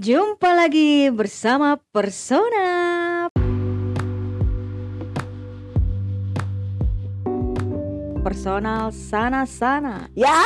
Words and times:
Jumpa 0.00 0.56
lagi 0.56 1.12
bersama 1.12 1.76
Persona. 1.92 2.79
Personal 8.30 8.94
sana-sana. 8.94 10.06
Ya, 10.14 10.38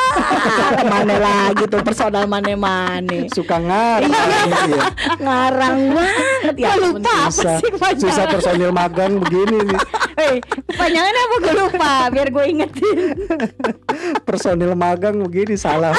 ke 0.72 0.88
mana 0.88 1.20
lagi 1.20 1.68
tuh 1.68 1.84
personal 1.84 2.24
mane-mane 2.24 3.28
Suka 3.28 3.60
ngarang 3.60 4.08
ya. 4.72 4.88
Ngarang 5.20 5.78
banget 5.92 6.54
ya 6.56 6.80
lupa 6.80 7.28
apa 7.28 7.28
Susah, 7.28 7.56
sih 7.60 7.70
panjangan? 7.76 8.00
susah 8.00 8.24
personil 8.32 8.70
magang 8.72 9.20
begini 9.20 9.68
nih. 9.68 9.80
Hei, 10.16 10.34
panjangannya 10.72 11.20
apa 11.20 11.36
gue 11.36 11.54
lupa 11.60 11.92
biar 12.08 12.28
gue 12.32 12.44
ingetin. 12.48 12.96
Personil 14.24 14.72
magang 14.72 15.20
begini 15.20 15.52
salah. 15.52 15.92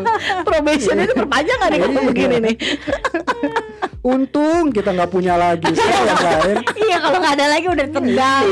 Probation 0.46 0.94
itu 0.96 1.12
perpanjangan 1.12 1.68
nih 1.68 1.78
Iya. 1.82 2.02
begini 2.06 2.36
nih 2.38 2.54
Untung 4.02 4.74
kita 4.74 4.90
nggak 4.90 5.14
punya 5.14 5.38
lagi 5.38 5.70
Saya 5.78 6.02
yang 6.02 6.18
lain. 6.18 6.56
iya 6.74 6.96
kalau 6.98 7.18
nggak 7.22 7.34
ada 7.38 7.46
lagi 7.46 7.66
udah 7.70 7.86
tendang. 7.86 8.44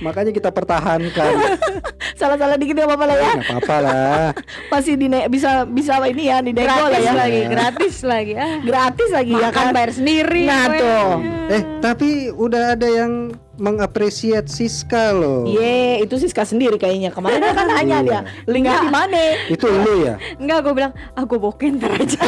Makanya 0.00 0.32
kita 0.32 0.48
pertahankan. 0.48 1.32
Salah-salah 2.20 2.56
dikit 2.56 2.80
gak 2.80 2.88
apa-apa 2.88 3.04
lah 3.04 3.16
ya 3.20 3.32
Nggak 3.36 3.44
apa-apa 3.44 3.76
lah. 3.84 4.24
Masih 4.72 4.96
dine 4.96 5.28
bisa 5.28 5.68
bisa 5.68 6.00
ini 6.08 6.32
ya 6.32 6.40
di 6.40 6.56
nego 6.56 6.64
lah 6.64 6.88
gratis 6.88 7.04
ya 7.04 7.12
lagi, 7.12 7.40
gratis 7.44 7.96
lagi. 8.00 8.32
Ah, 8.40 8.56
Gratis 8.64 9.10
lagi 9.12 9.32
ya 9.36 9.48
makan 9.48 9.52
kan 9.52 9.66
bayar 9.76 9.90
sendiri. 9.92 10.44
Nah, 10.48 10.64
tuh. 10.72 11.08
Eh 11.52 11.62
tapi 11.84 12.08
udah 12.32 12.72
ada 12.72 12.88
yang 12.88 13.12
mengapresiasi 13.56 14.66
Siska 14.66 15.12
loh. 15.14 15.44
Ye, 15.46 16.02
itu 16.02 16.14
Siska 16.18 16.42
sendiri 16.42 16.78
kayaknya. 16.78 17.10
Kemarin 17.14 17.40
kan 17.40 17.66
nanya 17.68 17.98
dia, 18.02 18.20
linknya 18.48 18.80
di 18.82 18.90
mana? 18.90 19.22
Itu 19.46 19.66
lu 19.68 20.06
ya. 20.06 20.14
Enggak, 20.38 20.58
gue 20.64 20.72
bilang, 20.74 20.92
ah 21.14 21.24
gue 21.26 21.38
boken 21.38 21.78
ntar 21.78 21.92
aja. 21.94 22.20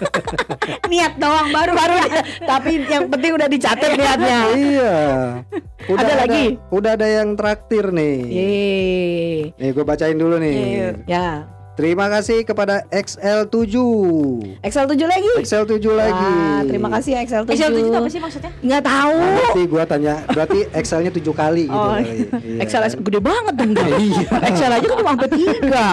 Niat 0.90 1.16
doang 1.20 1.48
baru 1.52 1.72
Baru 1.74 1.96
tapi 2.44 2.86
yang 2.86 3.08
penting 3.10 3.32
udah 3.36 3.48
dicatat 3.48 3.90
niatnya. 3.96 4.38
iya. 4.54 4.94
Udah 5.90 6.06
Ada 6.06 6.14
lagi? 6.24 6.44
Udah 6.72 6.90
ada 6.96 7.08
yang 7.08 7.36
traktir 7.36 7.92
nih. 7.92 8.16
Ye. 8.24 8.48
Nih 9.60 9.70
gue 9.72 9.84
bacain 9.84 10.16
dulu 10.16 10.40
nih. 10.40 10.56
Iya. 10.56 10.88
Ya. 11.04 11.28
Terima 11.74 12.06
kasih 12.06 12.46
kepada 12.46 12.86
XL7. 12.86 13.74
Excel 14.62 14.86
7 14.86 15.10
lagi. 15.10 15.32
XL7 15.42 15.82
lagi. 15.90 16.30
Wah, 16.38 16.62
terima 16.62 16.88
kasih 16.94 17.18
ya 17.18 17.20
Excel 17.26 17.42
7. 17.42 17.50
Excel 17.50 17.70
itu 17.82 17.90
apa 17.90 18.06
sih 18.06 18.20
maksudnya? 18.22 18.50
Nggak 18.62 18.82
tahu. 18.86 19.18
Nanti 19.18 19.62
gua 19.66 19.82
tanya, 19.82 20.14
berarti 20.30 20.58
Excelnya 20.70 21.10
tujuh 21.10 21.34
kali 21.34 21.66
gitu 21.66 21.74
Oh, 21.74 21.98
kali. 21.98 22.30
Iya. 22.30 22.58
Excel 22.62 22.82
gede 22.94 23.18
banget 23.18 23.54
dong. 23.58 23.74
Iya. 23.74 24.26
Excel 24.54 24.70
aja 24.70 24.86
kan 24.86 24.96
cuma 25.02 25.10
sampai 25.18 25.30
tiga. 25.34 25.86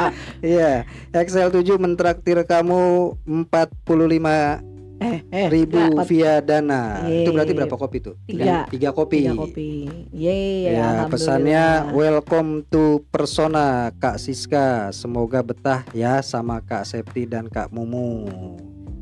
Iya, 0.46 0.72
XL7 1.18 1.70
mentraktir 1.82 2.38
kamu 2.46 2.82
45 3.26 4.71
Eh, 5.02 5.26
eh. 5.34 5.48
ribu 5.50 5.82
via 6.06 6.38
Dana. 6.46 7.02
Yeay. 7.10 7.26
Itu 7.26 7.34
berarti 7.34 7.54
berapa 7.58 7.74
kopi 7.74 7.98
tuh? 8.06 8.16
Tiga. 8.30 8.70
Tiga 8.70 8.90
kopi. 8.94 9.26
Tiga 9.26 9.34
kopi. 9.34 9.70
Yeay, 10.14 10.70
Ya, 10.78 11.10
alhamdulillah. 11.10 11.10
pesannya 11.10 11.64
welcome 11.98 12.62
to 12.70 13.02
Persona 13.10 13.90
Kak 13.98 14.22
Siska. 14.22 14.94
Semoga 14.94 15.42
betah 15.42 15.82
ya 15.98 16.22
sama 16.22 16.62
Kak 16.62 16.86
Septi 16.86 17.26
dan 17.26 17.50
Kak 17.50 17.74
Mumu. 17.74 18.30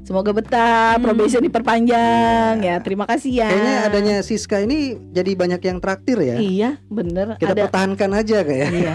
Semoga 0.10 0.34
betah, 0.34 0.98
probation 0.98 1.38
diperpanjang 1.46 2.66
ya. 2.66 2.82
Terima 2.82 3.06
kasih 3.06 3.46
ya. 3.46 3.46
Kayaknya 3.46 3.76
adanya 3.86 4.16
Siska 4.26 4.58
ini 4.58 4.98
jadi 5.14 5.38
banyak 5.38 5.62
yang 5.62 5.78
traktir 5.78 6.18
ya. 6.18 6.42
Iya, 6.42 6.82
bener. 6.90 7.38
Kita 7.38 7.54
ada. 7.54 7.70
pertahankan 7.70 8.18
aja 8.18 8.42
kayak. 8.42 8.70
Iya. 8.74 8.94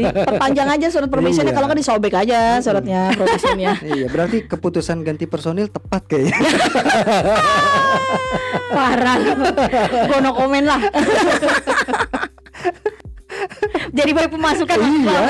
Diperpanjang 0.00 0.68
aja 0.72 0.86
surat 0.88 1.12
probationnya 1.12 1.52
Iya. 1.52 1.56
kalau 1.60 1.68
nggak 1.68 1.80
disobek 1.84 2.16
aja 2.16 2.64
suratnya 2.64 3.12
probationnya. 3.12 3.76
iya, 3.92 4.08
berarti 4.08 4.48
keputusan 4.48 5.04
ganti 5.04 5.28
personil 5.28 5.68
tepat 5.68 6.00
kayaknya. 6.08 6.32
Parah. 8.72 9.20
gue 9.84 10.18
no 10.24 10.32
komen 10.32 10.64
lah. 10.64 10.80
Jadi 13.90 14.10
baik 14.10 14.30
pemasukan 14.30 14.78
iya. 14.78 15.20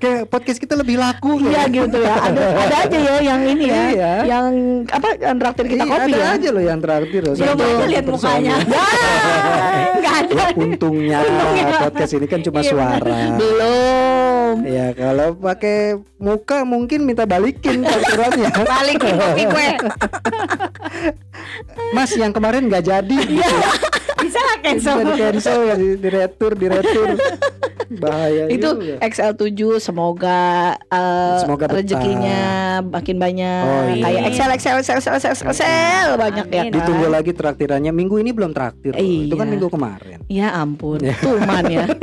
Kayak 0.00 0.22
podcast 0.26 0.56
kita 0.56 0.74
lebih 0.74 0.96
laku 0.96 1.36
Iya 1.38 1.68
kayaknya. 1.68 1.76
gitu 1.84 1.98
ya. 2.00 2.14
Ada 2.16 2.44
ada 2.56 2.76
aja 2.80 2.98
ya 2.98 3.14
yang 3.20 3.40
ini 3.44 3.64
ya. 3.68 3.82
Iya. 3.90 4.12
Yang 4.24 4.46
apa 4.88 5.08
yang 5.14 5.36
traktir 5.36 5.66
kita 5.68 5.82
Iya, 5.82 5.92
kopi 5.92 6.10
ada 6.10 6.16
ya. 6.16 6.28
aja 6.34 6.48
loh 6.50 6.62
yang 6.62 6.78
traktir 6.80 7.20
loh. 7.20 7.34
Belum 7.34 7.56
aja 7.58 7.86
lihat 7.86 8.06
mukanya. 8.06 8.54
Enggak 9.90 10.14
ada. 10.20 10.34
Ya, 10.40 10.46
untungnya 10.54 11.18
podcast 11.80 12.12
ini 12.14 12.26
kan 12.26 12.40
cuma 12.40 12.60
Iya, 12.60 12.70
suara. 12.72 13.16
Belum. 13.36 14.54
Ya 14.64 14.86
kalau 14.92 15.28
pakai 15.36 15.78
muka 16.16 16.64
mungkin 16.64 17.04
minta 17.04 17.22
balikin 17.22 17.82
fakturannya. 17.82 18.50
Balikin 18.72 19.14
kopi 19.14 19.42
gue. 19.46 19.68
Mas 21.92 22.10
yang 22.14 22.32
kemarin 22.32 22.66
nggak 22.66 22.84
jadi. 22.84 23.16
Bisa 23.20 23.56
nggak 24.60 24.74
Bisa 24.76 24.90
cancel? 24.92 25.08
di 25.08 25.20
cancel 25.20 25.60
ya 25.66 25.74
di, 25.76 25.88
di 25.96 26.08
retur 26.08 26.52
di 26.54 26.66
retur. 26.68 27.08
Bahaya 27.92 28.46
Itu 28.46 28.68
juga. 28.72 29.02
XL7 29.02 29.50
semoga 29.80 30.40
eh, 30.86 31.38
Semoga 31.38 31.66
betah. 31.66 31.76
rezekinya 31.76 32.40
makin 32.80 33.16
banyak. 33.16 33.62
Oh, 33.62 33.82
iya. 33.90 34.04
Kayak 34.04 34.22
XL 34.30 34.50
XL 34.54 34.76
XL 34.78 34.98
XL 35.00 35.16
XL, 35.18 35.34
XL, 35.34 35.50
XL 35.50 36.08
banyak 36.14 36.46
ya. 36.46 36.60
Amin. 36.60 36.70
kan? 36.70 36.76
Ditunggu 36.78 37.06
lagi 37.08 37.32
traktirannya 37.32 37.90
minggu 37.90 38.16
ini 38.16 38.30
belum 38.30 38.52
traktir. 38.52 38.94
loh. 38.94 39.02
Itu 39.02 39.34
kan 39.34 39.42
Iya. 39.42 39.52
minggu 39.52 39.68
kemarin. 39.68 40.18
Ya 40.26 40.48
ampun, 40.54 41.02
tuman 41.02 41.64
ya. 41.66 41.86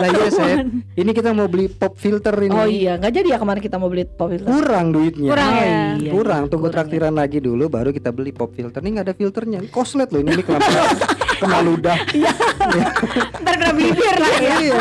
Nah 0.00 0.08
iya 0.08 0.28
saya. 0.32 0.56
Ini 0.96 1.10
kita 1.12 1.30
mau 1.30 1.44
beli 1.44 1.68
pop 1.68 1.92
filter 1.94 2.32
ini. 2.38 2.48
Oh 2.50 2.64
iya, 2.64 2.96
nggak 2.96 3.12
jadi 3.12 3.28
ya 3.30 3.38
kemarin 3.38 3.60
kita 3.60 3.76
mau 3.76 3.86
beli 3.86 4.08
pop 4.08 4.32
filter. 4.32 4.48
Kurang 4.48 4.86
duitnya. 4.90 5.28
Kurang 5.28 5.52
ya? 5.52 5.60
Iya, 5.60 6.10
Kurang, 6.10 6.40
iya, 6.40 6.48
tunggu 6.48 6.64
kurang 6.64 6.74
traktiran 6.80 7.12
lagi 7.12 7.38
dulu 7.38 7.68
baru 7.68 7.90
kita 7.90 8.08
beli 8.08 8.32
pop 8.32 8.48
filter. 8.50 8.80
Ini 8.80 8.90
nggak 8.90 9.06
ada 9.06 9.14
filternya. 9.14 9.58
Koslet 9.68 10.08
loh 10.08 10.24
ini, 10.24 10.32
ini 10.32 10.42
kena 10.42 10.56
kena 11.42 11.58
ludah. 11.60 11.98
Ntar 13.42 13.54
kena 13.56 13.72
bibir 13.72 14.16
lah 14.16 14.32
ya. 14.32 14.39
Iya. 14.40 14.80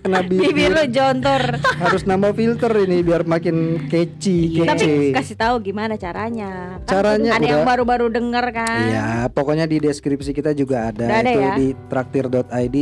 Kena 0.00 0.20
Bibir 0.22 0.50
bibir. 0.50 0.70
lo 0.70 0.84
jontor. 0.86 1.42
Harus 1.76 2.02
nambah 2.02 2.32
filter 2.32 2.72
ini 2.80 3.00
biar 3.00 3.22
makin 3.22 3.56
kece, 3.86 4.36
Iya. 4.56 4.64
Tapi 4.66 5.12
kasih 5.12 5.36
tahu 5.36 5.54
gimana 5.62 5.94
caranya. 5.94 6.80
Kan 6.82 6.88
Caranya 6.90 7.30
ada 7.32 7.42
yang 7.42 7.62
udah- 7.62 7.68
baru-baru 7.68 8.06
denger 8.08 8.46
kan. 8.50 8.84
Iya, 8.86 9.06
pokoknya 9.28 9.64
di 9.64 9.76
deskripsi 9.78 10.30
kita 10.30 10.50
juga 10.52 10.88
ada, 10.88 11.04
Udah 11.04 11.18
ada 11.18 11.30
itu 11.30 11.40
ya? 11.40 11.52
di 11.54 11.68
traktir.id 11.86 12.78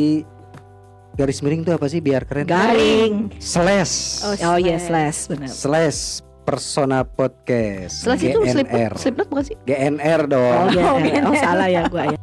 garis 1.14 1.38
miring 1.40 1.62
itu 1.62 1.72
apa 1.72 1.86
sih 1.86 1.98
biar 1.98 2.22
keren? 2.22 2.46
Garing. 2.46 3.34
Slash. 3.36 4.22
Oh, 4.22 4.34
Oh 4.46 4.56
iya, 4.56 4.78
slash. 4.78 5.26
slash 5.26 5.28
benar. 5.28 5.50
Slash 5.50 6.00
Persona 6.40 7.02
Podcast. 7.02 8.06
Slash 8.06 8.22
itu 8.24 8.38
GNR. 8.38 8.54
slipknot, 8.54 8.92
slipknot 8.96 9.26
bukan 9.28 9.44
sih? 9.44 9.56
GNR 9.64 10.20
Oh, 10.22 10.30
dong. 10.30 10.64
iya. 10.70 10.80
Oh, 10.80 10.94
Oh, 10.94 10.98
benar. 10.98 11.34
salah 11.36 11.68
ya 11.68 11.82
gua 11.84 12.04
ya. 12.06 12.18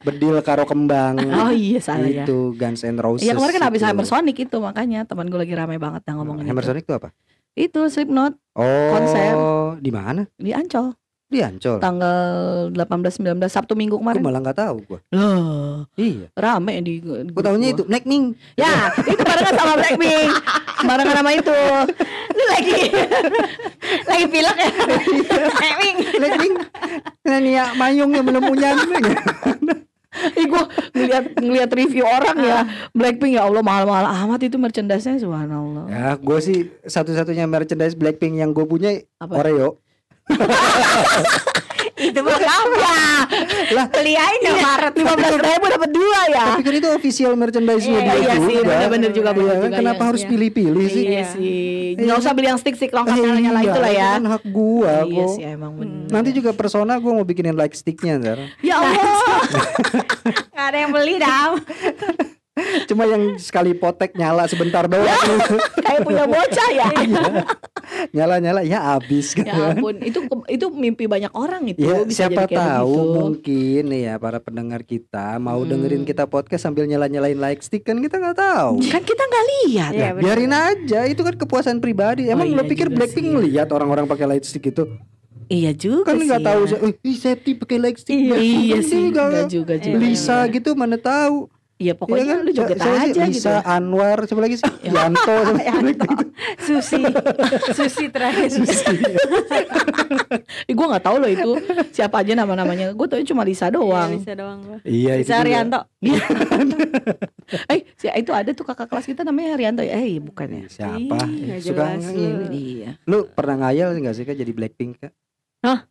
Bedil 0.00 0.40
karo 0.40 0.64
kembang. 0.64 1.20
Oh 1.40 1.52
iya 1.52 1.76
salah 1.78 2.04
ya. 2.04 2.24
itu 2.24 2.52
Guns 2.54 2.80
N' 2.82 2.96
Roses. 2.96 3.22
Iya 3.22 3.36
kemarin 3.36 3.52
kan 3.54 3.64
habis 3.68 3.80
itu. 3.80 3.88
Hammer 3.88 4.06
Sonic 4.06 4.36
itu 4.38 4.56
makanya 4.56 5.04
teman 5.04 5.28
gue 5.28 5.36
lagi 5.36 5.52
ramai 5.52 5.76
banget 5.76 6.02
yang 6.04 6.16
ngomongin 6.18 6.44
Hammer 6.44 6.62
itu. 6.62 6.68
Sonic 6.68 6.84
itu 6.84 6.94
apa? 6.94 7.08
Itu 7.52 7.80
Slipknot 7.86 8.32
Oh, 8.54 8.88
Konser. 8.90 9.34
di 9.78 9.90
mana? 9.90 10.22
di 10.34 10.50
Ancol 10.50 10.94
Di 11.26 11.38
Ancol. 11.40 11.78
tanggal 11.78 12.20
18 12.72 13.20
19 13.20 13.46
Sabtu 13.46 13.74
Minggu 13.74 13.94
kemarin. 13.96 14.18
malah 14.18 14.40
nggak 14.40 14.58
tahu 14.58 14.76
gua. 14.84 14.98
Loh, 15.10 15.84
Iya. 15.94 16.26
rame 16.32 16.80
di, 16.80 16.98
Aku 17.02 17.38
tahunya 17.38 17.68
itu 17.70 17.82
Blackpink. 17.84 18.34
Ya, 18.56 18.88
itu 19.00 19.20
barengan 19.20 19.54
sama 19.54 19.74
Blackpink. 19.76 20.30
barengan 20.80 21.14
sama 21.14 21.30
itu. 21.30 21.58
Lu 22.30 22.44
lagi 22.48 22.80
lagi 24.10 24.26
pilek 24.26 24.56
ya. 24.56 24.70
Blackpink. 26.16 26.54
Nah, 27.20 27.38
nih 27.38 27.52
ya 27.52 27.64
mayung 27.74 28.10
yang 28.10 28.24
belum 28.24 28.42
punya. 28.42 28.70
Ih 30.40 30.46
gue 30.50 30.62
ngeliat 30.90 31.24
ngeliat 31.38 31.70
review 31.70 32.02
orang 32.02 32.36
ya 32.42 32.58
Blackpink 32.90 33.38
ya 33.38 33.46
Allah 33.46 33.62
mahal-mahal 33.62 34.10
amat 34.26 34.42
itu 34.42 34.58
merchandise-nya 34.58 35.22
subhanallah. 35.22 35.86
ya, 35.86 36.18
gue 36.18 36.38
sih 36.42 36.58
satu-satunya 36.82 37.46
merchandise 37.46 37.94
Blackpink 37.94 38.42
yang 38.42 38.50
gue 38.50 38.66
punya 38.66 38.98
Apa? 39.22 39.38
Oreo. 39.38 39.78
Itu 42.02 42.20
mah 42.20 42.32
kamu. 42.34 42.74
Lah, 43.70 43.86
Beli 43.90 44.14
aja 44.14 44.40
Iya, 44.40 44.52
Maret. 44.58 44.92
lima 44.94 45.12
belas 45.14 45.34
ribu 45.36 45.64
dapat 45.68 45.90
dua 45.90 46.20
ya. 46.26 46.44
tapi 46.50 46.62
kan 46.62 46.74
itu 46.74 46.88
official 46.90 47.32
merchandise-nya 47.34 47.92
Iya, 47.92 48.02
dia 48.02 48.14
iya 48.16 48.34
sih, 48.38 48.54
juga. 48.56 48.66
bener-bener 48.66 49.10
juga, 49.10 49.30
bener 49.30 49.46
Iya, 49.50 49.62
juga, 49.62 49.76
kenapa 49.76 49.98
iya, 49.98 50.08
harus 50.08 50.22
pilih-pilih 50.24 50.86
sih? 50.86 51.04
Iya 51.06 51.24
sih. 51.28 51.60
Nggak 51.96 52.16
usah 52.18 52.32
beli 52.32 52.46
yang 52.46 52.58
stick-stick 52.58 52.90
lengkap 52.90 53.16
nyala-nyala 53.16 53.60
Iya, 53.60 53.66
itu 53.66 53.78
lah 53.78 53.92
ya. 53.92 54.10
Kan 54.10 54.24
hak 54.26 54.44
gua 54.46 54.94
Iya 55.04 55.20
kok. 55.20 55.30
sih 55.30 55.44
emang 55.46 55.72
bener. 55.74 56.06
Nanti 56.08 56.30
juga 56.32 56.50
persona 56.50 56.92
gue 56.96 57.12
mau 57.12 57.22
bikinin 57.22 57.54
like 57.54 57.74
sticknya 57.74 58.16
ntar. 58.16 58.38
Ya 58.60 58.76
Allah. 58.80 58.98
Gak 60.50 60.66
ada 60.66 60.78
yang 60.78 60.90
beli 60.90 61.14
dah. 61.16 61.54
Cuma 62.84 63.06
yang 63.06 63.38
sekali 63.38 63.72
potek 63.72 64.12
nyala 64.12 64.44
sebentar 64.44 64.84
doang. 64.84 65.06
Kayak 65.76 66.02
punya 66.02 66.24
bocah 66.24 66.68
ya. 66.70 66.88
nyala-nyala 68.14 68.60
ya 68.62 68.96
abis 68.96 69.32
kan. 69.32 69.46
Ya 69.46 69.54
ampun, 69.70 69.96
itu 70.00 70.18
itu 70.46 70.66
mimpi 70.68 71.06
banyak 71.06 71.30
orang 71.32 71.62
itu. 71.66 71.80
Ya, 71.80 72.02
bisa 72.02 72.26
siapa 72.26 72.44
jadi 72.44 72.50
kayak 72.50 72.60
tahu 72.60 72.90
begitu. 72.92 73.14
mungkin 73.16 73.82
nih 73.86 74.02
ya 74.02 74.14
para 74.16 74.38
pendengar 74.38 74.80
kita 74.82 75.38
mau 75.38 75.60
Hmm. 75.60 75.70
dengerin 75.70 76.04
kita 76.04 76.24
podcast 76.26 76.62
sambil 76.62 76.84
nyala-nyalain 76.84 77.36
like 77.36 77.60
stick 77.60 77.82
kan 77.82 77.98
kita 77.98 78.16
nggak 78.16 78.36
tahu. 78.36 78.82
Kan 78.84 79.02
kita 79.02 79.22
nggak 79.22 79.44
lihat. 79.56 79.92
Iya, 79.92 80.08
bener. 80.10 80.22
Biarin 80.22 80.52
aja, 80.52 81.00
itu 81.06 81.20
kan 81.20 81.34
kepuasan 81.36 81.78
pribadi. 81.78 82.26
Emang 82.26 82.46
Oh, 82.46 82.52
lo 82.52 82.62
iya 82.62 82.68
pikir 82.68 82.86
juga 82.86 82.96
Blackpink 82.98 83.24
sih, 83.24 83.30
ya. 83.30 83.36
ngeliat 83.36 83.68
orang-orang 83.70 84.04
pakai 84.04 84.26
light 84.26 84.44
stick 84.44 84.64
itu? 84.64 84.84
Iya 85.46 85.72
juga 85.72 86.08
Kan 86.08 86.16
sih. 86.16 86.26
nggak 86.26 86.42
tahu 86.42 86.60
ya. 86.64 86.76
"Eh, 86.80 86.94
Septi 87.12 87.50
pakai 87.54 87.78
light 87.78 87.98
stick. 87.98 88.14
Iya. 88.14 88.36
Iya 88.36 88.76
kan 88.76 88.82
sih, 88.84 89.00
juga." 89.04 89.22
enggak 89.24 89.48
juga 89.48 89.74
juga. 89.76 89.96
Lisa 89.98 90.38
gitu 90.46 90.70
mana 90.74 90.96
tahu. 90.96 91.50
Iya 91.80 91.96
pokoknya 91.96 92.20
Iya 92.20 92.28
kan? 92.30 92.38
lu 92.44 92.50
juga 92.52 92.74
Siapa 92.74 92.84
sih? 92.84 93.00
aja 93.08 93.22
Lisa 93.24 93.32
gitu. 93.32 93.48
ya. 93.48 93.60
Anwar, 93.64 94.18
siapa 94.28 94.40
lagi 94.40 94.56
sih? 94.56 94.68
Yanto, 94.92 95.36
siapa 95.40 95.62
Yanto. 95.72 96.08
Susi. 96.60 97.00
Susi 97.76 98.04
terakhir. 98.06 98.48
Eh, 100.68 100.70
gue 100.70 100.86
nggak 100.86 101.00
tahu 101.00 101.16
loh 101.16 101.30
itu 101.30 101.50
siapa 101.90 102.20
aja 102.20 102.32
nama-namanya. 102.34 102.92
Gue 102.92 103.06
tahu 103.06 103.24
cuma 103.24 103.42
Lisa 103.42 103.66
Iya, 103.66 103.72
doang. 103.72 104.10
bisa 104.12 104.32
doang 104.34 104.60
gua. 104.60 104.78
Iya 104.82 105.12
itu 105.16 105.24
Lisa 105.24 105.32
juga. 105.32 105.40
Arianto. 105.40 105.80
eh, 107.66 107.80
si 107.94 108.06
itu 108.08 108.30
ada 108.30 108.50
tuh 108.52 108.64
kakak 108.64 108.86
kelas 108.86 109.06
kita 109.06 109.22
namanya 109.22 109.48
Haryanto 109.54 109.80
ya. 109.80 109.96
Eh, 109.96 110.18
bukan 110.18 110.48
ya. 110.50 110.64
Siapa? 110.68 111.16
Ih, 111.26 111.58
Suka 111.58 111.96
jelas 111.96 112.04
lu. 112.06 112.20
ini. 112.44 112.60
Iya. 112.76 112.90
Lu 113.04 113.24
pernah 113.26 113.56
ngayal 113.62 113.96
nggak 113.96 114.14
sih 114.14 114.24
kak 114.24 114.36
jadi 114.36 114.52
Blackpink 114.52 115.00
kak? 115.00 115.12
Hah? 115.62 115.88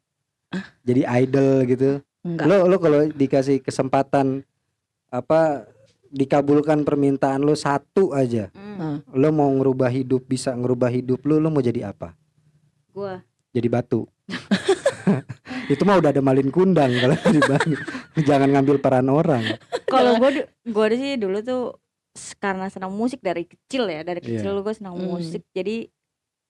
Jadi 0.81 1.01
idol 1.17 1.65
gitu. 1.65 1.89
Enggak. 2.21 2.45
Lo 2.45 2.67
lo 2.67 2.77
kalau 2.77 3.07
dikasih 3.07 3.57
kesempatan 3.59 4.45
apa 5.09 5.65
dikabulkan 6.09 6.81
permintaan 6.81 7.41
lo 7.41 7.53
satu 7.53 8.11
aja, 8.11 8.49
Hmm, 8.51 9.05
lo 9.09 9.29
mau 9.29 9.49
ngerubah 9.49 9.87
hidup 9.87 10.25
bisa 10.25 10.51
ngerubah 10.51 10.89
hidup 10.89 11.21
lo, 11.23 11.37
lo 11.37 11.47
mau 11.47 11.59
jadi 11.59 11.87
apa? 11.87 12.13
gua. 12.89 13.21
Jadi 13.49 13.65
batu. 13.65 14.05
Itu 15.71 15.81
mah 15.83 15.97
udah 15.97 16.09
ada 16.09 16.19
malin 16.19 16.49
kundang 16.49 16.91
kalau 16.91 17.15
jadi 17.25 17.41
batu. 17.41 17.73
Jangan 18.19 18.49
ngambil 18.51 18.77
peran 18.77 19.07
orang. 19.07 19.43
Kalau 19.85 20.17
gua 20.17 20.29
gua 20.63 20.85
sih 20.91 21.15
dulu 21.15 21.39
tuh 21.39 21.63
karena 22.37 22.67
senang 22.67 22.91
musik 22.91 23.21
dari 23.21 23.45
kecil 23.45 23.85
ya, 23.85 24.01
dari 24.01 24.19
Iya. 24.19 24.41
kecil 24.41 24.59
gua 24.59 24.73
senang 24.73 24.97
Hmm. 24.97 25.05
musik. 25.07 25.45
Jadi 25.49 25.89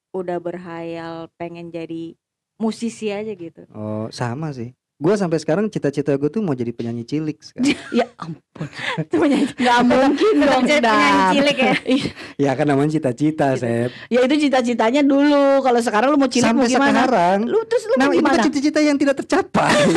udah 0.09 0.37
berhayal 0.37 1.29
pengen 1.35 1.69
jadi 1.69 2.17
musisi 2.57 3.07
aja 3.09 3.29
gitu. 3.29 3.63
Oh 3.71 4.07
sama 4.09 4.49
sih. 4.51 4.73
Gue 4.99 5.15
sampai 5.15 5.39
sekarang 5.39 5.65
cita-cita 5.65 6.11
gue 6.11 6.27
tuh 6.27 6.43
mau 6.43 6.51
jadi 6.51 6.69
penyanyi 6.69 7.03
cilik 7.03 7.39
sekarang. 7.39 7.71
Ya 7.95 8.03
ampun. 8.15 8.67
Penyanyi 9.07 9.47
Nggak 9.55 9.79
mungkin 9.85 10.33
dong, 10.37 10.63
jadi 10.65 10.83
penyanyi 10.83 11.23
cilik 11.31 11.57
ya. 11.57 11.73
ya 12.43 12.51
kan 12.53 12.65
namanya 12.67 12.91
cita-cita, 12.93 13.55
Sep. 13.55 13.95
Ya 14.07 14.19
itu 14.21 14.35
cita-citanya 14.37 14.99
dulu. 15.01 15.59
Kalau 15.59 15.79
sekarang 15.79 16.11
lu 16.11 16.19
mau 16.19 16.27
cilik 16.27 16.51
mau 16.51 16.67
Sampai 16.67 16.75
gimana? 16.75 17.07
sekarang. 17.07 17.37
Lu 17.43 17.63
terus 17.63 17.83
lu 17.85 17.95
Nah, 17.95 18.05
mau 18.05 18.11
itu 18.11 18.19
kan 18.19 18.27
gimana? 18.29 18.43
cita-cita 18.43 18.79
yang 18.81 18.97
tidak 18.97 19.15
tercapai. 19.17 19.71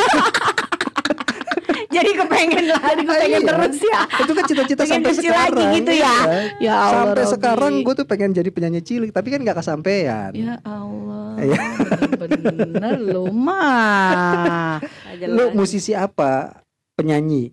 Jadi 1.92 2.08
kepengen 2.16 2.64
lah, 2.66 2.80
jadi 2.88 3.04
kepengen 3.04 3.28
Iya. 3.36 3.48
terus 3.52 3.76
ya. 3.84 4.00
itu 4.16 4.32
kan 4.32 4.44
cita-cita 4.48 4.82
sampai 4.82 5.12
kecil 5.12 5.28
lagi 5.28 5.52
sekarang. 5.52 5.76
gitu 5.76 5.92
ya. 5.92 6.00
Iya. 6.00 6.40
Ya 6.58 6.72
Allah. 6.72 6.88
Sampai 6.96 7.20
Robi. 7.20 7.32
sekarang 7.36 7.72
gue 7.84 7.94
tuh 7.94 8.06
pengen 8.08 8.30
jadi 8.32 8.48
penyanyi 8.48 8.80
cilik, 8.80 9.10
tapi 9.12 9.28
kan 9.28 9.44
nggak 9.44 9.60
kesampaian. 9.60 10.30
Ya 10.32 10.56
Allah. 10.64 11.21
Iya. 11.42 11.58
Bener 12.20 12.94
lu 12.98 13.28
mah. 13.28 14.78
Lu 15.20 15.50
musisi 15.52 15.92
apa? 15.92 16.62
Penyanyi. 16.94 17.50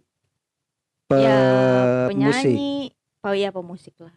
Pe 1.06 1.18
ya 1.18 1.40
musik. 2.06 2.46
penyanyi. 2.46 2.94
Oh 3.20 3.34
iya 3.34 3.50
pemusik 3.50 3.98
lah. 3.98 4.14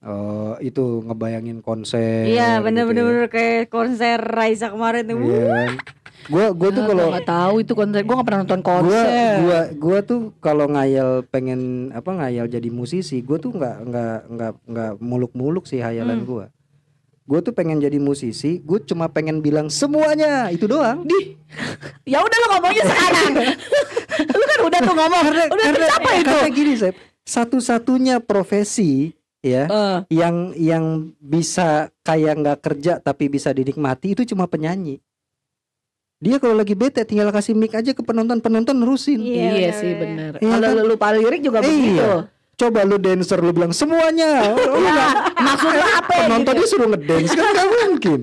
Oh, 0.00 0.54
itu 0.60 1.02
ngebayangin 1.02 1.58
konser. 1.60 2.24
Iya 2.24 2.56
gitu 2.56 2.64
bener-bener 2.64 3.02
ya. 3.02 3.08
bener 3.10 3.26
kayak 3.26 3.62
konser 3.66 4.18
Raisa 4.22 4.70
kemarin 4.70 5.02
tuh. 5.04 5.18
Iya 5.18 5.44
kan. 5.44 5.70
Gua 6.26 6.46
gua 6.50 6.70
tuh 6.70 6.82
Ah, 6.82 6.86
kalau 6.86 7.02
gua 7.02 7.12
nggak 7.16 7.28
tahu 7.28 7.54
itu 7.60 7.72
konser. 7.74 8.00
Gua 8.02 8.14
nggak 8.14 8.26
pernah 8.26 8.40
nonton 8.46 8.60
gua 8.60 8.70
konser. 8.78 9.06
gua 9.42 9.60
gua 9.74 9.98
tuh 10.00 10.20
kalau 10.38 10.66
ngayal 10.68 11.08
pengen 11.26 11.60
apa 11.90 12.10
ngayal 12.12 12.46
jadi 12.46 12.68
musisi, 12.70 13.18
gua 13.20 13.38
tuh 13.38 13.50
nggak 13.52 13.76
nggak 13.82 14.18
nggak 14.30 14.52
nggak 14.64 14.92
muluk-muluk 15.00 15.66
sih 15.66 15.82
hayalan 15.82 16.22
Hmm. 16.22 16.28
gua. 16.28 16.44
Gua 17.26 17.42
tuh 17.42 17.50
pengen 17.50 17.82
jadi 17.82 17.98
musisi, 17.98 18.62
gue 18.62 18.78
cuma 18.86 19.10
pengen 19.10 19.42
bilang 19.42 19.66
semuanya 19.66 20.46
itu 20.46 20.64
doang. 20.64 21.02
Di. 21.02 21.34
Ya 22.06 22.22
udah 22.22 22.36
lu 22.36 22.46
ngomongnya 22.54 22.84
sekarang. 22.86 23.32
lu 24.30 24.44
kan 24.46 24.60
udah 24.62 24.80
tuh 24.80 24.94
ngomong. 24.94 25.24
udah 25.26 25.66
tercapai 25.74 26.14
itu. 26.16 26.30
Karena 26.30 26.50
gini, 26.54 26.72
Sep, 26.76 26.94
satu-satunya 27.26 28.22
profesi 28.22 29.10
ya 29.42 29.66
Eh, 29.66 29.98
yang 30.14 30.54
yang 30.54 30.84
bisa 31.18 31.90
kayak 32.00 32.34
nggak 32.36 32.58
kerja 32.62 32.92
tapi 32.98 33.26
bisa 33.26 33.50
dinikmati 33.50 34.14
itu 34.14 34.22
cuma 34.24 34.46
penyanyi. 34.46 35.02
Dia 36.16 36.38
kalau 36.38 36.56
lagi 36.56 36.72
bete 36.72 37.04
tinggal 37.04 37.28
kasih 37.28 37.52
mic 37.52 37.74
aja 37.74 37.90
ke 37.90 38.00
penonton 38.00 38.38
penonton 38.38 38.72
nerusin. 38.72 39.20
Iya, 39.20 39.50
iya 39.52 39.70
sih 39.74 39.92
bener. 39.92 40.38
bener. 40.38 40.40
Iya 40.40 40.48
Kalau 40.48 40.64
kan? 40.64 40.76
lu 40.78 40.82
lupa 40.88 41.06
lirik 41.12 41.40
juga 41.42 41.58
Iya. 41.60 41.68
begitu. 41.68 42.08
Coba 42.56 42.88
lu 42.88 42.96
dancer 42.96 43.36
lu 43.44 43.52
bilang 43.52 43.76
semuanya. 43.76 44.56
Oh, 44.56 44.80
enggak. 44.80 45.12
Maksudnya 45.36 45.86
apa 46.00 46.12
ya? 46.16 46.24
Penontonnya 46.24 46.64
suruh 46.64 46.88
ngedance 46.88 47.36
kan 47.36 47.52
nggak 47.52 47.68
mungkin. 47.84 48.20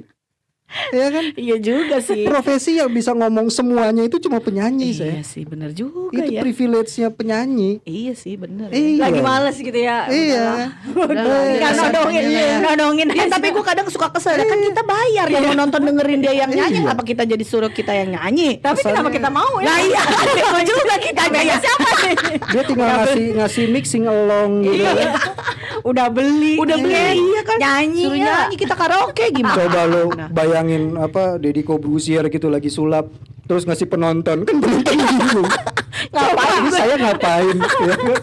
Ya 0.90 1.08
kan? 1.08 1.26
Iya 1.34 1.56
juga 1.58 1.98
sih. 2.00 2.24
Profesi 2.24 2.76
yang 2.76 2.90
bisa 2.90 3.12
ngomong 3.12 3.48
semuanya 3.48 4.02
itu 4.02 4.18
cuma 4.18 4.38
penyanyi, 4.38 4.90
Iya 4.92 5.00
saya. 5.00 5.22
sih 5.24 5.44
bener 5.44 5.70
juga 5.72 6.10
Itu 6.12 6.32
ya. 6.32 6.42
privilege-nya 6.42 7.10
penyanyi. 7.10 7.82
Iya 7.84 8.14
sih 8.14 8.34
bener. 8.34 8.70
Iya. 8.70 9.00
Lagi 9.00 9.22
males 9.22 9.56
gitu 9.56 9.76
ya. 9.76 10.06
Iya. 10.06 10.74
Udah 10.90 11.24
lah, 11.24 11.42
Eh, 11.44 11.56
Kan 11.56 11.72
biasa 11.72 11.82
nodongin, 11.88 12.24
aja. 12.24 12.44
nodongin. 12.64 13.08
Ya 13.08 13.24
aja. 13.24 13.32
tapi 13.32 13.48
gue 13.50 13.64
kadang 13.64 13.88
suka 13.88 14.08
kesel 14.10 14.36
ya 14.36 14.46
kan 14.46 14.58
kita 14.58 14.82
bayar 14.84 15.26
yang 15.28 15.44
mau 15.46 15.56
nonton 15.60 15.82
dengerin 15.84 16.20
dia 16.20 16.34
yang 16.36 16.50
nyanyi 16.50 16.80
Iya. 16.80 16.92
apa 16.92 17.02
kita 17.02 17.24
jadi 17.24 17.44
suruh 17.44 17.70
kita 17.70 17.92
yang 17.92 18.10
nyanyi 18.12 18.58
Tapi 18.58 18.82
kenapa 18.82 19.10
kita 19.10 19.30
mau 19.30 19.58
ya? 19.58 19.68
Nah 19.68 19.78
iya 19.80 20.02
Mau 20.54 20.62
juga 20.62 20.96
kita 20.98 21.24
kayak 21.28 21.58
siapa 21.60 21.90
nih 22.00 22.16
Dia 22.50 22.62
tinggal 22.64 22.88
ngasih 22.96 23.26
ngasih 23.36 23.66
mixing 23.70 24.06
along 24.06 24.52
gitu. 24.64 24.84
Iya. 24.84 25.12
Udah 25.82 26.08
beli. 26.08 26.56
Udah 26.56 26.76
beli 26.76 26.94
tiket, 26.94 27.16
iya 27.18 27.42
kan 27.42 27.58
Nyanyi. 27.58 28.04
Suruh 28.04 28.16
ya. 28.16 28.26
nyanyi 28.44 28.56
kita 28.56 28.74
karaoke 28.74 29.26
gimana 29.30 29.56
Coba 29.56 29.82
lu 29.84 30.04
Nah. 30.14 30.30
bayangin 30.30 30.84
apa 30.96 31.36
Deddy 31.36 31.62
Kobusier 31.62 32.22
gitu 32.28 32.48
lagi 32.48 32.70
sulap 32.70 33.10
terus 33.44 33.64
ngasih 33.64 33.86
penonton 33.86 34.44
kan 34.44 34.56
penonton 34.56 34.94
bingung. 34.96 35.50
Ngapain 36.14 36.64
saya 36.70 36.96
ngapain 36.96 37.58
ya 37.88 37.96
kan? 37.96 38.18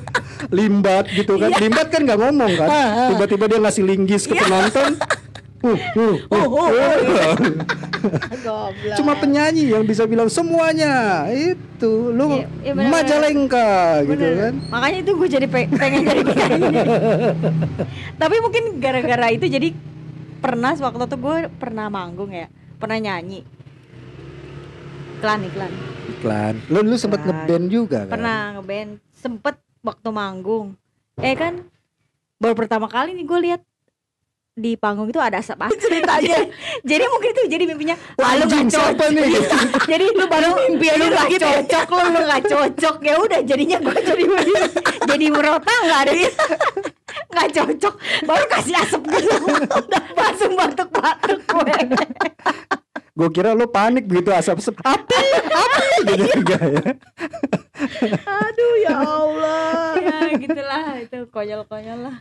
Limbat 0.49 1.05
gitu 1.09 1.35
kan. 1.37 1.51
Limbat 1.55 1.87
kan 1.89 2.01
nggak 2.03 2.19
ngomong 2.19 2.53
kan. 2.55 2.69
Tiba-tiba 3.11 3.45
dia 3.47 3.59
ngasih 3.59 3.83
linggis 3.85 4.25
ke 4.25 4.35
penonton. 4.35 4.95
Uh, 5.61 5.77
uh, 5.77 6.17
uh, 6.33 6.47
uh. 6.49 7.37
Goblok. 8.41 8.97
Cuma 8.97 9.13
penyanyi 9.15 9.69
yang 9.69 9.85
bisa 9.85 10.09
bilang 10.09 10.33
semuanya. 10.33 11.29
Itu 11.29 12.11
lu 12.11 12.33
Iya, 12.33 12.49
iya 12.65 12.73
bener-bener. 12.73 12.93
Majalengka 12.97 13.69
gitu 14.03 14.25
Bener. 14.25 14.35
kan. 14.41 14.55
Makanya 14.73 14.99
itu 15.05 15.11
gue 15.13 15.29
jadi 15.29 15.47
pe- 15.47 15.69
pengen 15.69 16.01
jadi 16.09 16.23
penyanyi. 16.25 16.69
Tapi 18.17 18.37
mungkin 18.41 18.65
gara-gara 18.81 19.27
itu 19.29 19.45
jadi 19.45 19.69
pernah 20.41 20.73
waktu 20.73 21.05
itu 21.05 21.17
gue 21.21 21.37
pernah 21.61 21.87
manggung 21.93 22.33
ya, 22.33 22.49
pernah 22.81 22.97
nyanyi. 22.97 23.45
Iklan 25.21 25.45
iklan. 25.45 25.73
Iklan. 26.17 26.55
Lu 26.73 26.81
lu 26.81 26.97
sempat 26.97 27.21
Iklan. 27.21 27.37
ngeband 27.37 27.65
juga 27.69 28.09
kan? 28.09 28.13
Pernah 28.17 28.39
ngeband, 28.57 28.91
sempet 29.13 29.61
waktu 29.85 30.09
manggung. 30.09 30.73
Eh 31.21 31.37
kan 31.37 31.69
baru 32.41 32.57
pertama 32.57 32.89
kali 32.89 33.13
nih 33.13 33.29
gue 33.29 33.39
lihat 33.45 33.61
di 34.61 34.77
panggung 34.77 35.09
itu 35.09 35.17
ada 35.17 35.41
asap 35.41 35.57
asap 35.65 35.81
ceritanya. 35.81 36.39
jadi 36.91 37.05
mungkin 37.09 37.31
itu 37.33 37.43
jadi 37.49 37.65
mimpinya 37.65 37.97
Wah, 38.21 38.33
ah, 38.33 38.33
lu 38.37 38.45
gak 38.45 38.69
cocok. 38.69 39.09
nih? 39.17 39.33
jadi 39.91 40.05
lu 40.13 40.25
baru 40.29 40.49
mimpi 40.69 40.87
lu 41.01 41.07
gak 41.09 41.29
cocok. 41.41 41.87
lu 41.89 42.05
lu 42.13 42.21
gak 42.29 42.43
cocok. 42.53 42.97
Ya 43.01 43.15
udah 43.17 43.41
jadinya 43.43 43.77
gue 43.81 43.97
jadi 44.05 44.25
jadi 45.09 45.27
merota 45.33 45.73
nggak 45.73 46.01
ada. 46.05 46.13
Nggak 47.33 47.49
cocok. 47.57 47.95
Baru 48.29 48.45
kasih 48.53 48.75
asap 48.77 49.03
gitu. 49.17 49.33
Udah 49.65 50.03
langsung 50.15 50.53
batuk-batuk 50.55 51.41
gue 51.49 51.75
Gue 53.21 53.29
kira 53.37 53.53
lu 53.53 53.69
panik 53.69 54.09
begitu 54.09 54.33
asap-asap. 54.33 54.81
Api, 54.81 55.25
api 55.53 55.85
gitu 56.09 56.25
enggak 56.41 56.63
ya. 56.63 56.85
Aduh 58.25 58.75
ya 58.81 58.97
Allah. 58.97 59.93
Ya 60.01 60.19
gitulah. 60.41 60.85
Itu 61.05 61.19
konyol-konyol 61.29 61.99
lah. 62.07 62.17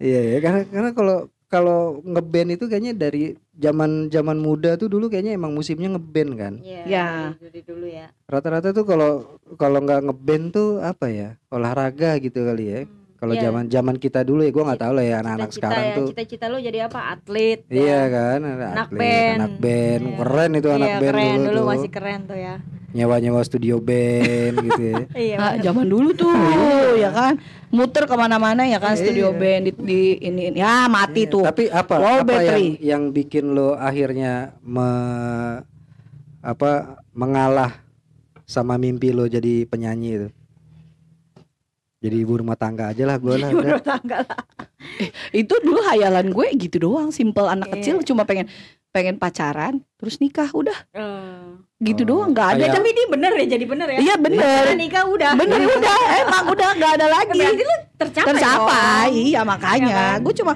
Iya 0.00 0.20
ya, 0.32 0.36
karena 0.40 0.60
karena 0.70 0.90
kalau 0.96 1.18
kalau 1.50 1.98
ngeband 2.06 2.54
itu 2.54 2.70
kayaknya 2.70 2.94
dari 2.94 3.34
zaman 3.52 4.06
zaman 4.06 4.38
muda 4.38 4.78
tuh 4.78 4.86
dulu 4.86 5.10
kayaknya 5.10 5.34
emang 5.34 5.50
musimnya 5.50 5.90
ngeband 5.90 6.30
kan. 6.38 6.54
Ya. 6.62 7.34
dari 7.36 7.60
dulu 7.66 7.84
ya 7.84 8.14
Rata-rata 8.24 8.70
tuh 8.70 8.86
kalau 8.86 9.36
kalau 9.58 9.82
nggak 9.82 10.06
ngeband 10.06 10.54
tuh 10.54 10.78
apa 10.78 11.10
ya 11.10 11.28
olahraga 11.50 12.16
gitu 12.22 12.46
kali 12.46 12.64
ya. 12.70 12.80
Kalau 13.20 13.36
Iya. 13.36 13.52
zaman 13.52 13.68
zaman 13.68 13.96
kita 14.00 14.24
dulu 14.24 14.40
ya, 14.40 14.48
gue 14.48 14.64
nggak 14.64 14.80
tahu 14.80 14.92
lah 14.96 15.04
ya 15.04 15.16
anak-anak 15.20 15.50
sekarang 15.52 15.84
ya, 15.84 15.96
tuh. 16.00 16.08
cita-cita 16.08 16.48
lu 16.48 16.56
jadi 16.56 16.88
apa 16.88 17.00
atlet 17.12 17.60
Iya 17.68 17.84
ya. 17.84 18.00
kan, 18.08 18.40
Anak 18.40 18.88
atlet, 18.88 18.96
band. 18.96 19.36
anak 19.36 19.52
band, 19.60 20.00
Iya. 20.00 20.16
keren 20.16 20.50
itu 20.56 20.68
anak 20.72 20.88
Iya, 20.88 20.96
band 20.96 21.12
keren 21.12 21.28
dulu, 21.36 21.44
dulu 21.44 21.60
tuh. 21.60 21.68
masih 21.68 21.90
keren 21.92 22.20
tuh 22.24 22.38
ya 22.40 22.54
nyewa-nyewa 22.90 23.38
studio 23.40 23.78
band 23.78 24.58
gitu 24.66 24.82
ya. 24.84 24.98
Iya. 25.12 25.36
Ah, 25.36 25.54
zaman 25.56 25.86
dulu 25.86 26.10
tuh 26.12 26.30
ya 26.96 27.08
kan 27.08 27.38
muter 27.68 28.02
ke 28.02 28.14
mana-mana 28.14 28.64
ya 28.64 28.76
kan 28.76 28.94
studio 28.94 29.30
Iya. 29.30 29.38
band 29.38 29.62
di, 29.62 29.72
di 29.78 30.00
ini 30.20 30.42
ya 30.52 30.84
mati 30.86 31.24
tuh 31.24 31.42
Tapi 31.42 31.66
apa 31.66 31.94
Low 31.94 32.06
apa 32.16 32.18
yang 32.18 32.26
battery. 32.26 32.66
yang 32.80 33.02
bikin 33.10 33.44
lo 33.50 33.72
akhirnya 33.72 34.32
me, 34.60 34.88
apa 36.40 36.70
mengalah 37.12 37.78
sama 38.44 38.74
mimpi 38.74 39.10
lo 39.10 39.24
jadi 39.24 39.62
penyanyi 39.64 40.10
itu? 40.16 40.28
Jadi 42.00 42.16
ibu 42.16 42.32
rumah 42.34 42.56
tangga 42.56 42.88
aja 42.88 43.04
lah 43.04 43.16
gue 43.16 43.34
lah. 43.34 43.48
udah. 43.50 43.70
Rumah 43.70 43.84
tangga 43.84 44.16
lah. 44.24 44.38
itu 45.30 45.54
dulu 45.60 45.84
hayalan 45.84 46.26
gue 46.28 46.46
gitu 46.58 46.76
doang 46.80 47.12
simple 47.12 47.44
anak 47.44 47.68
Iya. 47.68 47.74
kecil 47.76 47.96
cuma 48.02 48.24
pengen 48.24 48.48
pengen 48.90 49.16
pacaran 49.16 49.86
terus 49.94 50.18
nikah 50.18 50.50
udah 50.50 50.74
gitu 51.78 52.02
Oh, 52.02 52.08
doang 52.20 52.30
nggak 52.30 52.48
ada 52.50 52.58
kayak- 52.60 52.74
Tapi 52.74 52.88
ini 52.90 53.02
bener 53.06 53.32
ya 53.32 53.46
jadi 53.48 53.64
bener 53.64 53.88
ya. 53.88 53.98
iya 53.98 54.14
bener 54.16 54.42
Karena 54.42 54.76
nikah 54.76 55.04
udah. 55.06 55.32
bener 55.32 55.60
udah 55.62 55.96
emang 56.20 56.44
udah 56.50 56.68
nggak 56.74 56.92
ada 56.92 57.06
lagi 57.08 57.38
Berarti 57.38 57.62
lu 57.62 57.76
tercapai. 57.96 58.28
tercapai 58.28 59.08
dong. 59.08 59.24
iya 59.24 59.40
makanya 59.42 59.86
Iya 59.86 59.96
kan? 59.96 60.18
gue 60.20 60.34
cuma 60.34 60.52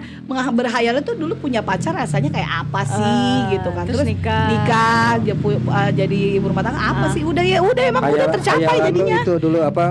berhayal 0.50 0.94
tuh 1.00 1.14
dulu 1.14 1.32
punya 1.38 1.60
pacar 1.60 1.94
rasanya 1.94 2.28
kayak 2.28 2.50
apa 2.60 2.80
sih 2.84 3.00
Ah, 3.00 3.48
gitu 3.48 3.68
kan 3.70 3.84
terus 3.86 4.02
nikah. 4.02 4.44
nikah 4.50 5.08
dia 5.22 5.34
pu- 5.34 5.64
ah, 5.66 5.90
jadi 5.90 6.18
ibu 6.34 6.46
rumah 6.46 6.60
tangga 6.60 6.82
apa 6.82 7.06
Ah. 7.06 7.12
sih 7.14 7.22
udah 7.22 7.40
ya 7.42 7.58
udah 7.60 7.84
emang 7.86 8.02
udah 8.02 8.12
Khayal- 8.18 8.34
tercapai 8.34 8.76
jadinya 8.82 9.18
itu 9.22 9.34
dulu 9.38 9.58
apa 9.62 9.84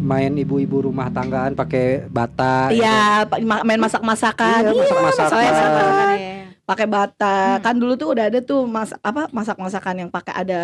main 0.00 0.32
ibu-ibu 0.34 0.76
rumah 0.82 1.06
tanggaan 1.08 1.52
pakai 1.52 2.08
bata. 2.08 2.72
gitu. 2.72 2.80
Iya, 2.80 3.28
ma- 3.42 3.60
main 3.60 3.76
masak-masakan. 3.78 4.64
Iya, 4.64 4.72
masak-masakan. 4.72 5.28
masak-masakan. 5.28 6.16
Iya. 6.16 6.39
Pakai 6.70 6.86
bata. 6.86 7.36
Hmm. 7.52 7.60
Kan 7.60 7.74
dulu 7.76 7.92
tuh 7.94 8.08
udah 8.10 8.24
ada 8.24 8.38
tuh 8.40 8.62
mas 8.64 8.94
apa 8.96 9.26
masak-masakan 9.28 9.94
yang 9.98 10.08
pakai 10.08 10.34
ada 10.36 10.60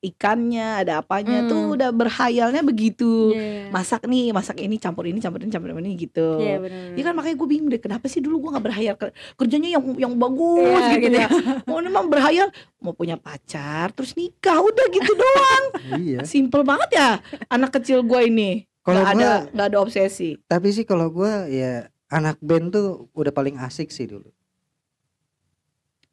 ikannya, 0.00 0.80
ada 0.80 0.92
apanya 0.98 1.44
Hmm. 1.44 1.46
tuh 1.46 1.76
udah 1.76 1.92
berhayalnya 1.92 2.62
begitu. 2.62 3.30
Iya. 3.30 3.68
Masak 3.68 4.02
nih, 4.02 4.32
masak 4.32 4.56
ini, 4.58 4.74
campur 4.74 5.04
ini, 5.04 5.20
campur 5.20 5.38
ini, 5.38 5.50
campur 5.50 5.76
ini 5.76 5.92
gitu. 5.94 6.40
Iya 6.40 6.56
bener. 6.56 6.96
Iya 6.96 7.02
kan 7.04 7.14
makanya 7.14 7.36
gue 7.36 7.48
bingung 7.50 7.68
deh 7.68 7.76
kenapa 7.78 8.06
sih 8.06 8.18
dulu 8.18 8.40
gue 8.40 8.50
nggak 8.50 8.64
berhayal 8.64 8.94
ke- 8.96 9.12
kerjanya 9.36 9.68
yang 9.70 9.84
yang 9.98 10.12
bagus 10.16 10.64
Iya, 10.64 10.88
gitu, 10.90 11.04
gitu 11.04 11.16
ya. 11.18 11.28
Mau 11.68 11.78
ini 11.78 11.88
mah 11.88 12.04
berhayal 12.06 12.48
mau 12.78 12.92
punya 12.92 13.14
pacar 13.14 13.92
terus 13.92 14.16
nikah 14.16 14.56
udah 14.58 14.86
gitu 14.88 15.12
doang. 15.12 15.64
Iya. 16.00 16.18
Simple 16.24 16.64
banget 16.64 16.90
ya 16.92 17.08
anak 17.46 17.68
kecil 17.70 18.00
gue 18.00 18.20
ini. 18.24 18.64
Kalau 18.80 19.04
Gak 19.04 19.12
ada 19.12 19.20
gua- 19.20 19.44
nggak 19.52 19.66
ada 19.68 19.78
obsesi. 19.78 20.40
Tapi 20.42 20.72
sih 20.72 20.82
kalau 20.82 21.12
gua 21.12 21.44
ya 21.44 21.84
anak 22.08 22.40
band 22.40 22.72
tuh 22.72 22.86
udah 23.12 23.30
paling 23.30 23.60
asik 23.60 23.92
sih 23.92 24.08
dulu. 24.08 24.32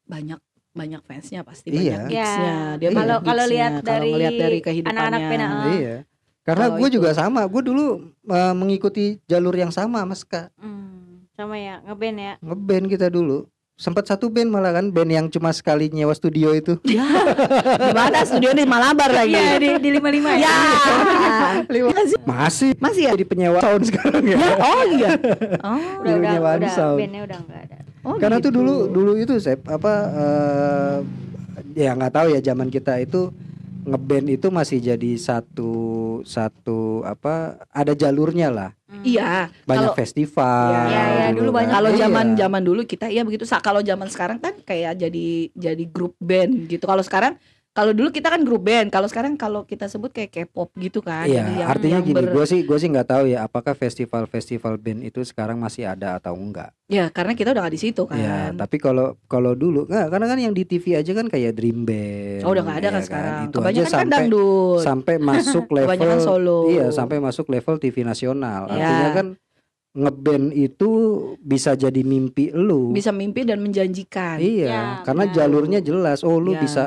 Banyak 0.08 0.40
banyak 0.72 1.02
fansnya 1.04 1.42
pasti 1.42 1.68
Iya. 1.70 1.78
banyak 2.00 2.02
gigsnya 2.08 2.46
Iya. 2.48 2.78
dia 2.78 2.90
Kalau- 2.90 2.98
banyak 2.98 3.20
kalau 3.22 3.38
gigsnya. 3.40 3.54
lihat 3.54 3.72
Kalau 3.74 3.88
dari 3.90 4.10
ngeliat 4.10 4.34
dari 4.34 4.60
kehidupannya 4.62 5.02
anak-anak 5.02 5.22
band, 5.28 5.44
ah. 5.44 5.66
Iya. 5.74 5.96
Karena 6.40 6.66
Kalau 6.66 6.80
gue 6.80 6.90
juga 6.90 7.10
sama. 7.12 7.42
Gue 7.46 7.60
dulu 7.62 7.86
eh, 8.26 8.54
mengikuti 8.54 9.06
jalur 9.26 9.52
yang 9.52 9.68
sama 9.70 10.02
Mas 10.02 10.24
Kak. 10.24 10.48
Hmm, 10.56 11.28
sama 11.34 11.56
ya 11.56 11.84
ngeband 11.84 12.18
ya. 12.18 12.34
Ngeband 12.40 12.86
kita 12.88 13.08
dulu. 13.08 13.44
Sempat 13.76 14.08
satu 14.08 14.26
band 14.28 14.50
malah 14.50 14.72
kan 14.72 14.90
band 14.90 15.06
yang 15.08 15.26
cuma 15.28 15.52
sekali 15.52 15.86
nyewa 15.88 16.10
studio 16.12 16.50
itu. 16.52 16.80
ya 16.88 17.04
di 17.78 17.92
mana 17.92 18.24
studio 18.24 18.50
di 18.52 18.64
Malabar 18.64 19.12
lagi 19.12 19.34
Iya 19.34 19.60
di 19.60 19.70
di 19.78 19.90
lima 19.92 20.08
lima 20.08 20.34
ya. 20.34 20.50
ya 21.68 21.84
Masih 22.24 22.74
masih 22.78 23.02
ya 23.04 23.12
jadi 23.12 23.26
penyewa 23.26 23.60
sound 23.60 23.84
sekarang 23.86 24.24
ya. 24.24 24.38
ya 24.38 24.56
oh 24.58 24.84
iya 24.88 25.10
oh, 25.60 25.78
Udah 26.00 26.14
udah 26.16 26.34
udah 26.58 26.72
sound. 26.72 26.98
bandnya 26.98 27.22
udah 27.24 27.38
enggak 27.40 27.62
ada. 27.66 27.77
Oh 28.08 28.16
Karena 28.16 28.40
tuh 28.40 28.50
gitu. 28.50 28.58
dulu 28.58 28.76
dulu 28.88 29.12
itu 29.16 29.36
Sep 29.38 29.60
apa 29.68 29.94
eh, 30.10 30.98
ya 31.76 31.92
nggak 31.92 32.14
tahu 32.14 32.28
ya 32.30 32.40
zaman 32.42 32.68
kita 32.68 32.98
itu 32.98 33.30
ngeband 33.84 34.28
itu 34.30 34.48
masih 34.50 34.80
jadi 34.80 35.12
satu 35.16 35.72
satu 36.22 36.80
apa 37.04 37.56
ada 37.70 37.92
jalurnya 37.94 38.48
lah. 38.50 38.72
Hmm. 38.86 39.00
iya 39.02 39.48
Banyak 39.64 39.92
Kalau- 39.92 39.98
festival. 39.98 40.72
Iya, 40.88 41.04
iya, 41.06 41.26
dulu 41.30 41.38
dulu 41.38 41.50
kan. 41.50 41.58
banyak. 41.58 41.74
kalau 41.74 41.90
Iya. 41.90 42.00
zaman 42.02 42.28
zaman 42.36 42.62
dulu 42.64 42.82
kita 42.84 43.06
ya 43.08 43.22
begitu 43.22 43.44
Sa- 43.44 43.60
kalau 43.60 43.80
zaman 43.82 44.08
sekarang 44.08 44.40
kan 44.40 44.56
kayak 44.62 44.96
jadi 44.98 45.28
jadi 45.54 45.84
grup 45.86 46.16
band 46.18 46.68
gitu 46.68 46.84
kalau 46.84 47.00
sekarang 47.00 47.36
kalau 47.78 47.94
dulu 47.94 48.10
kita 48.10 48.28
kan 48.28 48.42
grup 48.42 48.64
band 48.64 48.90
kalau 48.90 49.06
sekarang 49.06 49.34
kalau 49.36 49.62
kita 49.62 49.86
sebut 49.86 50.10
kayak 50.10 50.34
K-pop 50.34 50.74
gitu 50.76 50.98
kan 51.00 51.24
Iya, 51.24 51.46
Jadi 51.46 51.54
yang- 51.56 51.70
artinya 51.70 51.94
yang 51.94 52.08
gini, 52.08 52.16
ber- 52.18 52.34
gue 52.34 52.46
sih 52.46 52.60
gue 52.64 52.74
sih 52.76 52.90
nggak 52.90 53.06
tahu 53.08 53.24
ya 53.28 53.40
apakah 53.44 53.78
festival-festival 53.78 54.74
band 54.76 55.02
itu 55.04 55.22
sekarang 55.22 55.58
masih 55.58 55.86
ada 55.86 56.18
atau 56.18 56.34
enggak. 56.34 56.74
ya 56.88 57.06
karena 57.08 57.32
kita 57.32 57.52
udah 57.52 57.62
gak 57.62 57.76
di 57.76 57.82
situ 57.82 58.02
kan 58.04 58.18
Ya, 58.18 58.50
tapi 58.52 58.78
kalau 58.78 59.14
kalau 59.26 59.54
dulu 59.54 59.86
nggak, 59.86 60.08
karena 60.08 60.26
kan 60.26 60.40
yang 60.40 60.52
di 60.52 60.64
TV 60.64 60.96
aja 60.96 61.12
kan 61.12 61.28
kayak 61.28 61.54
Dream 61.54 61.84
Band. 61.84 62.42
oh 62.42 62.50
udah 62.50 62.64
gak 62.64 62.78
ada 62.78 62.88
ya 62.88 62.92
kan 62.92 63.04
sekarang 63.04 63.34
Itu 63.44 63.58
aja 63.58 63.62
kebanyakan 63.62 63.84
kan 63.84 63.92
sampai 63.94 64.10
dangdut 64.10 64.80
sampai 64.82 65.16
masuk 65.30 65.66
level 65.70 66.18
solo 66.18 66.60
Iya, 66.68 66.86
sampai 66.90 67.18
masuk 67.20 67.46
level 67.48 67.76
TV 67.78 68.02
nasional. 68.02 68.62
Iya. 68.68 68.74
Artinya 68.74 69.10
kan 69.14 69.28
ngeband 69.94 70.48
itu 70.52 70.90
bisa 71.40 71.74
jadi 71.74 72.02
mimpi 72.02 72.50
lu. 72.52 72.90
bisa 72.92 73.10
mimpi 73.12 73.42
dan 73.44 73.60
menjanjikan 73.60 74.38
Iya, 74.38 74.66
Ya, 74.66 74.82
karena 75.04 75.26
benar. 75.26 75.36
jalurnya 75.36 75.80
jelas. 75.80 76.22
Oh, 76.22 76.38
lu 76.38 76.52
Ya. 76.52 76.62
bisa 76.62 76.84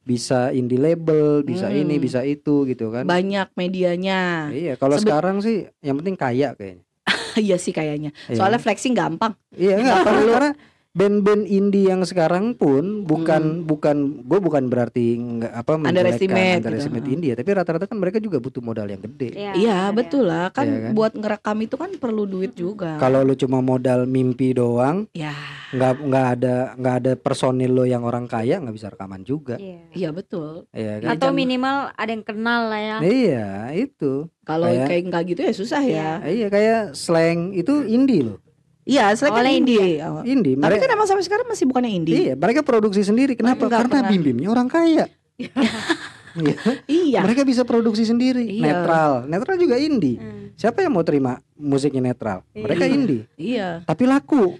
bisa 0.00 0.50
indie 0.50 0.76
label, 0.76 1.42
bisa 1.42 1.66
Hmm. 1.66 1.76
ini, 1.78 1.96
bisa 1.96 2.20
itu 2.22 2.64
gitu 2.64 2.88
kan. 2.88 3.04
banyak 3.04 3.52
medianya 3.54 4.48
Iya, 4.48 4.74
kalau 4.74 4.96
Sebe- 4.96 5.06
sekarang 5.06 5.36
sih 5.38 5.68
yang 5.78 5.96
penting 5.96 6.16
kaya 6.16 6.52
kayaknya. 6.52 6.84
iya 7.38 7.56
sih 7.56 7.70
kayaknya 7.70 8.10
Iya. 8.26 8.36
soalnya 8.36 8.58
flexing 8.58 8.92
gampang 8.92 9.36
Iya 9.52 9.76
enggak 9.76 9.98
karena, 10.06 10.22
karena 10.26 10.50
band-band 10.90 11.46
indie 11.46 11.86
yang 11.86 12.02
sekarang 12.02 12.50
pun 12.52 13.06
bukan 13.06 13.62
bukan 13.62 14.26
gue 14.26 14.38
bukan 14.38 14.66
berarti 14.66 15.14
nggak 15.14 15.52
apa 15.54 15.72
Hmm. 15.72 15.86
Underestimate 15.86 16.50
gitu. 16.52 16.66
underestimate 16.66 17.06
indie 17.06 17.30
ya, 17.30 17.36
tapi 17.38 17.50
rata-rata 17.52 17.86
kan 17.86 17.94
mereka 17.94 18.18
juga 18.18 18.36
butuh 18.36 18.58
modal 18.58 18.86
yang 18.86 18.98
gede. 19.00 19.30
Iya, 19.32 19.52
iya 19.54 19.78
ya. 19.80 19.94
betul 19.94 20.26
lah 20.26 20.50
kan, 20.50 20.66
Iya 20.66 20.78
kan? 20.84 20.92
buat 20.92 21.12
ngerekam 21.14 21.58
itu 21.62 21.74
kan 21.74 21.90
perlu 21.94 22.26
duit 22.26 22.52
juga 22.52 22.98
Kalau 22.98 23.22
lu 23.22 23.34
cuma 23.34 23.58
modal 23.60 24.02
mimpi 24.04 24.50
doang, 24.50 25.06
ya 25.12 25.30
nggak 25.70 25.94
nggak 26.02 26.26
ada 26.34 26.54
nggak 26.74 26.94
ada 26.96 27.12
personil 27.14 27.70
lo 27.70 27.84
yang 27.84 28.02
orang 28.02 28.26
kaya 28.26 28.58
nggak 28.58 28.74
bisa 28.74 28.90
rekaman 28.90 29.22
juga. 29.22 29.54
Iya. 29.56 29.78
iya 29.94 30.08
betul 30.10 30.66
Iya 30.74 30.98
kan? 30.98 31.06
Ya, 31.06 31.14
Atau 31.14 31.30
minimal 31.30 31.94
ada 31.94 32.10
yang 32.10 32.26
kenal 32.26 32.66
lah 32.66 32.80
ya. 32.80 32.96
Iya, 33.00 33.48
itu. 33.72 34.26
kalau 34.42 34.66
Kayak- 34.66 34.88
kayak 34.90 35.02
nggak 35.06 35.22
gitu 35.28 35.40
ya 35.40 35.52
susah 35.54 35.78
ya 35.80 36.10
Iya 36.20 36.50
kayak 36.50 36.80
slang 36.92 37.54
itu 37.54 37.86
indie 37.86 38.26
loh. 38.26 38.42
Iya 38.90 39.14
selain 39.14 39.32
kan 39.32 39.46
indie 39.46 40.02
Oh. 40.02 40.22
Indie. 40.22 40.54
tapi 40.54 40.66
Mereka, 40.66 40.82
kan 40.82 40.90
emang 40.90 41.06
sampai 41.06 41.22
sekarang 41.22 41.46
masih 41.46 41.64
bukannya 41.64 41.90
indie 41.92 42.14
iya, 42.20 42.34
mereka 42.34 42.60
produksi 42.60 43.00
sendiri. 43.00 43.38
Kenapa? 43.38 43.64
Enggak 43.64 43.86
Karena 43.86 43.96
pernah. 43.96 44.10
bim-bimnya 44.10 44.48
orang 44.50 44.66
kaya. 44.66 45.06
Iya. 46.30 46.54
iya 46.86 47.20
Mereka 47.20 47.42
bisa 47.42 47.66
produksi 47.66 48.06
sendiri. 48.06 48.46
Iya. 48.46 48.62
Netral. 48.62 49.12
Netral 49.26 49.58
juga 49.58 49.74
indie. 49.74 50.14
Hmm. 50.14 50.54
Siapa 50.54 50.78
yang 50.78 50.94
mau 50.94 51.02
terima 51.02 51.42
musiknya 51.56 51.98
netral? 52.04 52.46
Mereka 52.52 52.86
Iya. 52.86 52.94
indie. 52.94 53.22
iya 53.34 53.68
Tapi 53.82 54.06
laku. 54.06 54.54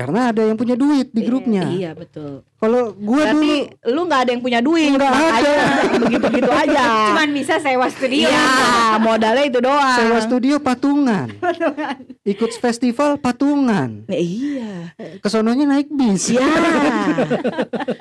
Karena 0.00 0.32
ada 0.32 0.40
yang 0.40 0.56
punya 0.56 0.72
duit 0.74 1.08
di 1.08 1.20
Iya. 1.20 1.28
grupnya. 1.28 1.62
iya 1.68 1.90
betul 1.92 2.40
Kalau 2.56 2.92
gua 2.94 3.24
berarti 3.24 3.52
dulu 3.68 3.90
lu 3.90 4.00
nggak 4.02 4.20
ada 4.20 4.30
yang 4.30 4.42
punya 4.42 4.60
duit 4.60 4.88
Nggak 4.90 5.10
makanya 5.10 5.64
begitu-begitu 6.00 6.50
aja 6.50 6.84
Cuman 7.08 7.28
bisa 7.30 7.54
sewa 7.56 7.86
studio. 7.86 8.24
iya 8.24 8.48
modalnya 8.96 9.44
itu 9.44 9.58
doang 9.58 9.96
sewa 9.96 10.18
studio 10.20 10.56
patungan. 10.58 11.26
Ikut 12.32 12.52
festival 12.54 13.16
patungan. 13.16 14.04
Ya, 14.06 14.16
iya 14.16 14.72
Kesononya 15.18 15.64
naik 15.66 15.88
bis. 15.90 16.30
Iya. 16.30 16.44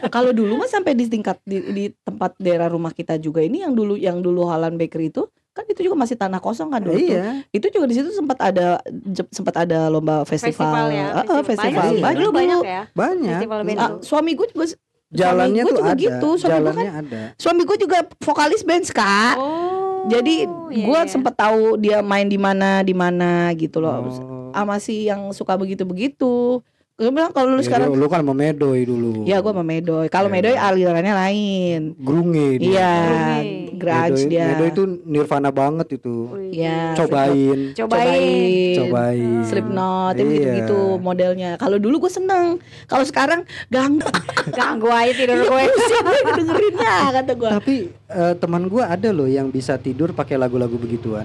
Kalau 0.09 0.31
dulu 0.31 0.55
mah 0.57 0.67
sampai 0.67 0.93
di 0.93 1.05
tingkat 1.05 1.39
di, 1.43 1.57
di 1.69 1.85
tempat 1.97 2.35
daerah 2.37 2.67
rumah 2.67 2.91
kita 2.91 3.15
juga 3.17 3.39
ini 3.39 3.61
yang 3.61 3.73
dulu 3.73 3.95
yang 3.95 4.19
dulu 4.19 4.43
Halan 4.45 4.75
Bakery 4.75 5.09
itu 5.09 5.27
kan 5.49 5.65
itu 5.67 5.81
juga 5.81 5.95
masih 5.97 6.15
tanah 6.15 6.39
kosong 6.39 6.69
kan 6.69 6.79
dulu 6.79 6.95
tuh. 6.95 7.09
Iya. 7.09 7.43
Itu 7.51 7.67
juga 7.67 7.85
di 7.89 7.95
situ 7.97 8.09
sempat 8.13 8.37
ada 8.39 8.79
sempat 9.33 9.55
ada 9.59 9.89
lomba 9.91 10.23
festival. 10.23 10.53
Festival 10.55 10.87
ya. 10.93 11.07
Ah, 11.11 11.43
festival. 11.43 11.73
Banyak 11.73 11.91
sih. 11.91 12.01
Banyak 12.01 12.19
Dulu 12.21 12.29
banyak 12.31 12.59
ya. 12.63 12.81
Banyak. 12.93 13.39
Festival 13.41 13.59
band 13.65 13.79
Ah, 13.79 13.89
tuh. 13.89 13.99
suami 14.05 14.31
gue 14.37 14.47
juga 14.49 14.65
Jalannya 15.09 15.61
suami 15.65 15.65
gue 15.65 15.73
tuh 15.73 15.81
juga 15.81 15.91
ada. 15.91 16.05
gitu. 16.05 16.29
Suami 16.37 16.53
gue 16.53 16.53
kan 16.53 16.63
Jalannya 16.69 16.91
ada. 17.01 17.21
suami 17.35 17.61
gue 17.65 17.77
juga 17.81 17.97
vokalis 18.21 18.61
band 18.61 18.83
ska. 18.85 19.15
Oh. 19.35 20.05
Jadi 20.07 20.35
iya, 20.71 20.85
gue 20.85 20.99
iya. 21.03 21.11
sempat 21.11 21.33
tahu 21.35 21.75
dia 21.75 21.99
main 21.99 22.29
di 22.29 22.39
mana 22.39 22.85
di 22.85 22.93
mana 22.95 23.51
gitu 23.57 23.81
loh. 23.83 24.05
Oh. 24.05 24.53
Sama 24.53 24.77
si 24.79 25.09
yang 25.09 25.33
suka 25.33 25.57
begitu-begitu. 25.57 26.61
Gue 26.99 27.15
bilang 27.15 27.31
kalau 27.31 27.55
lu 27.55 27.63
Ya, 27.63 27.71
sekarang 27.71 27.95
lu 27.95 28.07
kan 28.11 28.19
mau 28.19 28.35
medoy 28.35 28.83
dulu. 28.83 29.23
Ya 29.23 29.39
gue 29.39 29.47
sama 29.47 29.63
Medoy. 29.63 30.11
Kalau 30.11 30.27
Iya. 30.27 30.35
Medoy 30.35 30.55
alirannya 30.59 31.13
lain. 31.15 31.81
Grunge 31.95 32.59
dia. 32.59 32.67
Iya, 32.67 32.93
grunge 33.71 34.03
Medoy, 34.03 34.23
dia. 34.27 34.47
Medoy 34.51 34.67
itu 34.67 34.83
nirvana 35.07 35.47
banget 35.47 35.95
itu. 35.95 36.27
Wih. 36.27 36.59
Iya. 36.59 36.99
Cobain. 36.99 37.59
Cobain. 37.71 38.75
Cobain. 38.75 39.39
Slipknot 39.47 40.13
Iya. 40.13 40.23
gitu-gitu 40.27 40.81
modelnya. 40.99 41.49
Kalau 41.55 41.79
dulu 41.79 42.03
gue 42.03 42.11
seneng. 42.11 42.59
Kalau 42.83 43.07
sekarang 43.07 43.47
ganggu. 43.71 44.03
Ganggu 44.59 44.91
aja 44.91 45.13
tidur 45.15 45.39
gue. 45.39 45.63
Pusing 45.71 46.03
gue 46.03 46.33
dengerinnya 46.35 46.95
kata 47.15 47.31
gue. 47.31 47.49
Tapi 47.55 47.75
eh, 48.09 48.33
teman 48.35 48.67
gua 48.67 48.91
ada 48.91 49.15
loh 49.15 49.29
yang 49.29 49.47
bisa 49.47 49.79
tidur 49.79 50.11
pakai 50.11 50.35
lagu-lagu 50.35 50.75
begituan. 50.75 51.23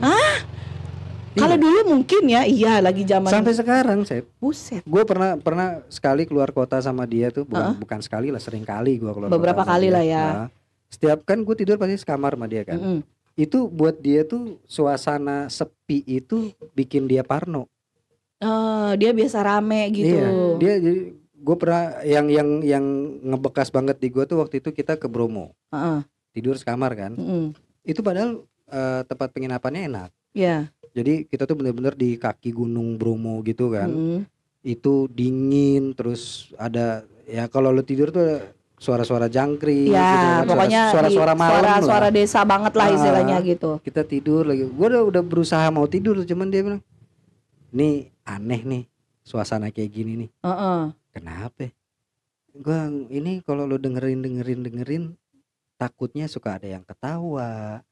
Kalau 1.34 1.56
Iya. 1.58 1.62
dulu 1.66 1.80
mungkin 1.90 2.22
ya, 2.30 2.42
iya 2.46 2.78
lagi 2.78 3.02
zaman 3.02 3.30
Sampai 3.30 3.54
sekarang, 3.58 4.06
Sep. 4.06 4.24
buset. 4.38 4.82
Gue 4.86 5.02
pernah 5.02 5.34
pernah 5.34 5.82
sekali 5.90 6.24
keluar 6.24 6.54
kota 6.54 6.78
sama 6.78 7.04
dia 7.04 7.34
tuh, 7.34 7.42
bukan 7.42 7.74
bukan 7.76 8.00
sekali 8.00 8.30
lah, 8.30 8.38
sering 8.38 8.62
kali 8.62 9.02
gue 9.02 9.10
keluar. 9.10 9.28
Beberapa 9.28 9.66
kota 9.66 9.74
kali 9.74 9.90
lah 9.90 10.04
ya. 10.06 10.24
Nah, 10.24 10.48
setiap 10.86 11.26
kan 11.26 11.42
gue 11.42 11.54
tidur 11.58 11.74
pasti 11.74 11.98
sekamar 11.98 12.38
sama 12.38 12.46
dia 12.46 12.62
kan. 12.62 12.78
Mm-mm. 12.78 12.98
Itu 13.34 13.66
buat 13.66 13.98
dia 13.98 14.22
tuh 14.22 14.62
suasana 14.70 15.50
sepi 15.50 16.06
itu 16.06 16.54
bikin 16.72 17.10
dia 17.10 17.26
parno. 17.26 17.66
Eh, 18.38 18.92
dia 18.94 19.10
biasa 19.10 19.42
rame 19.42 19.90
gitu. 19.90 20.14
Iya, 20.14 20.28
dia 20.62 20.74
jadi 20.78 21.00
gue 21.18 21.56
pernah 21.58 21.82
yang 22.06 22.26
yang 22.30 22.48
yang 22.62 22.84
ngebekas 23.26 23.74
banget 23.74 23.98
di 23.98 24.08
gue 24.08 24.22
tuh 24.24 24.38
waktu 24.38 24.62
itu 24.62 24.70
kita 24.70 24.96
ke 24.96 25.10
Bromo 25.10 25.50
Heeh. 25.74 26.06
tidur 26.30 26.54
sekamar 26.54 26.94
kan. 26.94 27.18
Mm-mm. 27.18 27.58
Itu 27.82 28.06
padahal 28.06 28.46
eh, 28.70 29.02
tempat 29.04 29.34
penginapannya 29.34 29.90
enak. 29.90 30.10
Ya. 30.30 30.70
Jadi 30.94 31.26
kita 31.26 31.42
tuh 31.42 31.58
bener-bener 31.58 31.92
di 31.92 32.14
kaki 32.14 32.50
gunung 32.50 32.94
Bromo 32.94 33.42
gitu 33.42 33.68
kan. 33.68 33.90
Mm-mm. 33.90 34.18
Itu 34.62 35.10
dingin 35.10 35.92
terus 35.92 36.54
ada 36.54 37.02
ya 37.26 37.50
kalau 37.50 37.68
lu 37.68 37.82
tidur 37.82 38.08
tuh 38.08 38.40
suara-suara 38.74 39.26
jangkrik 39.26 39.90
Ya, 39.90 39.98
gitu 40.04 40.16
kan. 40.20 40.42
pokoknya 40.46 40.82
suara-suara 40.92 41.32
malam 41.32 41.56
suara-suara 41.56 42.08
desa 42.08 42.40
banget 42.44 42.72
lah 42.72 42.86
Ah. 42.86 42.94
istilahnya 42.94 43.36
gitu. 43.42 43.70
Kita 43.80 44.02
tidur 44.02 44.44
lagi. 44.44 44.64
Gue 44.64 44.86
udah 44.86 45.02
udah 45.04 45.22
berusaha 45.22 45.66
mau 45.68 45.84
tidur 45.84 46.20
cuman 46.20 46.48
dia 46.48 46.62
bilang, 46.62 46.82
"Nih 47.70 48.14
aneh 48.22 48.62
nih 48.62 48.82
suasana 49.20 49.68
kayak 49.68 49.90
gini 49.90 50.12
nih." 50.16 50.30
Heeh. 50.42 50.80
Kenapa? 51.10 51.70
Gua 52.54 52.86
ini 53.08 53.42
kalau 53.42 53.66
lu 53.66 53.76
dengerin 53.76 54.22
dengerin 54.22 54.60
dengerin 54.62 55.04
takutnya 55.74 56.30
suka 56.30 56.54
ada 56.54 56.70
yang 56.70 56.86
ketawa, 56.86 57.82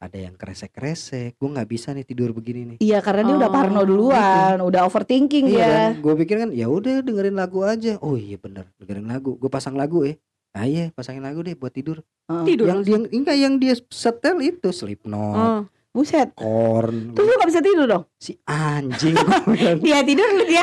ada 0.00 0.16
yang 0.16 0.34
kresek-kresek. 0.34 1.36
Gue 1.36 1.48
nggak 1.48 1.68
bisa 1.68 1.92
nih 1.92 2.02
tidur 2.02 2.32
begini 2.32 2.60
nih. 2.66 2.78
Iya 2.80 2.98
karena 2.98 3.22
dia 3.22 3.36
udah 3.36 3.46
Oh, 3.46 3.54
parno 3.54 3.80
duluan, 3.84 4.56
udah 4.58 4.80
overthinking 4.82 5.44
Iya 5.46 5.54
dia. 5.54 5.68
kan? 5.68 5.90
Gue 6.00 6.14
pikir 6.16 6.36
kan 6.38 6.50
ya 6.50 6.66
udah 6.66 7.04
dengerin 7.04 7.36
lagu 7.36 7.60
aja. 7.62 8.00
Oh 8.00 8.16
iya 8.16 8.40
bener 8.40 8.64
dengerin 8.74 9.06
lagu. 9.06 9.36
Gue 9.36 9.46
pasang 9.46 9.76
lagu 9.76 10.02
eh. 10.02 10.16
Ah 10.50 10.66
iya 10.66 10.90
pasangin 10.90 11.22
lagu 11.22 11.44
deh 11.44 11.54
buat 11.54 11.70
tidur. 11.70 12.00
Heeh. 12.26 12.44
Tidur 12.44 12.66
yang 12.66 12.80
dia 12.80 12.96
enggak 12.98 13.36
yang 13.36 13.54
dia 13.56 13.76
setel 13.86 14.40
itu 14.40 14.72
Slipknot, 14.72 15.36
Oh. 15.36 15.60
Buset. 15.90 16.30
Korn. 16.38 17.18
Terus 17.18 17.26
lu 17.26 17.34
gak 17.34 17.50
bisa 17.50 17.58
tidur 17.58 17.82
dong? 17.84 18.06
Si 18.14 18.38
anjing 18.46 19.10
Dia 19.84 20.06
tidur 20.06 20.22
lu 20.30 20.46
dia 20.46 20.62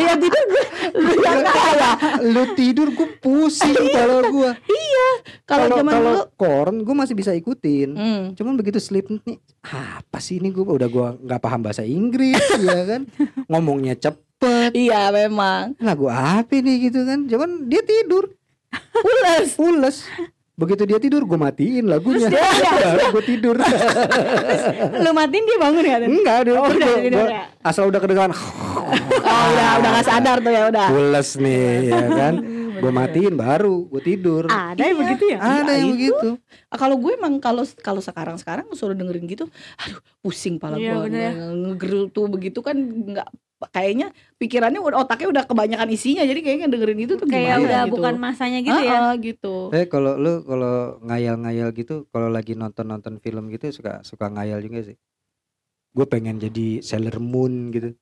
Dia 0.00 0.16
tidur 0.16 0.42
gue 0.48 0.64
lu 0.96 1.12
yang 1.20 1.44
kalah. 1.44 1.96
Lu 2.24 2.42
tidur 2.52 2.88
gue 2.88 3.08
pusing 3.20 3.76
kalau 3.92 4.24
gua. 4.32 4.56
Kalau 5.44 5.68
Kalau 5.68 5.76
zaman 5.76 5.92
dulu 5.92 6.22
Korn 6.34 6.76
gue 6.80 6.94
masih 6.96 7.12
bisa 7.12 7.36
ikutin. 7.36 7.92
Hmm. 7.92 8.22
Cuman 8.32 8.56
begitu 8.56 8.80
Slipknot 8.80 9.20
nih 9.24 9.36
apa 9.62 10.20
sih 10.20 10.36
ini 10.36 10.48
gue 10.48 10.60
udah 10.60 10.88
gua 10.88 11.16
nggak 11.16 11.40
paham 11.40 11.60
bahasa 11.60 11.80
Inggris 11.82 12.36
ya 12.64 12.84
kan 12.84 13.08
ngomongnya 13.46 13.92
cepet 13.94 14.72
Iya 14.72 15.08
memang. 15.10 15.72
lagu 15.80 16.08
apa 16.08 16.52
nih 16.52 16.88
gitu 16.88 17.00
kan 17.02 17.24
cuman 17.24 17.64
dia 17.64 17.80
tidur 17.80 18.28
Pules. 18.92 19.54
pules 19.54 19.96
begitu 20.54 20.82
dia 20.84 20.98
tidur 20.98 21.22
gue 21.22 21.34
matiin 21.36 21.84
lagunya 21.84 22.30
baru 22.86 23.10
gue 23.10 23.24
tidur 23.24 23.58
lu 24.96 25.10
matiin 25.10 25.44
dia 25.44 25.58
bangun 25.58 25.82
ya? 25.82 25.96
enggak 26.00 26.38
dia 26.40 26.52
Oh, 26.54 26.68
udah 26.68 26.92
gua- 27.04 27.46
asal 27.60 27.84
udah 27.86 27.98
kedengaran 27.98 28.30
Oh, 28.30 29.44
udah 29.50 29.68
udah 29.76 29.90
gak 29.92 30.06
sadar 30.06 30.36
tuh 30.38 30.48
ya 30.48 30.62
udah. 30.68 30.86
pules 30.88 31.28
nih 31.36 31.58
ya 31.88 32.00
kan 32.08 32.34
gue 32.74 32.92
matiin 32.92 33.34
baru 33.34 33.86
gue 33.88 34.02
tidur 34.04 34.46
Ada 34.46 34.82
yang 34.84 34.98
begitu 35.00 35.24
ya? 35.26 35.38
ada 35.38 35.72
Iya, 35.72 35.74
yang 35.76 35.88
itu. 35.88 35.94
begitu 36.12 36.28
Ah, 36.66 36.76
Kalau 36.76 36.96
gue 36.96 37.12
emang 37.12 37.38
kalau 37.38 37.62
kalau 37.78 37.98
sekarang 37.98 38.36
sekarang 38.36 38.66
suruh 38.72 38.92
dengerin 38.92 39.24
gitu, 39.24 39.46
aduh 39.76 39.98
pusing 40.20 40.56
pala 40.56 40.74
Iya, 40.76 40.92
gue 41.00 41.10
ya. 41.10 41.30
ngegerutu 41.34 42.26
begitu 42.26 42.58
kan 42.60 42.74
nggak 42.76 43.26
kayaknya 43.70 44.12
pikirannya 44.36 44.80
udah 44.82 45.04
otaknya 45.04 45.28
udah 45.30 45.44
kebanyakan 45.48 45.88
isinya 45.92 46.24
jadi 46.26 46.40
kayaknya 46.40 46.68
dengerin 46.68 47.00
itu 47.04 47.14
tuh 47.16 47.26
Kayak 47.28 47.64
udah 47.64 47.82
gitu. 47.86 47.92
bukan 47.96 48.14
masanya 48.20 48.58
gitu 48.60 48.80
ya? 48.82 48.92
Ah, 48.98 49.04
ah, 49.10 49.14
gitu. 49.16 49.54
eh 49.72 49.86
kalau 49.88 50.18
lu 50.20 50.42
kalau 50.44 51.00
ngayal-ngayal 51.04 51.70
gitu 51.72 52.04
kalau 52.12 52.28
lagi 52.28 52.52
nonton-nonton 52.58 53.22
film 53.22 53.48
gitu 53.48 53.72
suka 53.72 54.04
suka 54.04 54.28
ngayal 54.28 54.60
juga 54.60 54.92
sih 54.92 54.96
gue 55.94 56.06
pengen 56.10 56.42
jadi 56.42 56.82
Sailor 56.82 57.22
Moon 57.22 57.70
gitu 57.70 57.94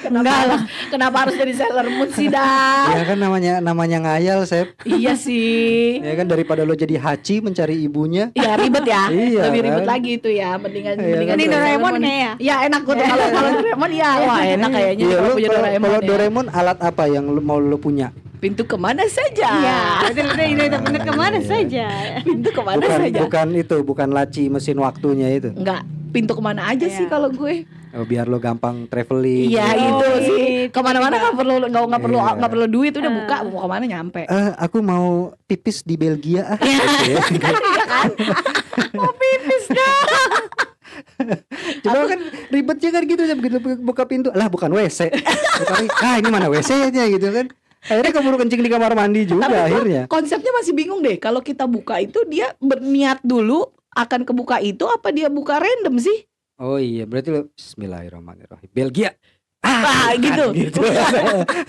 Kenapa, 0.00 0.56
kenapa 0.88 1.16
harus 1.18 1.34
jadi 1.34 1.52
Sailor 1.52 1.86
Moon 1.90 2.08
sih 2.08 2.28
dah? 2.28 2.88
ya 2.92 3.04
kan 3.04 3.18
namanya 3.18 3.58
namanya 3.58 3.98
ngayal 4.00 4.44
Sep 4.44 4.72
iya 4.84 5.12
sih. 5.14 5.98
ya 5.98 6.14
kan 6.14 6.26
daripada 6.26 6.62
lo 6.62 6.72
jadi 6.72 6.96
Hachi 6.96 7.40
mencari 7.40 7.76
ibunya 7.80 8.30
Ya 8.32 8.54
ribet 8.54 8.84
ya. 8.84 9.08
Iya, 9.08 9.42
Lebih 9.48 9.60
ribet 9.62 9.82
kan? 9.82 9.90
lagi 9.90 10.10
itu 10.14 10.28
ya. 10.30 10.56
Mendingan 10.56 10.94
Iya, 10.94 11.06
mendingan 11.26 11.36
kan? 11.36 11.52
Doraemon 11.52 11.90
Moon. 11.90 12.02
kayaknya. 12.02 12.32
Ya 12.38 12.54
enak 12.62 12.80
gue 12.80 12.94
tuh 12.94 13.04
kalau 13.04 13.26
kalau 13.28 13.50
Doraemon 13.54 13.90
ya. 13.92 14.10
Wah 14.20 14.40
enak 14.42 14.70
kayaknya 14.70 15.04
Iya, 15.04 15.16
kalau 15.16 15.34
punya 15.34 15.48
kalau 15.48 15.58
Doraemon. 15.58 15.84
kalau 15.84 15.98
ya. 15.98 16.06
Doraemon 16.06 16.46
alat 16.50 16.78
apa 16.80 17.04
yang 17.06 17.24
lu, 17.26 17.40
mau 17.40 17.58
lu 17.58 17.76
punya 17.76 18.08
Pintu 18.44 18.60
ke 18.60 18.76
mana 18.76 19.08
saja? 19.08 19.48
Iya, 19.56 19.80
itu 20.12 20.20
bener 20.76 21.00
ke 21.00 21.14
mana 21.16 21.40
Iya. 21.40 21.48
saja. 21.48 21.86
Pintu 22.20 22.48
ke 22.52 22.60
mana 22.60 22.76
bukan 22.78 23.00
saja? 23.00 23.20
bukan 23.24 23.46
itu 23.56 23.76
bukan 23.80 24.08
laci 24.12 24.52
mesin 24.52 24.76
waktunya 24.76 25.32
itu 25.32 25.48
Enggak. 25.48 25.80
Pintu 26.12 26.36
ke 26.36 26.42
mana 26.44 26.68
aja 26.68 26.84
sih 26.84 27.08
Iya. 27.08 27.10
kalau 27.10 27.32
gue? 27.32 27.64
Oh, 27.94 28.04
biar 28.04 28.28
lo 28.28 28.36
gampang 28.36 28.84
traveling 28.84 29.48
Iya 29.48 29.64
gitu. 29.70 29.86
itu 29.88 30.04
Oh, 30.04 30.18
sih. 30.20 30.44
Ke 30.68 30.80
mana-mana 30.82 31.16
nggak 31.16 31.34
perlu 31.34 31.54
nggak 31.64 31.82
nggak 31.88 32.02
perlu 32.02 32.18
Iya. 32.20 32.32
nggak 32.36 32.50
perlu 32.52 32.66
duit 32.68 32.92
udah 32.92 33.08
Eh. 33.08 33.16
buka 33.16 33.36
mau 33.48 33.58
ke 33.58 33.68
mana 33.72 33.84
nyampe. 33.88 34.22
Eh, 34.28 34.50
aku 34.60 34.76
mau 34.78 35.06
pipis 35.48 35.80
di 35.80 35.94
Belgia 35.96 36.42
ah. 36.44 36.58
Iya. 36.60 36.84
Gitu 36.84 37.04
ya. 37.08 37.20
Pipis 39.14 39.64
dah. 39.72 39.96
Cuma 41.82 42.06
kan 42.06 42.20
ribetnya 42.50 42.90
kan 42.92 43.02
gitu 43.02 43.22
ya 43.24 43.34
begitu 43.34 43.56
buka 43.80 44.04
pintu 44.04 44.28
lah 44.30 44.46
bukan 44.46 44.68
WC. 44.68 45.08
Bukan, 45.56 45.88
ah 45.96 46.20
ini 46.20 46.28
mana 46.28 46.46
WC-nya 46.46 47.08
gitu 47.08 47.32
kan. 47.32 47.46
Akhirnya 47.84 48.12
keburu 48.12 48.36
kencing 48.38 48.60
di 48.60 48.68
kamar 48.68 48.92
mandi 48.92 49.24
juga 49.24 49.44
Tapi 49.44 49.56
akhirnya. 49.60 50.02
konsepnya 50.08 50.50
masih 50.56 50.72
bingung 50.72 51.00
deh. 51.00 51.16
Kalau 51.16 51.38
kita 51.38 51.64
buka 51.64 52.00
itu 52.00 52.24
dia 52.24 52.52
berniat 52.56 53.20
dulu 53.20 53.68
akan 53.92 54.24
kebuka 54.24 54.56
itu 54.58 54.82
apa 54.88 55.10
dia 55.10 55.28
buka 55.28 55.60
random 55.60 56.00
sih? 56.00 56.24
Oh 56.56 56.78
iya, 56.78 57.04
berarti 57.04 57.28
lo 57.28 57.50
Bismillahirrahmanirrahim. 57.52 58.70
Belgia. 58.70 59.10
Ah, 59.64 60.12
bukan, 60.12 60.20
gitu. 60.20 60.44
gitu. 60.60 60.80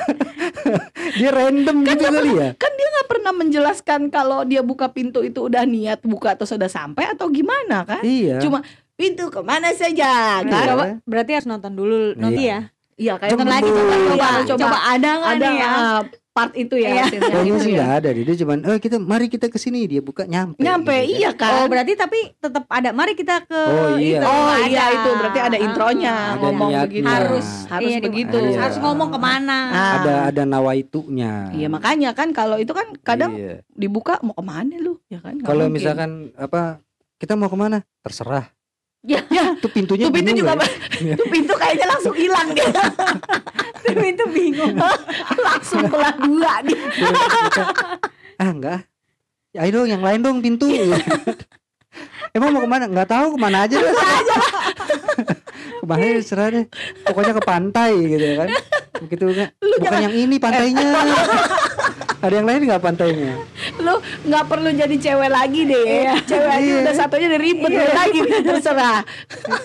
dia 1.18 1.30
random 1.32 1.76
gitu 1.84 2.04
kali 2.04 2.32
ya. 2.36 2.50
Kan 2.56 2.72
dia 2.76 2.88
nggak 2.92 3.08
pernah 3.08 3.32
menjelaskan 3.32 4.00
kalau 4.10 4.44
dia 4.44 4.60
buka 4.60 4.92
pintu 4.92 5.24
itu 5.24 5.48
udah 5.48 5.64
niat 5.64 6.04
buka 6.04 6.36
atau 6.36 6.44
sudah 6.44 6.68
sampai 6.68 7.08
atau 7.08 7.32
gimana 7.32 7.88
kan? 7.88 8.04
Iya. 8.04 8.44
Cuma 8.44 8.62
pintu 8.96 9.28
ke 9.32 9.40
mana 9.42 9.72
saja 9.72 10.40
Iya. 10.40 10.48
kan? 10.48 11.00
Berarti 11.04 11.32
harus 11.36 11.48
nonton 11.48 11.72
dulu 11.72 12.16
nanti 12.16 12.48
Iya. 12.48 12.68
ya. 12.68 12.75
Iya 12.96 13.14
kayak 13.16 13.32
Nonton 13.34 13.50
lagi 13.50 13.68
coba 13.68 13.84
Iya, 13.86 14.08
coba 14.08 14.28
coba, 14.42 14.60
coba 14.62 14.78
ada 14.88 15.10
nggak 15.14 15.34
ada 15.34 15.46
nih 15.46 15.56
ya? 15.58 15.68
ah, 15.70 16.00
part 16.32 16.52
itu 16.54 16.76
ya 16.76 16.90
Iya. 16.90 17.04
scene-nya 17.06 17.28
Kayaknya 17.30 17.58
sih 17.58 17.68
ya. 17.68 17.76
nggak 17.76 17.92
ada. 17.94 18.10
Dia 18.14 18.36
cuman, 18.38 18.58
eh 18.62 18.78
kita 18.78 18.96
mari 18.98 19.26
kita 19.26 19.46
ke 19.46 19.56
sini. 19.56 19.82
Dia 19.86 20.00
buka 20.00 20.24
nyampe. 20.24 20.60
Nyampe 20.60 20.92
gitu 20.94 21.04
kan. 21.06 21.16
iya 21.16 21.30
kan? 21.34 21.52
Oh 21.54 21.66
berarti 21.66 21.94
tapi 21.94 22.20
tetap 22.34 22.64
ada. 22.70 22.90
Mari 22.92 23.14
kita 23.14 23.36
ke 23.42 23.56
Oh, 23.56 23.96
iya. 23.96 24.20
itu. 24.20 24.26
Oh 24.26 24.48
Ada. 24.50 24.64
iya 24.66 24.84
itu 24.94 25.10
berarti 25.14 25.40
ada 25.42 25.58
intronya 25.58 26.16
Ada 26.16 26.40
ngomong 26.42 26.70
niatnya. 26.70 26.88
begitu. 26.88 27.08
Harus 27.10 27.48
harus 27.66 27.90
iya, 27.90 27.98
begitu. 28.00 28.38
Iya. 28.38 28.60
Harus 28.62 28.78
ngomong 28.80 29.10
ke 29.10 29.20
mana? 29.22 29.58
Ah. 29.70 29.92
Ada 29.98 30.14
ada 30.32 30.42
nawaitunya. 30.46 31.34
Iya 31.52 31.68
makanya 31.68 32.10
kan 32.12 32.32
kalau 32.32 32.56
itu 32.56 32.72
kan 32.72 32.96
kadang 32.98 33.32
Iya. 33.34 33.60
dibuka 33.70 34.20
mau 34.20 34.32
ke 34.32 34.44
mana 34.46 34.76
lu 34.78 35.04
ya 35.06 35.20
kan? 35.20 35.36
Kalau 35.38 35.68
misalkan 35.68 36.32
apa 36.34 36.80
kita 37.16 37.36
mau 37.36 37.48
ke 37.48 37.56
mana? 37.58 37.84
Terserah. 38.02 38.55
Ya. 39.06 39.22
Itu 39.54 39.70
pintunya 39.70 40.10
tuh 40.10 40.14
pintu 40.14 40.34
bingung 40.34 40.38
juga 40.42 40.54
ya? 40.58 41.14
tuh 41.22 41.28
pintu 41.30 41.54
kayaknya 41.54 41.86
langsung 41.94 42.16
hilang 42.18 42.48
dia 42.58 42.70
itu 44.12 44.26
bingung. 44.34 44.76
langsung 45.46 45.86
belah 45.86 46.16
dua 46.18 46.54
dia. 46.66 46.86
Ah 48.42 48.50
enggak. 48.50 48.82
Ya, 49.54 49.64
ayo 49.64 49.82
dong 49.82 49.90
yang 49.94 50.04
lain 50.04 50.20
dong 50.26 50.38
pintu. 50.42 50.68
Emang 52.36 52.52
mau 52.52 52.66
ke 52.66 52.70
mana? 52.70 52.86
Nggak 52.92 53.08
tahu 53.08 53.28
ke 53.34 53.40
mana 53.40 53.58
aja 53.70 53.78
deh. 53.78 53.94
Ke 55.86 55.88
mana 55.88 56.02
ya, 56.02 56.14
terserah 56.18 56.48
deh. 56.56 56.66
Pokoknya 57.04 57.34
ke 57.34 57.44
pantai 57.44 57.92
gitu 58.04 58.26
ya 58.26 58.36
kan. 58.36 58.50
Begitu 58.98 59.24
kan. 59.32 59.48
Bukan 59.56 60.00
yang 60.02 60.16
ini 60.18 60.36
pantainya. 60.36 60.88
Ada 62.18 62.34
yang 62.36 62.48
lain 62.48 62.62
nggak 62.66 62.82
pantainya? 62.82 63.38
Lu 63.78 63.96
nggak 64.02 64.46
perlu 64.46 64.70
jadi 64.72 64.96
cewek 64.96 65.30
lagi 65.30 65.62
deh. 65.64 66.10
Cewek 66.26 66.50
aja 66.50 66.66
Iya. 66.66 66.76
udah 66.82 66.94
satunya 66.96 67.28
udah 67.30 67.42
ribet 67.44 67.70
lu 67.70 67.86
lagi 67.86 68.20
terserah. 68.50 69.00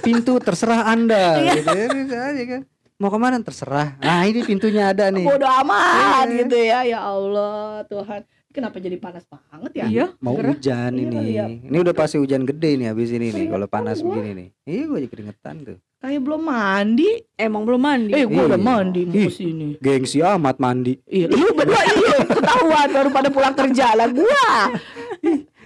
Pintu 0.00 0.36
terserah 0.36 0.84
Anda 0.86 1.40
gitu 1.48 1.64
ya. 1.66 1.88
Aja 2.28 2.44
kan. 2.46 2.62
Mau 3.00 3.08
ke 3.08 3.16
mana 3.16 3.40
terserah. 3.40 3.96
Nah, 3.96 4.28
ini 4.28 4.44
pintunya 4.44 4.92
ada 4.92 5.08
nih. 5.08 5.24
Bodoh 5.24 5.48
amat 5.64 6.28
Iya. 6.28 6.36
gitu 6.38 6.56
ya. 6.58 6.78
Ya 6.86 6.98
Allah 7.00 7.80
Tuhan. 7.88 8.20
Kenapa 8.50 8.76
jadi 8.76 8.98
panas 8.98 9.24
banget 9.24 9.72
ya? 9.74 9.84
Iya. 9.86 10.06
Mau 10.18 10.34
Gerah. 10.34 10.52
hujan 10.52 10.90
Iya 10.90 11.00
ini. 11.00 11.14
kali 11.16 11.32
ya. 11.32 11.46
Ini 11.48 11.76
udah 11.80 11.94
pasti 11.94 12.18
hujan 12.18 12.42
gede 12.44 12.76
nih 12.76 12.86
habis 12.88 13.08
ini 13.08 13.30
nih 13.30 13.46
kalau 13.48 13.64
panas 13.64 14.02
gua. 14.02 14.12
begini 14.12 14.30
nih. 14.34 14.48
Iya 14.66 14.82
gue 14.84 14.98
jadi 14.98 15.08
keringetan 15.08 15.56
tuh. 15.64 15.78
Kayak 16.00 16.20
belum 16.24 16.42
mandi. 16.42 17.10
Emang 17.34 17.62
belum 17.62 17.76
mandi. 17.78 18.10
Eh, 18.10 18.24
gua 18.24 18.48
udah 18.48 18.56
Iya. 18.56 18.64
mandi 18.66 19.00
mau 19.04 19.14
Ih. 19.14 19.28
ke 19.28 19.32
sini. 19.34 19.68
Gengsi 19.76 20.18
amat 20.18 20.56
mandi. 20.56 20.96
Iya, 21.04 21.28
lu 21.28 21.52
berdua 21.52 21.76
iya 21.84 22.18
ketahuan 22.24 22.88
baru 22.88 23.08
pada 23.10 23.28
pulang 23.28 23.52
kerja 23.52 23.92
lah 23.92 24.08
gua. 24.08 24.48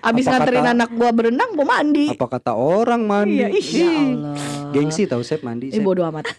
Abis 0.05 0.27
Apa 0.27 0.33
nganterin 0.37 0.61
kata- 0.61 0.75
anak 0.75 0.91
gua 0.93 1.11
berenang 1.11 1.51
gua 1.55 1.67
mandi. 1.71 2.11
Apa 2.11 2.27
kata 2.29 2.53
orang 2.53 3.07
mandi? 3.07 3.41
Iya, 3.41 3.49
ih. 3.49 3.63
Ya. 3.63 3.89
Allah. 4.11 4.37
Gengsi 4.75 5.07
tau 5.07 5.23
Sep 5.23 5.41
mandi. 5.41 5.71
Eh 5.71 5.79
Sep. 5.79 5.87
bodo 5.87 6.03
amat. 6.03 6.27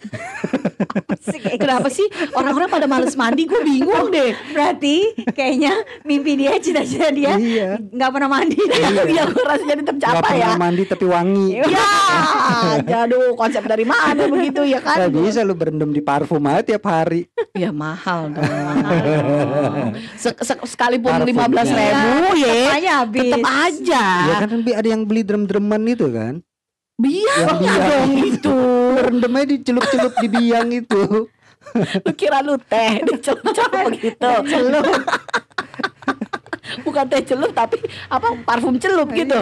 Kenapa 1.56 1.88
sih 1.88 2.06
orang-orang 2.32 2.68
pada 2.68 2.86
males 2.86 3.14
mandi? 3.14 3.46
Gue 3.46 3.62
bingung 3.62 4.10
deh. 4.10 4.34
Berarti 4.50 4.96
kayaknya 5.30 5.74
mimpi 6.02 6.36
dia 6.36 6.58
cita-cita 6.58 7.10
dia 7.10 7.36
Iya. 7.36 7.70
nggak 7.80 8.10
pernah 8.10 8.30
mandi. 8.32 8.56
Iya, 8.56 9.24
gue 9.32 9.44
rasanya 9.44 9.76
tetap 9.82 9.96
capek 9.98 10.34
ya. 10.34 10.48
pernah 10.48 10.62
mandi 10.62 10.84
tapi 10.84 11.06
wangi. 11.06 11.48
Ya, 11.60 11.88
aduh 13.02 13.34
konsep 13.34 13.62
dari 13.62 13.84
mana 13.84 14.26
begitu 14.26 14.64
ya 14.64 14.80
kan? 14.80 14.98
Nggak 15.00 15.12
bisa 15.14 15.40
lu 15.42 15.54
berendam 15.54 15.90
di 15.90 16.00
parfum 16.00 16.42
aja 16.46 16.62
tiap 16.66 16.86
hari. 16.86 17.28
Ya 17.54 17.72
mahal 17.72 18.32
dong. 18.32 18.44
Se- 20.22 20.38
se- 20.38 20.66
sekalipun 20.66 21.12
lima 21.24 21.46
belas 21.46 21.68
ribu 21.68 22.36
ya, 22.36 23.02
habis. 23.02 23.22
tetap 23.32 23.46
aja. 23.46 24.04
Ya 24.26 24.36
kan 24.42 24.50
ada 24.56 24.88
yang 24.88 25.04
beli 25.04 25.22
drem-dreman 25.22 25.82
itu 25.88 26.08
kan. 26.10 26.42
Biar 26.96 27.38
Yang 27.44 27.58
biang. 27.60 27.84
dong 27.84 28.12
itu. 28.32 28.58
Berendam 28.96 29.36
aja 29.36 29.46
dicelup-celup 29.52 30.14
di 30.16 30.28
biang 30.28 30.70
itu. 30.72 31.02
Lu 32.02 32.12
kira 32.16 32.40
lu 32.40 32.56
teh 32.58 33.04
dicelup-celup 33.04 33.92
begitu. 33.92 34.32
Celup. 34.48 34.86
Bukan 36.82 37.06
teh 37.08 37.22
celup 37.24 37.52
tapi 37.52 37.78
apa 38.08 38.28
parfum 38.42 38.80
celup 38.80 39.12
gitu. 39.12 39.36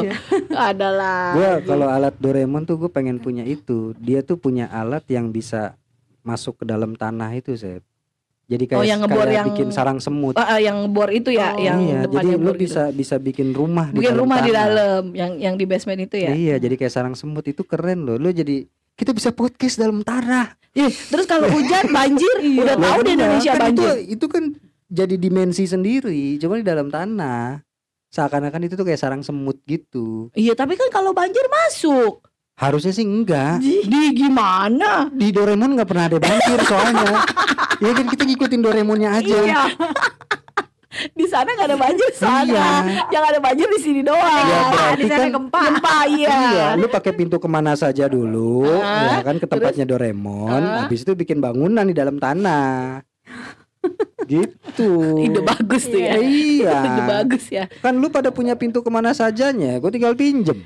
Adalah. 0.49 1.33
Gua 1.33 1.51
kalau 1.61 1.87
alat 1.87 2.15
Doraemon 2.17 2.65
tuh 2.65 2.77
gue 2.77 2.89
pengen 2.89 3.21
punya 3.21 3.45
itu. 3.45 3.93
Dia 3.97 4.25
tuh 4.25 4.35
punya 4.35 4.65
alat 4.67 5.05
yang 5.07 5.29
bisa 5.29 5.77
masuk 6.21 6.63
ke 6.63 6.65
dalam 6.65 6.95
tanah 6.95 7.31
itu, 7.31 7.53
Sep. 7.53 7.83
Jadi 8.43 8.63
kayak 8.65 8.79
Oh, 8.79 8.83
yang 8.83 8.99
ngebor 8.99 9.23
kayak 9.23 9.33
yang- 9.33 9.47
bikin 9.49 9.67
sarang 9.71 9.97
semut. 9.97 10.35
Ah, 10.35 10.59
yang 10.59 10.91
bor 10.91 11.07
itu 11.07 11.31
ya, 11.31 11.55
Oh. 11.55 11.63
yang 11.63 11.79
iya, 11.79 11.99
jadi 12.03 12.27
lu 12.29 12.43
bor 12.43 12.53
gitu. 12.53 12.67
bisa 12.67 12.83
bisa 12.89 13.15
bikin 13.15 13.51
rumah 13.51 13.87
di 13.87 14.03
bikin 14.03 14.11
dalam 14.11 14.21
rumah 14.21 14.37
di 14.37 14.51
tanah. 14.51 14.59
dalam, 14.67 15.03
yang 15.11 15.31
yang 15.37 15.55
di 15.55 15.63
basement 15.63 16.01
itu 16.01 16.15
ya. 16.19 16.31
Iya, 16.31 16.55
jadi 16.59 16.75
kayak 16.75 16.91
sarang 16.91 17.15
semut 17.15 17.43
itu 17.43 17.63
keren 17.63 18.03
loh. 18.03 18.15
Lu 18.15 18.29
jadi 18.29 18.67
kita 18.93 19.09
bisa 19.09 19.31
podcast 19.31 19.75
dalam 19.77 20.01
tanah. 20.01 20.59
Ih, 20.71 20.89
terus 20.89 21.23
kalau 21.23 21.47
hujan 21.47 21.87
banjir, 21.95 22.35
udah 22.43 22.75
Lah, 22.75 22.83
tahu 22.89 22.99
di 22.99 23.07
iya, 23.07 23.15
Indonesia 23.15 23.51
kan 23.51 23.61
banjir. 23.63 23.87
Itu, 23.87 23.93
itu 24.11 24.25
kan 24.27 24.43
jadi 24.85 25.15
dimensi 25.15 25.63
sendiri, 25.63 26.21
cuma 26.37 26.53
di 26.55 26.63
dalam 26.63 26.87
tanah. 26.87 27.63
Seakan-akan 28.09 28.61
itu 28.63 28.75
tuh 28.75 28.83
kayak 28.83 28.99
sarang 28.99 29.21
semut 29.21 29.57
gitu. 29.63 30.29
Iya, 30.33 30.53
tapi 30.53 30.75
kan 30.75 30.85
kalau 30.89 31.15
banjir 31.15 31.41
masuk. 31.47 32.21
Harusnya 32.53 32.93
sih 32.93 33.01
enggak. 33.01 33.59
Di 33.59 34.13
gimana? 34.13 35.09
Di 35.09 35.33
Doraemon 35.33 35.73
nggak 35.73 35.89
pernah 35.89 36.05
ada 36.05 36.17
banjir 36.21 36.59
soalnya. 36.63 37.25
ya 37.83 37.91
kan 37.91 38.05
kita 38.07 38.23
ngikutin 38.29 38.61
Doraemonnya 38.61 39.09
aja. 39.09 39.37
Iya. 39.41 39.63
di 41.17 41.25
sana 41.25 41.49
nggak 41.49 41.69
ada 41.73 41.77
banjir 41.81 42.09
soalnya. 42.13 42.85
Iya. 42.85 43.01
Yang 43.09 43.23
ada 43.33 43.39
banjir 43.41 43.67
di 43.67 43.79
sini 43.81 44.01
doang. 44.05 44.45
Ya, 44.45 44.93
di 44.93 45.03
sana 45.09 45.25
kan- 45.25 45.33
gempa. 45.33 45.59
Gempa 45.65 45.97
iya. 46.21 46.29
Iya, 46.29 46.67
lu 46.77 46.85
pakai 46.85 47.11
pintu 47.17 47.41
ke 47.41 47.49
mana 47.49 47.73
saja 47.73 48.05
dulu, 48.05 48.69
Ah, 48.69 49.17
ya 49.17 49.21
kan 49.25 49.41
ke 49.41 49.49
tempatnya 49.49 49.89
Doraemon. 49.89 50.61
Ah. 50.61 50.85
Habis 50.85 51.01
itu 51.01 51.17
bikin 51.17 51.41
bangunan 51.41 51.89
di 51.89 51.97
dalam 51.97 52.21
tanah. 52.21 53.01
Gitu. 54.23 55.19
Ide 55.19 55.39
bagus 55.39 55.83
tuh 55.85 55.99
ya. 55.99 56.15
Iya. 56.15 56.75
Ide 56.87 57.01
bagus 57.03 57.43
ya. 57.47 57.63
Kan 57.79 57.99
lu 57.99 58.07
pada 58.07 58.29
punya 58.29 58.55
pintu 58.55 58.79
ke 58.79 58.89
mana 58.89 59.11
sajanya, 59.11 59.77
gue 59.77 59.91
tinggal 59.91 60.15
pinjem. 60.15 60.63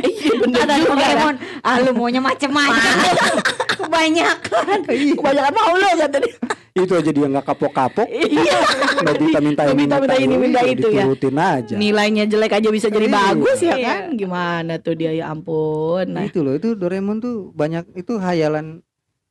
Iya 0.00 0.32
bener 0.38 0.62
Ada 0.62 0.74
juga. 0.78 0.90
Doraemon. 0.94 1.34
Ah 1.60 1.76
lu 1.80 1.90
maunya 1.92 2.20
macem-macem. 2.20 2.94
Kebanyakan. 3.76 4.78
Iya. 4.88 5.14
Kebanyakan 5.14 5.52
mau 5.52 5.74
lo 5.74 5.88
kata 5.96 6.18
dia. 6.20 6.36
itu 6.70 6.94
aja 6.94 7.10
dia 7.10 7.26
nggak 7.26 7.44
kapok-kapok, 7.44 8.06
Iya. 8.30 8.58
nggak 9.02 9.14
minta-minta 9.18 9.62
ini, 9.66 9.74
Minta-minta 9.74 10.14
ini, 10.16 10.34
minta 10.38 10.60
itu 10.62 10.86
ya. 10.88 11.02
diturutin 11.02 11.36
aja. 11.36 11.74
Nilainya 11.74 12.24
jelek 12.24 12.56
aja 12.56 12.68
bisa 12.70 12.86
jadi 12.86 13.10
Iya. 13.10 13.16
bagus 13.20 13.58
ya 13.58 13.74
Iya. 13.74 13.84
kan? 13.84 14.00
Gimana 14.14 14.72
tuh 14.78 14.94
dia 14.94 15.10
ya 15.10 15.28
ampun. 15.28 16.06
Nah, 16.14 16.22
Itu 16.24 16.46
loh, 16.46 16.54
itu 16.54 16.78
Doraemon 16.78 17.18
tuh 17.18 17.50
banyak 17.52 17.90
itu 17.98 18.16
hayalan 18.16 18.80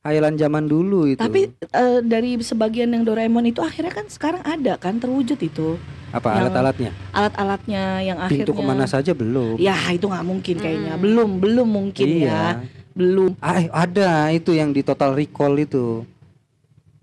hayalan 0.00 0.34
zaman 0.34 0.64
dulu 0.64 1.04
itu. 1.06 1.16
Tapi 1.16 1.52
eh, 1.52 2.00
dari 2.02 2.38
sebagian 2.38 2.90
yang 2.90 3.02
Doraemon 3.02 3.44
itu 3.44 3.60
akhirnya 3.60 3.92
kan 3.92 4.06
sekarang 4.06 4.42
ada 4.42 4.76
kan 4.76 4.96
terwujud 4.96 5.36
itu 5.36 5.76
apa 6.10 6.34
alat-alatnya? 6.36 6.90
alat-alatnya 7.12 7.82
yang 8.02 8.18
akhirnya 8.18 8.42
Pintu 8.42 8.52
ke 8.52 8.62
mana 8.62 8.84
saja 8.84 9.12
belum. 9.12 9.54
Ya 9.56 9.76
itu 9.88 10.04
nggak 10.04 10.26
mungkin 10.26 10.56
kayaknya 10.56 10.94
Hmm. 10.94 11.02
belum 11.02 11.30
belum 11.38 11.68
mungkin 11.68 12.06
iya. 12.08 12.26
ya 12.26 12.42
belum 12.90 13.38
Ah, 13.38 13.54
eh, 13.56 13.68
ada 13.68 14.10
itu 14.30 14.50
yang 14.50 14.70
di 14.70 14.82
Total 14.82 15.12
Recall 15.12 15.54
itu. 15.58 16.02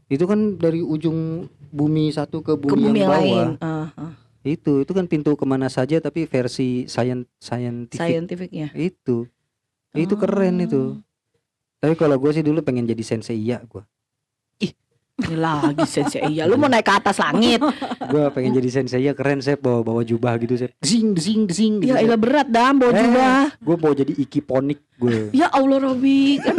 Itu 0.07 0.23
kan 0.23 0.55
dari 0.55 0.79
ujung 0.79 1.47
bumi 1.67 2.10
satu 2.10 2.39
ke 2.39 2.55
bumi, 2.55 2.67
ke 2.67 2.75
bumi 2.77 2.88
yang 2.88 2.97
yang 2.97 3.10
bawah. 3.10 3.23
lain 3.23 3.47
Ah, 3.60 3.88
ah, 3.93 4.13
Itu 4.41 4.79
itu 4.79 4.91
kan 4.91 5.05
pintu 5.05 5.36
ke 5.36 5.43
mana 5.43 5.67
saja 5.67 5.99
tapi 5.99 6.23
versi 6.23 6.83
scien- 6.86 7.27
scientific. 7.38 7.99
scientificnya 8.01 8.67
Itu. 8.73 9.27
Itu 9.93 10.13
Oh. 10.13 10.19
keren 10.19 10.60
itu. 10.60 10.99
Tapi 11.88 11.95
kalau 11.95 12.15
gue 12.17 12.32
sih 12.32 12.43
dulu 12.43 12.60
pengen 12.60 12.84
jadi 12.84 13.00
sensei 13.00 13.39
iya 13.39 13.63
gue. 13.63 13.80
ini 15.17 15.34
lagi 15.34 15.82
sensei 15.84 16.21
iya 16.30 16.45
lu 16.45 16.56
mau 16.56 16.67
naik 16.67 16.84
ke 16.84 16.93
atas 16.93 17.17
langit 17.17 17.58
Gue 18.12 18.30
pengen 18.30 18.54
jadi 18.54 18.69
sensei 18.69 19.02
iya 19.02 19.12
keren 19.12 19.39
saya 19.39 19.56
bawa 19.56 19.82
bawa 19.82 20.02
jubah 20.02 20.38
gitu 20.38 20.54
saya. 20.56 20.69
Desing 20.78 21.12
desing 21.12 21.41
desing. 21.43 21.73
Gitu, 21.80 21.89
ya 21.89 22.00
ilah 22.00 22.15
berat 22.15 22.45
dam 22.45 22.78
bawa 22.78 22.91
Eh. 22.91 23.02
juga 23.02 23.28
Gue 23.58 23.76
mau 23.78 23.93
jadi 23.93 24.13
ikiponik 24.13 24.78
gue. 24.95 25.32
ya 25.32 25.50
Allah 25.50 25.80
Robi 25.82 26.38
kan 26.38 26.54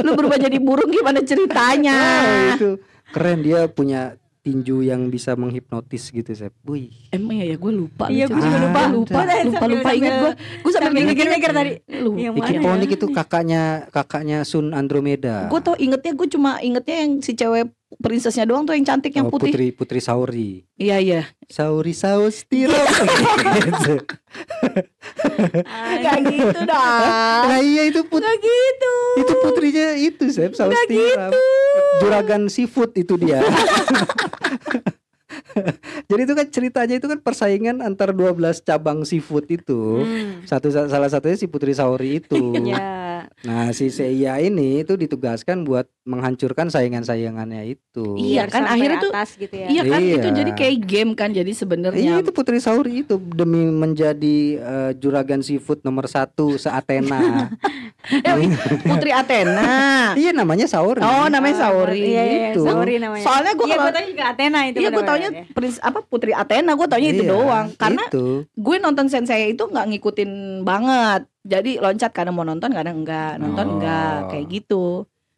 lu 0.00 0.10
berubah 0.14 0.34
jadi 0.36 0.56
burung 0.56 0.88
gimana 0.88 1.20
ceritanya 1.20 1.94
Ah, 1.94 2.50
itu 2.56 2.80
keren 3.08 3.38
dia 3.38 3.68
punya 3.68 4.18
tinju 4.42 4.82
yang 4.82 5.06
bisa 5.06 5.32
menghipnotis 5.32 6.10
gitu 6.10 6.26
Sep. 6.28 6.50
Wih. 6.64 6.90
emang 7.08 7.38
ya 7.38 7.46
ya 7.46 7.56
gue 7.56 7.72
lupa 7.72 8.10
Iya, 8.10 8.26
gue 8.26 8.34
juga 8.34 8.50
cerita. 8.50 8.58
lupa. 8.58 8.82
lupa 8.90 9.20
lupa 9.22 9.38
lupa 9.40 9.60
sambil- 9.80 9.96
inget 9.96 10.12
gue 10.12 10.32
gue 10.58 10.70
mikir 10.74 11.02
mikir-mikir 11.06 11.50
tadi. 11.52 11.72
lu 11.96 12.10
Ikiponik 12.18 12.90
ya? 12.90 12.96
itu 12.96 13.06
kakaknya 13.08 13.62
kakaknya 13.88 14.38
Sun 14.42 14.74
Andromeda. 14.74 15.46
gue 15.46 15.60
tau 15.60 15.76
ingetnya 15.76 16.12
gue 16.12 16.28
cuma 16.28 16.58
ingetnya 16.58 16.96
yang 16.98 17.12
si 17.18 17.32
cewek 17.32 17.70
princessnya 17.98 18.44
doang 18.44 18.62
tuh 18.62 18.72
yang 18.72 18.84
cantik 18.84 19.12
yang 19.12 19.28
Oh, 19.28 19.32
putih 19.32 19.52
Putri 19.52 19.66
Putri 19.70 20.00
Sauri. 20.00 20.64
iya 20.74 20.96
iya 20.96 21.28
Sauri 21.46 21.92
saus 21.92 22.46
tiram. 22.46 22.72
Gitu. 23.52 23.94
Gak 26.00 26.18
gitu 26.24 26.60
dah 26.64 27.44
Nah 27.46 27.60
iya 27.60 27.82
itu 27.84 28.00
put 28.04 28.20
Gak 28.20 28.38
gitu 28.38 28.94
itu 29.20 29.32
putrinya 29.38 29.86
itu 29.94 30.24
Sep 30.28 30.56
saus 30.56 30.72
Nggak 30.72 30.86
tiram. 30.88 31.32
Juragan 32.00 32.42
seafood 32.48 32.92
itu 32.94 33.14
dia. 33.16 33.44
Jadi 36.08 36.20
itu 36.24 36.32
kan 36.32 36.46
ceritanya 36.48 36.94
itu 36.96 37.06
kan 37.06 37.20
persaingan 37.20 37.80
antar 37.80 38.12
12 38.12 38.36
cabang 38.62 39.04
seafood 39.04 39.44
itu. 39.48 40.00
Hmm. 40.00 40.44
Satu 40.44 40.68
salah 40.68 41.08
satunya 41.08 41.36
si 41.36 41.44
Putri 41.44 41.72
Sauri 41.72 42.20
itu. 42.20 42.36
Ya. 42.62 42.78
Nah, 43.42 43.74
si 43.74 43.90
Seiya 43.90 44.38
ini 44.38 44.80
itu 44.80 44.94
ditugaskan 44.94 45.66
buat 45.66 45.90
menghancurkan 46.02 46.66
saingan-saingannya 46.66 47.62
itu. 47.68 48.14
Iya, 48.14 48.46
Biar 48.46 48.48
kan 48.48 48.62
akhirnya 48.64 48.98
tuh 48.98 49.10
atas 49.10 49.30
gitu 49.34 49.54
ya. 49.54 49.66
Iya 49.66 49.82
kan 49.84 49.98
Iya. 49.98 50.14
itu 50.16 50.28
jadi 50.32 50.50
kayak 50.52 50.76
game 50.82 51.12
kan 51.12 51.30
Jadi 51.30 51.48
Iya 51.48 51.58
sebenarnya 51.58 52.12
itu 52.18 52.30
Putri 52.30 52.58
Sauri 52.58 53.02
itu 53.02 53.18
demi 53.18 53.66
menjadi 53.66 54.36
eh, 54.56 54.90
juragan 54.94 55.42
seafood 55.42 55.82
nomor 55.82 56.06
satu 56.06 56.54
se 56.54 56.66
Athena. 56.66 57.50
Putri 58.82 59.10
Athena 59.10 59.62
iya 60.20 60.30
namanya 60.30 60.66
Sauri. 60.66 60.98
Oh 60.98 61.26
namanya 61.26 61.56
Sauri 61.60 62.02
Iya, 62.08 62.22
iya, 62.22 62.48
Gitu. 62.50 62.62
Sauri 62.62 62.98
namanya. 62.98 63.22
Soalnya 63.22 63.52
gue 63.54 63.66
Iya, 63.66 63.76
kalau 63.76 63.92
gue 63.92 64.04
juga 64.08 64.24
Athena 64.28 64.58
itu. 64.66 64.78
Iya 64.78 64.88
gue 64.90 65.04
taunya 65.04 65.28
ya. 65.30 65.44
Prince 65.50 65.78
apa 65.78 65.98
Putri 66.02 66.30
Athena 66.30 66.74
gue 66.74 66.86
taunya 66.86 67.10
itu 67.10 67.22
Iya, 67.22 67.30
doang 67.30 67.66
Karena 67.74 68.04
itu. 68.06 68.26
gue 68.46 68.76
nonton 68.78 69.06
Sensei 69.06 69.50
itu 69.50 69.62
nggak 69.62 69.86
ngikutin 69.88 70.30
banget 70.62 71.22
jadi 71.42 71.78
loncat 71.78 72.10
kadang 72.10 72.32
mau 72.32 72.42
nonton 72.42 72.70
kadang 72.70 73.02
enggak 73.02 73.36
nonton 73.36 73.66
Oh. 73.66 73.72
enggak 73.76 74.16
kayak 74.28 74.46
gitu 74.48 74.84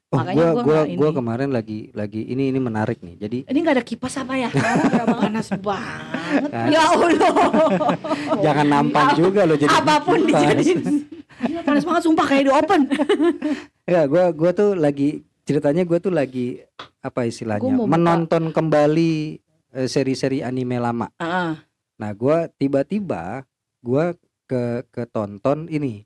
Oh, 0.07 0.23
Makanya 0.23 0.47
gua 0.55 0.63
gua 0.63 0.81
gua 0.95 1.11
kemarin 1.11 1.51
lagi 1.51 1.91
lagi 1.91 2.23
ini 2.23 2.47
ini 2.47 2.63
menarik 2.63 3.03
nih. 3.03 3.19
Jadi 3.19 3.39
ini 3.45 3.59
nggak 3.59 3.75
ada 3.75 3.83
kipas 3.83 4.15
apa 4.15 4.39
ya 4.39 4.47
panas 5.11 5.51
banget 5.59 6.51
kan, 6.55 6.71
Ya 6.71 6.87
Allah. 6.87 7.11
jangan 8.47 8.67
nampan 8.69 9.07
juga 9.19 9.43
lo 9.43 9.59
jadi 9.59 9.75
Apa 9.75 9.99
pun 9.99 10.23
kipas. 10.23 10.39
dijadiin. 10.55 10.81
Gila, 11.43 11.61
panas 11.67 11.83
banget 11.83 12.03
sumpah 12.05 12.27
kayak 12.27 12.45
di 12.47 12.53
open 12.53 12.81
Ya, 13.91 14.07
gua 14.07 14.31
gua 14.31 14.55
tuh 14.55 14.79
lagi 14.79 15.19
ceritanya 15.43 15.83
gua 15.83 15.99
tuh 15.99 16.15
lagi 16.15 16.63
apa 17.03 17.27
istilahnya? 17.27 17.67
Mau 17.67 17.83
buka. 17.83 17.91
menonton 17.91 18.43
kembali 18.49 19.13
eh, 19.75 19.89
seri-seri 19.91 20.41
anime 20.41 20.79
lama. 20.79 21.11
Ah, 21.19 21.59
Nah, 21.95 22.11
gua 22.11 22.47
tiba-tiba 22.49 23.43
gua 23.81 24.15
ke 24.45 24.85
ke 24.89 25.05
tonton 25.09 25.67
ini. 25.69 26.05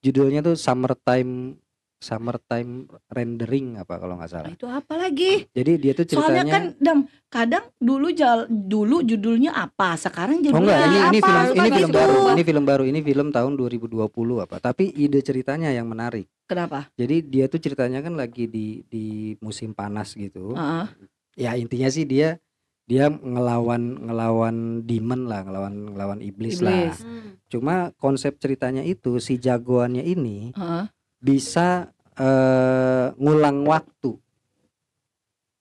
Judulnya 0.00 0.44
tuh 0.44 0.54
Summertime 0.54 1.56
Summertime 1.96 2.84
Rendering 3.08 3.80
apa 3.80 3.96
kalau 3.96 4.20
nggak 4.20 4.28
salah. 4.30 4.52
itu 4.52 4.68
apa 4.68 4.94
lagi 5.00 5.48
Jadi 5.48 5.72
dia 5.80 5.92
tuh 5.96 6.04
soalnya 6.12 6.44
ceritanya 6.44 6.52
kan 6.52 6.62
dam 6.76 6.98
kadang 7.32 7.64
dulu 7.80 8.12
jal, 8.12 8.44
dulu 8.46 9.00
judulnya 9.00 9.56
apa 9.56 9.96
sekarang 9.96 10.44
Oh 10.44 10.60
judulnya 10.60 10.76
enggak, 10.76 10.86
ini 10.86 10.98
ini 11.00 11.18
apa 11.18 11.26
film 11.26 11.42
Suka 11.48 11.56
ini 11.56 11.70
film 11.72 11.90
gitu. 11.90 11.98
baru, 11.98 12.20
ini 12.28 12.42
film 12.44 12.64
baru, 12.68 12.82
ini 12.84 13.00
film 13.00 13.26
tahun 13.32 13.52
2020 13.56 14.44
apa. 14.44 14.56
Tapi 14.60 14.84
ide 14.92 15.20
ceritanya 15.24 15.72
yang 15.72 15.88
menarik. 15.88 16.28
kenapa 16.44 16.92
Jadi 16.94 17.16
dia 17.26 17.48
tuh 17.48 17.58
ceritanya 17.58 18.04
kan 18.04 18.14
lagi 18.14 18.44
di 18.46 18.84
di 18.86 19.34
musim 19.40 19.72
panas 19.72 20.12
gitu. 20.14 20.52
Ah, 20.54 20.92
Ya 21.36 21.52
intinya 21.56 21.88
sih 21.88 22.04
dia 22.04 22.40
dia 22.86 23.10
ngelawan 23.10 23.98
ngelawan 24.00 24.56
demon 24.80 25.26
lah, 25.26 25.42
ngelawan 25.42 25.90
ngelawan 25.90 26.20
iblis, 26.20 26.62
lah. 26.62 26.70
Iblis. 26.86 27.02
Hmm. 27.02 27.34
Cuma 27.46 27.74
konsep 27.96 28.38
ceritanya 28.38 28.80
itu 28.80 29.18
si 29.18 29.36
jagoannya 29.36 30.02
ini 30.02 30.54
ah. 30.54 30.86
bisa 31.18 31.90
eh, 32.14 33.10
ngulang 33.14 33.62
waktu. 33.62 34.14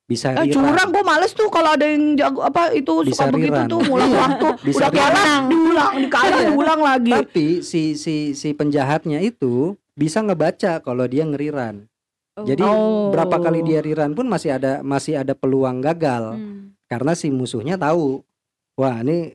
bisa 0.05 0.37
Eh, 0.37 0.53
curang 0.53 0.93
gue 0.93 1.01
males 1.01 1.33
tuh 1.33 1.49
kalau 1.49 1.73
ada 1.73 1.81
yang 1.81 2.13
jago 2.13 2.45
apa 2.45 2.69
itu 2.71 3.01
Bisa 3.01 3.25
suka 3.25 3.33
begitu 3.33 3.57
rerun. 3.57 3.65
tuh 3.67 3.81
ngulang 3.83 4.05
Iya, 4.07 4.21
waktu 4.21 4.47
bisa 4.61 4.85
udah 4.85 4.91
kalah 4.93 5.33
diulang 5.43 5.93
dikalah 5.97 6.29
Iya. 6.29 6.45
diulang 6.45 6.81
lagi 6.85 7.11
Tapi 7.11 7.47
si 7.59 7.81
si 7.97 8.15
si 8.31 8.53
penjahatnya 8.53 9.17
itu 9.19 9.73
bisa 9.91 10.21
ngebaca 10.21 10.77
kalau 10.79 11.09
dia 11.09 11.25
ngeriran. 11.25 11.89
Jadi 12.37 12.61
Oh. 12.61 13.09
berapa 13.09 13.33
kali 13.39 13.65
dia 13.65 13.81
riran 13.81 14.13
pun 14.13 14.29
masih 14.29 14.53
ada 14.53 14.85
masih 14.85 15.17
ada 15.17 15.33
peluang 15.33 15.81
gagal 15.81 16.37
Hmm. 16.37 16.74
Karena 16.85 17.11
si 17.13 17.29
musuhnya 17.29 17.75
tahu. 17.75 18.21
Wah, 18.75 18.99
ini 18.99 19.31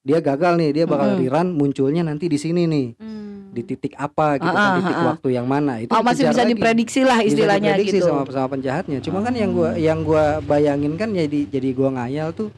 dia 0.00 0.18
gagal 0.18 0.54
nih, 0.54 0.70
dia 0.72 0.84
bakal 0.84 1.12
Mm-mm. 1.12 1.20
riran 1.20 1.46
munculnya 1.50 2.02
nanti 2.02 2.26
di 2.26 2.36
sini 2.36 2.64
nih. 2.64 2.86
Hmm. 2.96 3.50
Di 3.50 3.62
titik 3.62 3.94
apa 3.94 4.34
gitu 4.36 4.46
Ah, 4.46 4.54
kan, 4.54 4.66
ah, 4.66 4.76
titik 4.76 4.96
ah, 4.96 5.04
waktu 5.10 5.28
yang 5.32 5.46
mana. 5.46 5.78
Itu 5.78 5.90
oh 5.90 6.02
masih 6.02 6.26
bisa 6.26 6.42
lagi. 6.42 6.52
diprediksi 6.52 7.00
lah 7.02 7.18
Bisa 7.18 7.28
istilahnya 7.28 7.70
diprediksi 7.72 7.98
gitu 7.98 8.06
sama 8.08 8.22
sama 8.26 8.48
penjahatnya. 8.50 8.98
Cuma 8.98 9.18
kan 9.20 9.30
yang 9.32 9.50
gua 9.50 9.74
yang 9.74 10.02
gua 10.02 10.38
bayangin 10.40 10.94
kan 10.94 11.10
jadi 11.10 11.46
jadi 11.48 11.68
gua 11.70 11.94
ngayal 11.94 12.30
tuh 12.30 12.50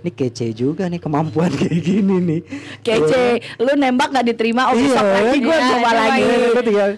ini 0.00 0.08
kece 0.10 0.56
juga 0.56 0.88
nih 0.88 0.96
kemampuan 0.96 1.52
kayak 1.60 1.76
gini 1.78 2.16
nih. 2.18 2.40
kece 2.80 3.24
lu 3.58 3.72
nembak 3.74 4.08
gak 4.10 4.24
diterima 4.26 4.72
oh 4.72 4.74
besok 4.74 4.96
Iya, 4.96 5.12
lagi 5.20 5.38
gue 5.38 5.48
iya, 5.50 5.60
coba 5.60 5.76
coba 5.76 5.90
lagi 5.92 6.22
Iya, 6.22 6.36
lu 6.48 6.62
tinggal 6.62 6.90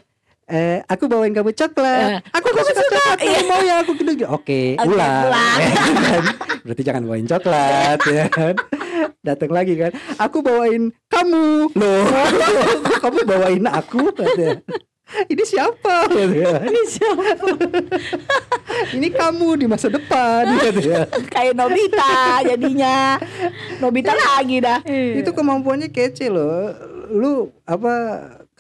eh 0.53 0.85
aku 0.85 1.09
bawain 1.09 1.33
kamu 1.33 1.57
coklat. 1.57 2.21
Eh, 2.21 2.37
aku 2.37 2.47
gak 2.53 2.65
suka 2.69 2.83
coklat. 2.85 3.17
Kamu 3.25 3.49
mau 3.49 3.61
ya 3.65 3.75
aku 3.81 3.93
gede. 3.97 4.13
Oke, 4.29 4.77
ulang. 4.85 5.33
ulang. 5.33 5.59
Kan? 6.05 6.23
Berarti 6.63 6.83
jangan 6.85 7.03
bawain 7.09 7.27
coklat 7.27 7.99
ya 8.17 8.27
kan. 8.29 8.55
Datang 9.25 9.51
lagi 9.51 9.75
kan. 9.81 9.91
Aku 10.21 10.45
bawain 10.45 10.93
kamu. 11.09 11.73
Loh. 11.73 12.05
kok 12.85 12.99
kamu 13.09 13.19
bawain 13.25 13.65
aku 13.65 14.13
katanya. 14.13 14.61
Ini 15.29 15.43
siapa? 15.45 16.09
Katanya. 16.09 16.69
Ini 16.69 16.83
siapa? 16.89 17.27
Ini 18.97 19.09
kamu 19.13 19.49
di 19.61 19.67
masa 19.69 19.89
depan 19.89 20.53
katanya. 20.57 21.05
kayak 21.29 21.53
Nobita 21.53 22.41
jadinya 22.49 23.21
Nobita 23.77 24.17
lagi 24.17 24.65
dah 24.65 24.81
Itu 24.89 25.33
kemampuannya 25.37 25.93
kece 25.93 26.33
loh. 26.33 26.73
Lu 27.13 27.53
apa 27.69 27.93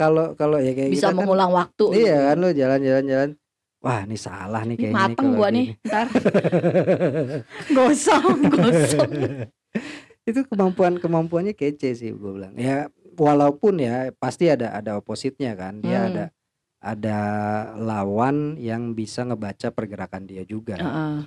kalau 0.02 0.26
kalau 0.34 0.58
ya 0.58 0.72
kayak 0.72 0.90
bisa 0.90 1.00
kita 1.00 1.08
kan- 1.08 1.18
mengulang 1.20 1.50
waktu 1.50 1.84
Iya 1.96 2.16
kan 2.24 2.36
lu 2.36 2.48
jalan-jalan 2.50 3.04
jalan. 3.06 3.30
Wah, 3.78 4.00
ini 4.00 4.14
salah 4.14 4.62
nih 4.62 4.70
Ini 4.70 4.82
kayaknya 4.84 4.98
mateng 5.00 5.26
kalau 5.26 5.36
gua 5.36 5.48
gini. 5.48 5.56
nih 5.56 5.66
ntar 5.82 6.06
gosong 7.76 8.26
gosong 8.48 9.10
itu 10.22 10.40
kemampuan 10.46 10.94
kemampuannya 10.96 11.50
kece 11.52 11.90
sih 11.92 12.10
gue 12.12 12.30
bilang 12.32 12.54
ya 12.54 12.86
walaupun 13.12 13.74
ya 13.76 14.14
pasti 14.14 14.46
ada 14.46 14.70
ada 14.70 14.94
opositnya 14.94 15.52
kan 15.52 15.78
dia 15.78 15.98
Hmm. 15.98 16.08
ada 16.08 16.24
ada 16.78 17.18
lawan 17.76 18.54
yang 18.56 18.90
bisa 18.92 19.22
ngebaca 19.22 19.70
pergerakan 19.70 20.24
dia 20.24 20.42
juga 20.42 20.74
Heeh. 20.76 21.26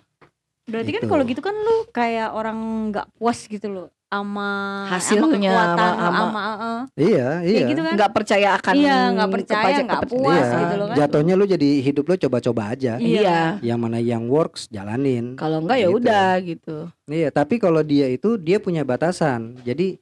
Berarti 0.66 0.92
kan 0.92 1.02
Gitu. 1.02 1.12
kalau 1.12 1.24
gitu 1.24 1.42
kan 1.42 1.54
lu 1.54 1.86
kayak 1.90 2.30
orang 2.32 2.58
nggak 2.90 3.06
puas 3.14 3.40
gitu 3.40 3.70
loh 3.70 3.88
sama 4.06 4.50
Hasilnya, 4.88 5.20
sama 5.20 5.34
kekuatan 5.36 5.76
sama- 5.76 5.98
sama, 6.00 6.16
sama- 6.16 6.44
heeh. 6.48 6.80
iya 7.04 7.30
iya 7.44 7.66
gitu 7.68 7.82
kan. 7.84 7.94
nggak 7.94 8.12
percaya 8.12 8.48
akan 8.56 8.74
Iya, 8.74 8.98
nggak 9.12 9.30
percaya, 9.30 9.76
nggak 9.84 10.04
puas 10.08 10.40
Iya, 10.40 10.56
gitu 10.56 10.76
loh 10.76 10.88
kan. 10.88 10.96
jatuhnya 10.96 11.34
lu 11.36 11.46
jadi 11.46 11.70
hidup 11.82 12.06
lu 12.06 12.16
coba-coba 12.16 12.62
aja 12.72 12.94
Iya. 12.96 13.20
iya 13.20 13.40
yang 13.62 13.76
mana 13.78 14.00
yang 14.00 14.26
works 14.26 14.66
jalanin 14.68 15.36
kalau 15.36 15.60
enggak 15.60 15.78
ya 15.78 15.88
Gitu. 15.88 15.98
udah 16.00 16.30
gitu 16.40 16.76
iya 17.06 17.28
tapi 17.30 17.60
kalau 17.60 17.82
dia 17.82 18.08
itu 18.08 18.40
dia 18.40 18.58
punya 18.58 18.82
batasan 18.82 19.60
jadi 19.62 20.00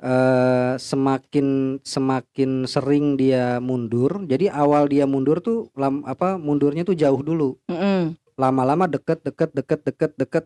eh 0.00 0.74
semakin 0.76 1.46
semakin 1.80 2.66
sering 2.66 3.14
dia 3.14 3.56
mundur 3.58 4.26
jadi 4.26 4.50
awal 4.50 4.84
dia 4.86 5.06
mundur 5.06 5.38
tuh 5.38 5.70
lam, 5.72 6.02
apa 6.02 6.34
mundurnya 6.34 6.82
tuh 6.82 6.92
jauh 6.92 7.22
dulu 7.22 7.54
Mm-mm. 7.64 8.18
Lama-lama 8.34 8.86
deket 8.86 9.20
deket 9.22 9.50
deket 9.52 9.80
deket 9.84 10.12
deket 10.16 10.44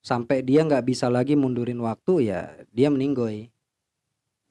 sampai 0.00 0.44
dia 0.44 0.60
nggak 0.62 0.84
bisa 0.84 1.08
lagi 1.08 1.32
mundurin 1.34 1.80
waktu 1.80 2.28
ya 2.28 2.40
dia 2.70 2.88
meninggoy 2.88 3.48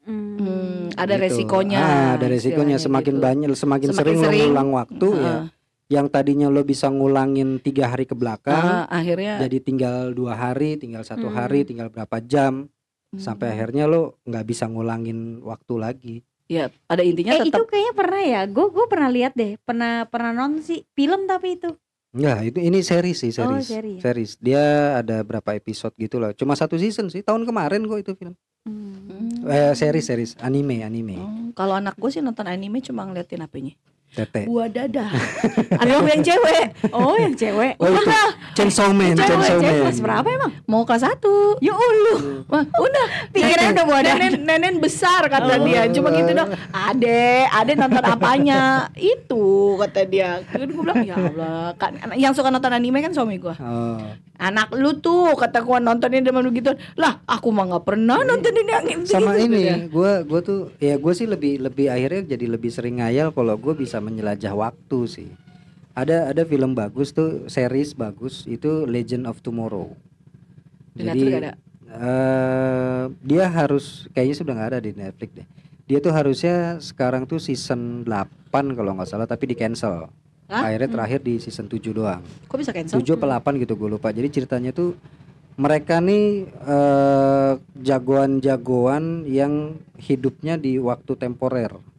Hmm. 0.04 0.92
Ada 1.00 1.16
Gitu. 1.16 1.24
resikonya 1.24 1.80
Ah, 1.80 2.08
ada 2.20 2.28
resikonya 2.28 2.76
istilahnya 2.76 2.78
semakin 2.78 3.16
gitu. 3.16 3.24
banyak 3.24 3.50
semakin, 3.56 3.88
Semakin 3.88 3.90
sering, 3.96 4.18
sering, 4.20 4.42
ngulang 4.52 4.70
waktu 4.76 5.08
ya 5.16 5.24
Heeh. 5.24 5.44
yang 5.88 6.08
tadinya 6.12 6.48
lo 6.52 6.62
bisa 6.64 6.92
ngulangin 6.92 7.64
tiga 7.64 7.88
hari 7.88 8.04
ke 8.04 8.12
belakang 8.12 8.84
Ah, 8.84 8.86
akhirnya 8.92 9.40
jadi 9.40 9.58
tinggal 9.64 10.12
dua 10.12 10.36
hari 10.36 10.76
tinggal 10.76 11.08
satu 11.08 11.32
Hmm. 11.32 11.38
hari 11.38 11.64
tinggal 11.64 11.88
berapa 11.88 12.20
jam 12.20 12.68
sampai 13.16 13.48
Hmm. 13.48 13.56
akhirnya 13.56 13.84
lo 13.88 14.20
nggak 14.28 14.44
bisa 14.44 14.68
ngulangin 14.68 15.40
waktu 15.40 15.74
lagi 15.80 16.16
ya 16.52 16.68
pada 16.84 17.00
intinya 17.00 17.40
Eh 17.40 17.48
itu 17.48 17.56
tetap 17.56 17.64
kayaknya 17.66 17.94
pernah 17.96 18.22
ya. 18.22 18.42
Gue 18.46 18.68
gue 18.70 18.86
pernah 18.86 19.08
lihat 19.08 19.34
deh. 19.34 19.56
Pernah 19.58 20.06
pernah 20.06 20.32
nonton 20.36 20.60
sih 20.60 20.84
film 20.92 21.26
tapi 21.26 21.56
itu. 21.56 21.72
Enggak, 22.14 22.40
itu 22.46 22.58
ini 22.62 22.80
series 22.86 23.18
sih, 23.18 23.34
Oh, 23.42 23.50
series. 23.50 23.66
seri 23.66 23.92
ya? 23.98 24.02
Series. 24.06 24.32
Dia 24.38 24.64
ada 25.02 25.26
berapa 25.26 25.58
episode 25.58 25.98
gitu 25.98 26.22
loh. 26.22 26.30
Cuma 26.38 26.54
satu 26.54 26.78
season 26.78 27.10
sih, 27.10 27.26
tahun 27.26 27.42
kemarin 27.42 27.90
kok 27.90 28.00
itu 28.06 28.14
film. 28.14 28.38
Hmm. 28.70 29.42
Eh, 29.50 29.74
series, 29.74 30.06
series, 30.06 30.32
anime, 30.38 30.86
anime. 30.86 31.18
Hmm, 31.18 31.50
kalau 31.58 31.74
anak 31.76 31.98
gue 31.98 32.14
sih 32.14 32.22
nonton 32.22 32.46
anime 32.46 32.80
cuma 32.86 33.04
ngeliatin 33.04 33.42
apanya 33.42 33.74
Tete. 34.14 34.46
buah 34.46 34.68
dadah 34.68 35.10
anak 35.82 35.96
gue 36.00 36.12
yang 36.12 36.24
cewek 36.24 36.66
Oh 36.90 37.16
yang 37.16 37.34
cewek. 37.34 37.74
Oh, 37.76 37.90
itu. 37.90 38.14
Chainsaw 38.54 38.90
Man, 38.90 39.14
Cewek, 39.14 39.26
Chainsaw 39.26 39.50
cewek 39.52 39.66
Man. 39.66 39.82
kelas 39.82 40.00
berapa 40.00 40.28
emang? 40.30 40.52
mau 40.64 40.84
kelas 40.84 41.02
satu 41.04 41.58
Ya 41.60 41.74
Allah. 41.74 42.46
Wah, 42.46 42.62
udah 42.64 43.06
Pikirannya 43.34 43.74
udah 43.74 43.86
buah 43.86 44.02
dadah. 44.04 44.16
nenen, 44.20 44.34
nenen 44.44 44.76
besar 44.78 45.26
kata 45.26 45.56
Oh. 45.56 45.64
dia 45.64 45.86
cuma 45.90 46.10
gitu 46.12 46.32
dong 46.32 46.50
ade 46.72 47.26
ade 47.48 47.74
nonton 47.74 48.04
apanya 48.04 48.62
itu 49.14 49.46
kata 49.76 50.02
dia 50.04 50.46
Terus 50.46 50.70
gue 50.70 50.80
bilang 50.80 51.02
ya 51.02 51.16
Allah 51.16 51.74
kan 51.74 51.92
yang 52.14 52.32
suka 52.32 52.48
nonton 52.48 52.70
anime 52.70 53.00
kan 53.00 53.12
suami 53.12 53.38
gue 53.38 53.56
Oh. 53.56 53.98
anak 54.36 54.70
lu 54.72 54.94
tuh 54.96 55.34
kata 55.34 55.60
gue 55.60 55.78
nontonnya 55.80 56.22
dengan 56.22 56.44
begitu 56.44 56.70
lah 56.94 57.22
aku 57.24 57.50
mah 57.50 57.66
nggak 57.68 57.86
pernah 57.88 58.22
nonton 58.22 58.52
ini 58.52 58.72
yang 58.72 58.86
gitu 59.00 59.10
Sama 59.12 59.34
gitu, 59.34 59.46
ini, 59.48 59.62
dia. 59.64 59.76
gua 59.88 60.12
gua 60.22 60.40
tuh 60.40 60.60
ya 60.78 60.96
gue 60.96 61.14
sih 61.14 61.26
lebih 61.26 61.62
lebih 61.62 61.88
akhirnya 61.88 62.22
jadi 62.28 62.46
lebih 62.48 62.68
sering 62.68 63.00
ngayal 63.00 63.32
kalau 63.32 63.56
gue 63.56 63.74
bisa 63.74 64.03
menjelajah 64.04 64.54
waktu 64.54 65.00
sih. 65.08 65.30
Ada 65.94 66.34
ada 66.34 66.44
film 66.44 66.74
bagus 66.74 67.14
tuh, 67.14 67.46
series 67.46 67.94
bagus 67.94 68.50
itu 68.50 68.84
Legend 68.90 69.30
of 69.30 69.40
Tomorrow. 69.46 69.94
Di 70.94 71.06
Netflix 71.06 71.34
ada? 71.38 71.54
eh, 71.94 73.04
dia 73.22 73.46
harus 73.50 74.10
kayaknya 74.14 74.36
sudah 74.38 74.52
nggak 74.58 74.70
ada 74.74 74.80
di 74.82 74.92
Netflix 74.94 75.30
deh. 75.38 75.48
Dia 75.84 76.00
tuh 76.02 76.14
harusnya 76.16 76.82
sekarang 76.82 77.30
tuh 77.30 77.38
season 77.38 78.08
8 78.08 78.50
kalau 78.74 78.98
nggak 78.98 79.10
salah 79.10 79.30
tapi 79.30 79.52
di 79.52 79.56
cancel. 79.56 80.10
Hah? 80.50 80.70
Akhirnya 80.70 80.90
terakhir 80.92 81.20
di 81.24 81.38
season 81.40 81.70
7 81.70 81.80
doang. 81.94 82.22
kok 82.50 82.58
bisa 82.58 82.74
cancel 82.74 83.00
7 83.00 83.18
apa 83.18 83.42
8 83.42 83.62
gitu 83.62 83.78
gue 83.78 83.90
lupa. 83.94 84.10
Jadi 84.10 84.28
ceritanya 84.34 84.74
tuh 84.74 84.98
mereka 85.54 86.02
nih 86.02 86.50
eh, 86.50 87.54
jagoan-jagoan 87.78 89.30
yang 89.30 89.78
hidupnya 90.02 90.58
di 90.58 90.82
waktu 90.82 91.14
temporer. 91.14 91.93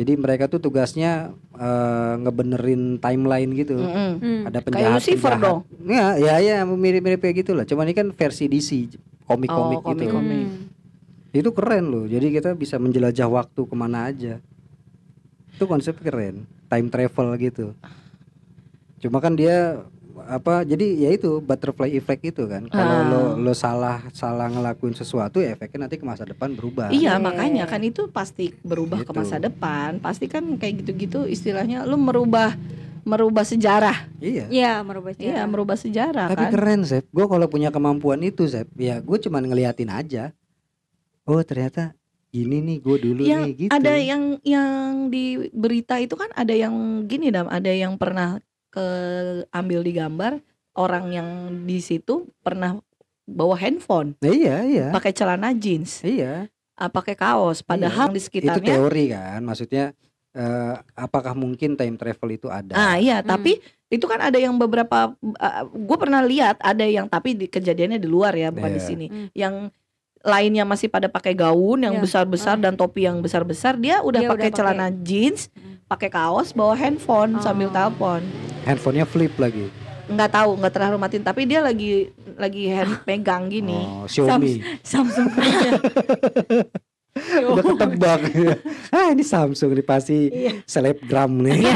Jadi 0.00 0.16
mereka 0.16 0.48
tuh 0.48 0.56
tugasnya 0.56 1.28
eh, 1.52 2.14
ngebenerin 2.16 2.96
timeline 2.96 3.52
gitu. 3.52 3.76
Mm-mm. 3.76 4.10
Hmm. 4.16 4.40
Ada 4.48 4.58
Kayak 4.58 4.66
penjahat 4.66 4.96
Lucifer 4.96 5.20
penjahat. 5.30 5.44
dong. 5.44 5.58
Ya, 5.84 6.06
ya, 6.16 6.34
ya 6.40 6.56
mirip-mirip 6.64 7.20
kayak 7.20 7.36
gitu 7.38 7.52
lah. 7.52 7.68
Cuman 7.68 7.84
ini 7.84 7.92
kan 7.92 8.08
versi 8.08 8.48
DC, 8.48 8.96
komik-komik 9.26 9.78
Oh, 9.78 9.92
gitu. 9.92 10.08
komik-komik. 10.08 10.40
Hmm. 10.40 11.36
Itu 11.36 11.52
keren 11.52 11.84
loh. 11.86 12.04
Jadi 12.08 12.26
kita 12.32 12.56
bisa 12.56 12.74
menjelajah 12.74 13.28
waktu 13.28 13.60
ke 13.60 13.74
mana 13.76 14.08
aja. 14.08 14.40
Itu 15.52 15.68
konsep 15.68 16.00
keren, 16.00 16.48
time 16.66 16.88
travel 16.88 17.36
gitu. 17.36 17.76
Cuma 18.98 19.20
kan 19.20 19.32
dia 19.32 19.84
apa? 20.30 20.62
Jadi 20.62 21.02
ya 21.02 21.10
itu 21.10 21.38
butterfly 21.38 21.90
effect 21.92 22.22
itu 22.24 22.46
kan. 22.46 22.64
Kalau 22.64 22.96
Ah. 22.96 23.04
lo 23.04 23.22
lo 23.36 23.52
salah 23.52 24.06
salah 24.10 24.46
ngelakuin 24.46 24.94
sesuatu 24.94 25.38
ya 25.38 25.52
efeknya 25.52 25.84
nanti 25.84 25.96
ke 25.96 26.04
masa 26.04 26.22
depan 26.22 26.52
berubah. 26.52 26.88
Iya 26.88 27.18
makanya 27.18 27.66
kan 27.66 27.82
itu 27.82 28.06
pasti 28.08 28.54
berubah 28.56 29.02
ke 29.02 29.06
Gitu. 29.06 29.18
masa 29.18 29.36
depan 29.36 29.98
pasti 29.98 30.24
kan 30.24 30.46
kayak 30.54 30.80
gitu-gitu 30.80 31.26
istilahnya 31.26 31.82
lu 31.82 31.96
merubah 31.96 32.54
merubah 33.02 33.42
sejarah 33.42 34.06
Iya. 34.18 34.46
Iya 34.46 34.72
merubah 34.80 35.10
iya 35.12 35.16
sejarah. 35.34 35.46
merubah 35.46 35.76
sejarah 35.76 36.26
Tapi 36.28 36.42
kan 36.42 36.52
keren 36.52 36.80
Zep. 36.82 37.04
Gue 37.08 37.24
kalau 37.24 37.46
punya 37.46 37.68
kemampuan 37.68 38.20
itu 38.20 38.44
Zep, 38.44 38.70
ya 38.74 38.98
gue 38.98 39.18
cuman 39.18 39.42
ngeliatin 39.42 39.88
aja. 39.88 40.30
Oh 41.24 41.40
ternyata 41.40 41.96
ini 42.30 42.60
nih 42.60 42.78
gue 42.78 42.96
dulu 43.00 43.22
yang 43.24 43.42
nih 43.42 43.52
gitu. 43.58 43.70
ada 43.72 43.94
yang 43.96 44.38
yang 44.40 44.70
di 45.08 45.50
berita 45.50 45.96
itu 45.96 46.12
kan 46.12 46.30
ada 46.30 46.52
yang 46.52 46.70
gini 47.04 47.26
dam 47.28 47.50
ada 47.50 47.66
yang 47.68 47.96
pernah 47.96 48.38
ke 48.70 48.86
ambil 49.50 49.82
di 49.82 49.92
gambar 49.92 50.32
orang 50.72 51.10
yang 51.10 51.28
di 51.62 51.78
situ 51.78 52.30
pernah 52.40 52.78
bawa 53.26 53.54
handphone 53.54 54.14
Nah, 54.18 54.30
iya 54.30 54.62
iya. 54.62 54.86
pakai 54.90 55.10
celana 55.10 55.50
jeans 55.52 56.00
Iya. 56.00 56.46
ah, 56.74 56.88
pakai 56.88 57.12
kaos 57.12 57.60
padahal 57.60 58.08
di 58.08 58.16
Itu 58.16 58.26
sekitarnya 58.32 58.74
teori 58.74 59.04
kan, 59.10 59.40
maksudnya 59.42 59.84
eh, 60.30 60.74
apakah 60.96 61.34
mungkin 61.34 61.74
time 61.74 61.94
travel 61.94 62.30
itu 62.30 62.46
ada? 62.46 62.70
Ah 62.72 62.94
iya, 62.94 63.18
Hmm. 63.18 63.28
tapi 63.28 63.58
itu 63.86 64.06
kan 64.06 64.22
ada 64.22 64.38
yang 64.38 64.54
beberapa 64.54 65.18
gue 65.68 65.96
pernah 65.98 66.22
lihat 66.22 66.62
ada 66.62 66.86
yang 66.86 67.04
tapi 67.04 67.34
di, 67.34 67.46
kejadiannya 67.46 67.98
di 67.98 68.06
luar 68.06 68.30
ya, 68.32 68.48
bukan 68.48 68.70
di 68.70 68.78
Iya. 68.78 68.86
sini. 68.86 69.06
Hmm. 69.10 69.28
Yang 69.34 69.54
lainnya 70.20 70.62
masih 70.62 70.86
pada 70.86 71.06
pakai 71.06 71.32
gaun 71.32 71.80
yang 71.80 71.96
Iya. 71.96 72.02
besar-besar 72.02 72.56
dan 72.56 72.74
topi 72.74 73.04
yang 73.04 73.18
besar-besar, 73.18 73.74
dia 73.74 74.00
udah 74.00 74.20
pakai 74.26 74.50
celana 74.50 74.92
jeans, 74.92 75.48
Hmm. 75.50 75.80
pakai 75.86 76.08
kaos, 76.08 76.50
bawa 76.50 76.74
handphone 76.74 77.36
Oh. 77.36 77.42
sambil 77.42 77.68
telepon. 77.68 78.20
Handphonenya 78.62 79.04
flip 79.04 79.32
lagi. 79.36 79.72
nggak 80.06 80.26
tahu 80.28 80.58
nggak 80.58 80.74
terlalu 80.74 80.96
matiin 80.98 81.22
tapi 81.22 81.46
dia 81.46 81.62
lagi 81.62 82.10
lagi 82.34 82.66
hand 82.66 82.98
pegang 83.06 83.46
gini 83.46 83.78
Oh, 83.78 84.04
Xiaomi. 84.04 84.58
Samsung 84.82 85.30
punya. 85.32 85.70
Udah 87.46 87.62
ketebak. 87.64 88.20
ah, 88.90 89.08
ini 89.08 89.22
Samsung 89.22 89.70
nih 89.70 89.86
pasti 89.86 90.26
Iya. 90.26 90.66
selebgram 90.66 91.30
nih. 91.40 91.62
ya 91.62 91.74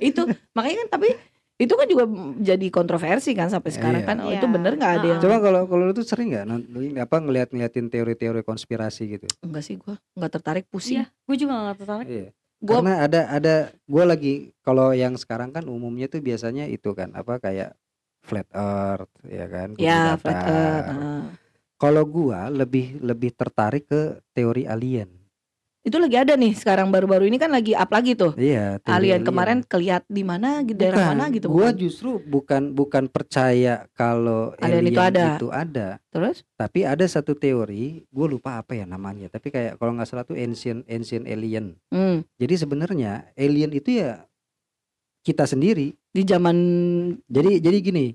itu 0.00 0.22
makanya 0.50 0.76
kan 0.80 0.88
tapi 0.90 1.08
itu 1.56 1.72
kan 1.72 1.88
juga 1.88 2.04
jadi 2.36 2.66
kontroversi 2.68 3.32
kan 3.32 3.48
sampai 3.48 3.72
sekarang 3.72 4.04
Iya. 4.04 4.08
kan 4.12 4.16
oh, 4.20 4.28
itu 4.28 4.44
Iya. 4.44 4.52
bener 4.52 4.72
nggak 4.76 4.92
ada 4.92 5.06
yang 5.08 5.20
Coba 5.24 5.36
kalau 5.40 5.60
kalau 5.64 5.82
lu 5.88 5.92
tuh 5.96 6.04
sering 6.04 6.28
nggak 6.36 6.44
apa 7.00 7.16
ngeliat-ngeliatin 7.16 7.88
teori-teori 7.88 8.44
konspirasi 8.44 9.02
gitu? 9.08 9.24
enggak 9.40 9.64
sih 9.64 9.80
gua 9.80 9.96
nggak 10.12 10.32
tertarik 10.36 10.68
pusing 10.68 11.00
Iya, 11.00 11.04
gue 11.08 11.36
juga 11.40 11.52
gak 11.72 11.78
tertarik. 11.80 12.06
Iya. 12.06 12.28
gua 12.60 12.76
Karena 12.84 12.94
ada 13.00 13.20
ada 13.32 13.54
gue 13.72 14.04
lagi 14.04 14.34
kalau 14.60 14.92
yang 14.92 15.16
sekarang 15.16 15.48
kan 15.48 15.64
umumnya 15.64 16.12
tuh 16.12 16.20
biasanya 16.20 16.68
itu 16.68 16.92
kan 16.92 17.16
apa 17.16 17.40
kayak 17.40 17.72
flat 18.20 18.48
earth 18.52 19.12
ya 19.24 19.46
kan? 19.48 19.68
ya 19.80 20.20
flat 20.20 20.44
earth 20.44 20.88
ah. 20.92 21.24
Kalau 21.76 22.04
gua 22.04 22.52
lebih 22.52 23.00
lebih 23.00 23.32
tertarik 23.32 23.88
ke 23.88 24.20
teori 24.32 24.68
alien. 24.68 25.08
Itu 25.86 26.02
lagi 26.02 26.18
ada 26.18 26.34
nih 26.34 26.50
sekarang 26.50 26.90
baru-baru 26.90 27.30
ini 27.30 27.38
kan 27.38 27.46
lagi 27.46 27.70
up 27.70 27.86
lagi 27.88 28.18
tuh 28.18 28.34
Iya, 28.34 28.82
alien 28.82 29.22
kemarin 29.22 29.62
kelihat 29.62 30.02
di 30.10 30.26
mana 30.26 30.66
di 30.66 30.74
daerah 30.74 30.98
Bukan, 30.98 31.10
mana 31.14 31.24
gitu 31.30 31.46
Gua 31.46 31.70
bukan? 31.70 31.74
justru 31.78 32.10
bukan 32.18 32.62
bukan 32.74 33.04
percaya 33.06 33.86
kalau 33.94 34.50
Alien 34.58 34.90
itu 34.90 34.98
ada. 34.98 35.38
itu 35.38 35.46
ada. 35.54 36.02
terus 36.10 36.42
Tapi 36.58 36.82
ada 36.82 37.06
satu 37.06 37.38
teori, 37.38 38.02
gue 38.02 38.26
lupa 38.26 38.58
apa 38.58 38.74
ya 38.74 38.82
namanya. 38.82 39.30
Tapi 39.30 39.46
kayak 39.48 39.78
kalau 39.78 39.94
nggak 39.94 40.08
salah 40.10 40.26
tuh 40.26 40.34
ancient 40.34 40.82
ancient 40.90 41.22
alien. 41.24 41.78
hmm, 41.94 42.26
Jadi 42.34 42.54
sebenarnya 42.58 43.30
alien 43.38 43.70
itu 43.70 44.02
ya 44.02 44.26
kita 45.22 45.46
sendiri. 45.46 45.94
di 46.10 46.22
zaman 46.24 46.56
Jadi 47.28 47.60
jadi 47.60 47.78
gini, 47.78 48.06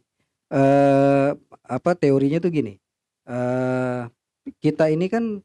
eh 0.50 1.30
apa 1.64 1.92
teorinya 1.96 2.44
tuh 2.44 2.52
gini. 2.52 2.76
eh 3.24 4.02
kita 4.60 4.90
ini 4.90 5.08
kan 5.08 5.40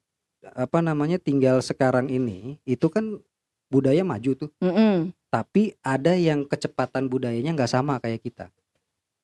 apa 0.47 0.79
namanya 0.79 1.17
tinggal 1.17 1.59
sekarang 1.59 2.07
ini 2.07 2.61
itu 2.63 2.87
kan 2.87 3.19
budaya 3.67 4.03
maju 4.03 4.31
tuh. 4.37 4.51
mm-mm. 4.59 5.11
Tapi 5.27 5.75
ada 5.81 6.15
yang 6.15 6.43
kecepatan 6.43 7.07
budayanya 7.07 7.53
nggak 7.53 7.69
sama 7.69 7.99
kayak 7.99 8.23
kita. 8.23 8.47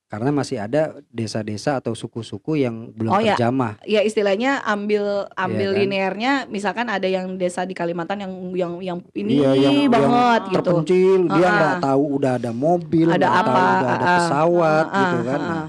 Karena 0.07 0.29
masih 0.29 0.61
ada 0.61 1.01
desa-desa 1.09 1.81
atau 1.81 1.97
suku-suku 1.97 2.61
yang 2.61 2.93
belum 2.93 3.09
Oh, 3.09 3.17
ya. 3.17 3.33
terjamah. 3.33 3.81
ya 3.81 4.05
istilahnya 4.05 4.61
ambil 4.61 5.25
ambil 5.33 5.69
Iya 5.69 5.73
kan? 5.73 5.81
linearnya 5.81 6.33
misalkan 6.53 6.87
ada 6.87 7.09
yang 7.09 7.41
desa 7.41 7.65
di 7.65 7.73
Kalimantan 7.73 8.21
yang 8.21 8.33
yang 8.53 8.73
yang 8.85 8.99
ini 9.15 9.41
Iya, 9.41 9.57
yang- 9.57 9.89
banget 9.89 10.41
yang 10.43 10.53
gitu 10.53 10.69
terpencil 10.69 11.21
dia 11.31 11.41
Ah, 11.41 11.53
nggak 11.57 11.73
ah. 11.73 11.81
tahu 11.81 12.05
udah 12.13 12.33
ada 12.37 12.53
mobil 12.53 13.09
Ada 13.09 13.17
nggak 13.17 13.33
tahu 13.33 13.41
apa, 13.41 13.57
udah 13.57 13.73
ada 13.73 13.89
ah, 13.97 14.05
ah. 14.05 14.17
pesawat 14.21 14.85
Ah, 14.85 14.93
gitu 14.93 15.17
ah, 15.17 15.25
kan 15.25 15.41
ah, 15.41 15.49
Nah, 15.49 15.57
ah. 15.57 15.67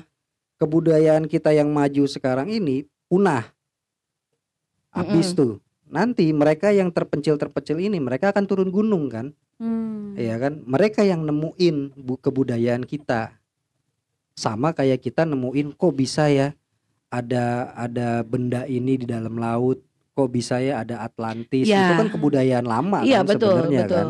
kebudayaan 0.59 1.23
kita 1.25 1.49
yang 1.51 1.69
maju 1.71 2.03
sekarang 2.05 2.47
ini 2.49 2.83
punah 3.07 3.47
habis 4.93 5.33
tuh. 5.33 5.59
Nanti 5.89 6.29
mereka 6.33 6.73
yang 6.73 6.89
terpencil 6.89 7.37
terpencil 7.37 7.77
ini 7.77 7.97
mereka 8.01 8.33
akan 8.33 8.45
turun 8.45 8.69
gunung 8.69 9.09
kan? 9.09 9.33
Hmm. 9.61 10.17
Iya 10.17 10.37
kan? 10.41 10.61
Mereka 10.65 11.05
yang 11.05 11.25
nemuin 11.25 11.97
bu 11.97 12.17
kebudayaan 12.17 12.85
kita. 12.85 13.37
Sama 14.33 14.73
kayak 14.73 15.01
kita 15.05 15.29
nemuin 15.29 15.77
kok 15.77 15.93
bisa 15.93 16.29
ya 16.29 16.57
ada 17.13 17.69
ada 17.77 18.25
benda 18.25 18.65
ini 18.65 18.97
di 18.97 19.05
dalam 19.05 19.37
laut? 19.37 19.81
Kok 20.13 20.29
bisa 20.29 20.61
ya 20.61 20.81
ada 20.81 21.05
Atlantis? 21.05 21.69
Ya. 21.69 21.89
itu 21.89 21.93
kan 21.97 22.09
kebudayaan 22.13 22.65
lama 22.65 23.01
iya 23.01 23.21
kan 23.25 23.33
betul 23.33 23.49
sebenarnya 23.53 23.81
betul. 23.85 23.97
Kan 23.97 24.07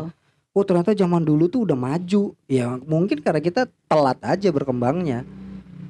oh 0.54 0.64
ternyata 0.64 0.90
zaman 0.96 1.22
dulu 1.24 1.44
tuh 1.52 1.68
udah 1.68 1.76
maju. 1.76 2.32
Ya 2.48 2.66
mungkin 2.88 3.20
karena 3.20 3.40
kita 3.44 3.68
telat 3.88 4.16
aja 4.24 4.48
berkembangnya 4.48 5.28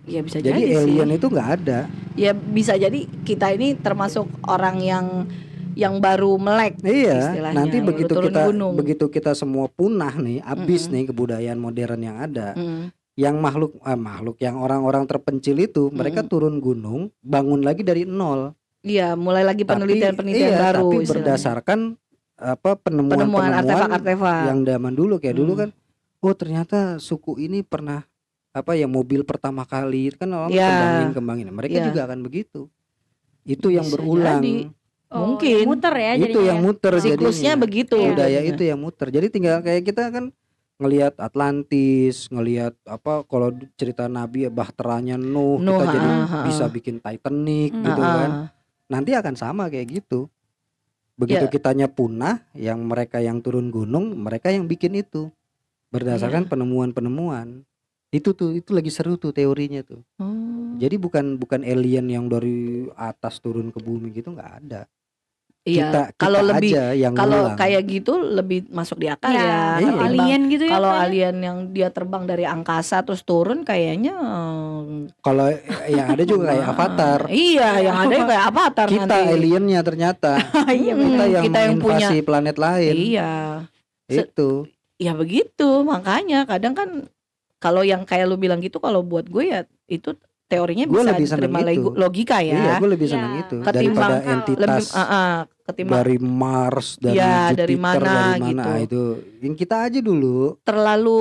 ya 0.04 0.20
bisa 0.20 0.38
jadi, 0.38 0.52
jadi, 0.54 0.76
alien 0.78 1.08
sih 1.08 1.16
itu 1.16 1.26
nggak 1.26 1.48
ada 1.56 1.78
ya 2.14 2.32
bisa 2.32 2.72
jadi 2.74 3.00
kita 3.22 3.52
ini 3.52 3.74
termasuk 3.74 4.28
orang 4.44 4.76
yang 4.78 5.06
yang 5.74 5.98
baru 5.98 6.36
melek 6.36 6.78
iya 6.80 7.32
Istilahnya, 7.32 7.56
nanti 7.56 7.76
begitu 7.80 8.14
kita 8.14 8.46
gunung. 8.46 8.72
begitu 8.74 9.04
kita 9.08 9.32
semua 9.32 9.66
punah 9.66 10.14
nih 10.14 10.38
habis 10.40 10.86
Mm-mm. 10.86 10.94
nih 10.94 11.04
kebudayaan 11.08 11.58
modern 11.58 11.98
yang 11.98 12.16
ada 12.16 12.54
Mm. 12.54 12.94
yang 13.14 13.36
makhluk 13.36 13.74
ah, 13.80 13.94
makhluk 13.94 14.38
yang 14.38 14.54
orang-orang 14.56 15.02
terpencil 15.04 15.56
itu 15.56 15.88
mereka 15.88 16.20
Mm-mm. 16.20 16.30
turun 16.30 16.56
gunung 16.58 17.02
bangun 17.20 17.60
lagi 17.60 17.80
dari 17.80 18.04
nol 18.04 18.54
Iya, 18.80 19.16
mulai 19.16 19.40
lagi 19.42 19.64
penelitian-penelitian 19.64 20.44
iya, 20.46 20.60
baru. 20.60 20.84
tapi 20.84 20.96
istilahnya. 21.00 21.08
berdasarkan 21.08 21.78
apa 22.36 22.70
penemuan 22.76 23.16
penemuan 23.16 23.42
penemuan 23.48 23.52
artefak-artefak. 23.56 24.42
yang 24.44 24.58
zaman 24.62 24.92
dulu 24.92 25.14
kayak 25.16 25.34
dulu 25.34 25.52
Hmm. 25.54 25.60
kan 25.64 25.70
oh 26.20 26.34
ternyata 26.34 26.78
suku 26.98 27.40
ini 27.40 27.62
pernah 27.62 28.04
apa 28.54 28.72
ya 28.72 28.86
mobil 28.86 29.26
pertama 29.26 29.66
kali 29.66 30.14
kan 30.14 30.30
orang 30.30 30.48
Ya. 30.48 30.70
kembangin 30.70 31.10
kembangin 31.12 31.46
mereka 31.50 31.82
Ya. 31.82 31.84
juga 31.90 32.00
akan 32.06 32.22
begitu 32.22 32.70
itu 33.42 33.68
yang 33.68 33.84
Bisa 33.84 33.98
berulang 33.98 34.40
jadi. 34.40 34.56
Oh, 35.10 35.30
Mungkin. 35.30 35.62
muter 35.68 35.94
ya 35.94 36.12
itu 36.16 36.40
yang 36.40 36.58
ya. 36.58 36.64
muter 36.64 36.92
Siklusnya 36.96 37.54
jadinya. 37.54 37.54
begitu. 37.60 37.94
Iya. 37.96 38.08
budaya 38.08 38.40
itu 38.42 38.62
yang 38.64 38.78
muter 38.78 39.06
jadi 39.10 39.26
tinggal 39.28 39.58
kayak 39.60 39.82
kita 39.84 40.02
kan 40.08 40.24
ngelihat 40.74 41.14
Atlantis 41.18 42.26
ngelihat 42.28 42.74
apa 42.82 43.22
kalau 43.24 43.46
cerita 43.74 44.06
Nabi 44.06 44.46
ya 44.46 44.50
bahteranya 44.50 45.14
Nuh, 45.14 45.58
Nuh, 45.58 45.78
kita 45.78 45.86
jadi 45.88 46.08
ah, 46.08 46.18
ah, 46.24 46.44
bisa 46.46 46.64
bikin 46.66 46.98
Titanic 46.98 47.70
Hmm. 47.70 47.84
gitu 47.84 48.02
kan 48.02 48.30
nanti 48.84 49.10
akan 49.12 49.34
sama 49.34 49.66
kayak 49.66 49.86
gitu 49.92 50.26
begitu 51.14 51.46
Ya. 51.46 51.50
kitanya 51.52 51.86
punah 51.86 52.42
yang 52.52 52.82
mereka 52.82 53.18
yang 53.18 53.38
turun 53.38 53.70
gunung 53.70 54.14
mereka 54.16 54.50
yang 54.50 54.66
bikin 54.66 54.94
itu 54.94 55.30
berdasarkan 55.88 56.42
Iya. 56.42 56.50
penemuan-penemuan 56.50 57.62
itu 58.14 58.30
tuh 58.30 58.54
itu 58.54 58.70
lagi 58.70 58.88
seru 58.88 59.14
tuh 59.14 59.30
teorinya 59.30 59.82
tuh 59.82 60.00
Oh. 60.16 60.74
jadi 60.76 60.94
bukan 60.96 61.34
bukan 61.34 61.60
alien 61.62 62.06
yang 62.06 62.26
dari 62.26 62.58
atas 62.94 63.38
turun 63.38 63.68
ke 63.68 63.78
bumi 63.78 64.10
gitu 64.12 64.30
nggak 64.30 64.52
ada 64.60 64.82
Iya, 65.64 65.88
kita, 65.88 66.00
kita 66.10 66.20
kalau 66.20 66.40
lebih 66.44 66.70
yang 66.94 67.14
kalau 67.14 67.40
ngulang. 67.40 67.56
kayak 67.56 67.82
gitu 67.88 68.12
lebih 68.20 68.68
masuk 68.68 69.00
di 69.00 69.08
akal 69.08 69.32
Ya, 69.32 69.40
ya. 69.40 69.48
Iya. 69.48 69.56
kalau 69.88 70.04
alien 70.04 70.40
gitu 70.46 70.62
ya. 70.62 70.72
kalau 70.72 70.90
alien 70.92 71.36
yang 71.40 71.58
dia 71.70 71.88
terbang 71.88 72.24
dari 72.24 72.44
angkasa 72.44 73.00
terus 73.00 73.24
turun 73.24 73.64
kayaknya 73.64 74.12
hmm, 74.12 75.16
kalau 75.18 75.48
yang 75.88 76.06
ada 76.10 76.20
juga 76.22 76.52
kayak 76.52 76.66
avatar 76.70 77.20
Iya, 77.26 77.68
yang 77.80 77.96
ada 77.98 78.16
kayak 78.28 78.44
avatar 78.46 78.86
kita 78.86 79.08
nanti. 79.08 79.32
aliennya 79.32 79.80
ternyata 79.80 80.32
Iya, 80.70 80.92
Hmm, 80.92 81.04
kita 81.08 81.24
yang, 81.30 81.42
kita 81.42 81.58
yang 81.62 81.76
punya. 81.78 82.08
planet 82.20 82.56
lain 82.58 82.94
Iya. 82.94 83.32
Se- 84.06 84.28
itu 84.28 84.50
Ya 84.94 85.10
begitu, 85.12 85.80
makanya 85.82 86.44
kadang 86.44 86.70
kan 86.72 86.88
kalau 87.64 87.80
yang 87.80 88.04
kayak 88.04 88.28
lu 88.28 88.36
bilang 88.36 88.60
gitu 88.60 88.76
kalau 88.76 89.00
buat 89.00 89.24
gue 89.24 89.44
ya 89.48 89.60
itu 89.88 90.12
teorinya 90.44 90.84
Gue 90.84 91.00
bisa 91.00 91.10
lebih 91.10 91.24
seneng 91.24 91.48
diterima 91.48 91.72
itu. 91.72 91.88
logika 91.96 92.38
ya. 92.38 92.52
iya 92.52 92.72
gue 92.76 92.90
lebih 92.92 93.08
senang 93.08 93.34
itu 93.40 93.56
Ketimbang 93.64 94.12
daripada 94.12 94.16
entitas 94.28 94.60
lebih 94.60 94.84
ah, 94.92 95.00
ah, 95.00 95.34
ketimbang 95.64 95.96
dari 95.96 96.16
Mars 96.20 96.88
dari 97.00 97.16
Iya, 97.16 97.32
Jupiter 97.48 97.56
dari 97.56 97.76
mana 97.80 97.96
dari 97.96 98.12
mana 98.12 98.44
gitu. 98.44 98.68
Ah, 98.68 98.78
itu 98.78 99.02
yang 99.40 99.54
kita 99.56 99.76
aja 99.82 99.98
dulu 99.98 100.38
terlalu 100.60 101.20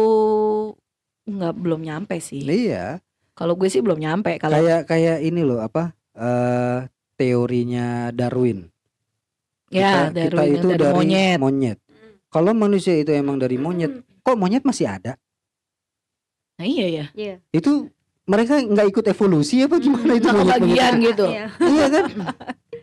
nggak 1.23 1.53
belum 1.55 1.79
nyampe 1.81 2.19
sih. 2.19 2.43
iya 2.43 2.99
Kalau 3.33 3.55
gue 3.55 3.65
sih 3.65 3.79
belum 3.79 3.97
nyampe 3.97 4.35
kalau 4.37 4.53
kayak 4.53 4.81
kayak 4.85 5.17
ini 5.23 5.41
loh 5.41 5.63
apa 5.63 5.95
eh 6.13 6.85
teorinya 7.15 8.11
Darwin 8.11 8.67
ya 9.71 10.11
kita, 10.11 10.13
dari, 10.13 10.27
kita 10.29 10.43
itu 10.51 10.67
dari, 10.69 10.77
dari 10.77 10.93
monyet. 10.93 11.37
monyet 11.39 11.77
kalau 12.27 12.51
manusia 12.51 12.93
itu 12.93 13.09
emang 13.09 13.39
dari 13.39 13.55
monyet 13.55 13.89
kok 14.19 14.35
monyet 14.35 14.61
masih 14.61 14.85
ada 14.85 15.15
Nah, 16.53 16.65
iya 16.65 16.85
ya. 16.87 17.05
Iya. 17.11 17.35
itu 17.49 17.89
mereka 18.23 18.55
nggak 18.57 18.87
ikut 18.87 19.05
evolusi 19.09 19.61
apa 19.61 19.75
gimana 19.77 20.15
itu 20.15 20.27
monyet 20.27 20.47
kebagian 20.55 20.93
gitu. 21.03 21.25
Iya. 21.27 21.45
iya 21.61 21.85
kan 21.89 22.05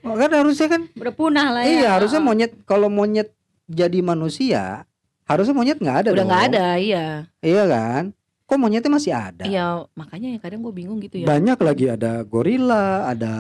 Oh, 0.01 0.17
kan 0.17 0.33
harusnya 0.33 0.67
kan 0.67 0.83
Udah 0.93 1.13
punah 1.13 1.49
lah 1.51 1.63
ya. 1.63 1.71
iya 1.71 1.89
harusnya 1.93 2.19
Heeh. 2.19 2.29
monyet 2.29 2.53
kalau 2.65 2.89
monyet 2.89 3.31
jadi 3.65 4.01
manusia 4.01 4.83
harusnya 5.25 5.53
monyet 5.53 5.77
nggak 5.77 5.97
ada 6.03 6.09
Udah 6.11 6.25
nggak 6.25 6.45
ada, 6.51 6.67
iya. 6.77 7.07
iya 7.39 7.63
kan 7.65 8.11
kok 8.43 8.59
monyetnya 8.59 8.91
masih 8.91 9.13
ada 9.13 9.45
Iya, 9.45 9.87
makanya 9.95 10.35
ya 10.35 10.39
kadang 10.41 10.61
gue 10.61 10.75
bingung 10.75 10.99
gitu 10.99 11.23
ya. 11.23 11.27
banyak 11.27 11.55
lagi 11.57 11.87
ada 11.87 12.25
gorila 12.25 13.07
ada 13.07 13.33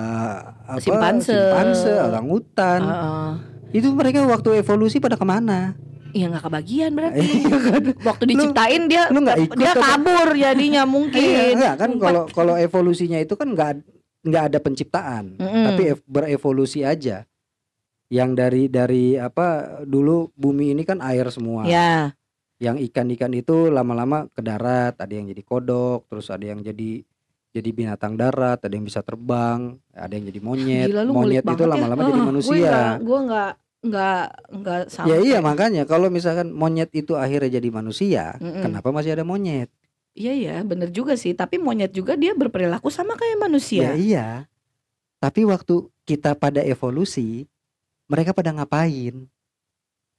apa 0.62 0.78
Simpanse. 0.78 1.34
simpanse 1.34 1.90
orangutan 1.90 2.80
Heeh. 2.80 3.30
itu 3.74 3.90
mereka 3.90 4.22
waktu 4.22 4.62
evolusi 4.62 5.02
pada 5.02 5.18
ke 5.18 5.24
mana 5.24 5.74
Iya 6.10 6.26
nggak 6.28 6.44
kebagian 6.44 6.90
berarti. 6.92 7.20
Iya 7.22 7.56
kan? 7.60 7.82
Waktu 8.00 8.22
diciptain 8.26 8.82
dia 8.86 9.02
lu 9.08 9.18
nggak 9.20 9.38
ikut 9.40 9.56
dia 9.56 9.72
kabur 9.72 10.28
jadinya 10.32 10.82
Iya, 10.84 10.88
mungkin. 10.88 11.52
enggak 11.54 11.74
kan 11.76 11.90
kalau 11.96 12.22
kalau 12.28 12.54
evolusinya 12.56 13.16
itu 13.16 13.34
kan 13.34 13.48
nggak 13.48 13.70
nggak 14.20 14.44
ada 14.46 14.58
penciptaan 14.58 15.24
Mm-mm. 15.34 15.64
tapi 15.64 15.82
ev- 15.88 16.04
berevolusi 16.04 16.84
aja 16.84 17.24
yang 18.06 18.34
dari 18.34 18.66
dari 18.66 19.14
apa 19.14 19.46
dulu 19.82 20.28
bumi 20.34 20.74
ini 20.74 20.82
kan 20.82 21.00
air 21.00 21.30
semua 21.30 21.64
Ya, 21.64 22.12
yang 22.58 22.76
ikan-ikan 22.76 23.32
itu 23.32 23.70
lama-lama 23.70 24.28
ke 24.28 24.40
darat 24.40 24.92
ada 24.94 25.08
yang 25.08 25.24
jadi 25.24 25.40
kodok 25.40 26.04
terus 26.04 26.28
ada 26.28 26.42
yang 26.42 26.60
jadi 26.60 27.00
jadi 27.50 27.70
binatang 27.70 28.14
darat 28.14 28.60
ada 28.60 28.70
yang 28.70 28.84
bisa 28.84 29.00
terbang 29.00 29.72
ada 29.90 30.10
yang 30.10 30.26
jadi 30.26 30.40
monyet 30.40 30.86
Gila, 30.86 31.02
monyet 31.06 31.44
itu 31.46 31.62
ya. 31.62 31.70
lama-lama 31.70 32.00
jadi 32.04 32.20
Ah, 32.20 32.26
manusia 32.26 32.74
Gue 33.00 33.18
nggak 33.24 33.50
nggak 33.80 34.22
nggak 34.60 34.80
sampai. 34.92 35.08
ya 35.08 35.16
iya 35.24 35.38
makanya 35.40 35.88
kalau 35.88 36.12
misalkan 36.12 36.52
monyet 36.52 36.92
itu 36.92 37.16
akhirnya 37.16 37.56
jadi 37.56 37.68
manusia 37.72 38.36
Mm-mm. 38.36 38.60
kenapa 38.60 38.92
masih 38.92 39.16
ada 39.16 39.24
monyet 39.24 39.72
Iya 40.10 40.34
ya, 40.34 40.56
bener 40.66 40.90
juga 40.90 41.14
sih. 41.14 41.38
Tapi 41.38 41.54
monyet 41.62 41.94
juga 41.94 42.18
dia 42.18 42.34
berperilaku 42.34 42.90
sama 42.90 43.14
kayak 43.14 43.38
Ya 43.38 43.42
manusia. 43.46 43.88
iya. 43.94 44.26
Tapi 45.22 45.46
waktu 45.46 45.86
kita 46.02 46.34
pada 46.34 46.66
evolusi, 46.66 47.46
mereka 48.10 48.34
pada 48.34 48.50
ngapain? 48.50 49.30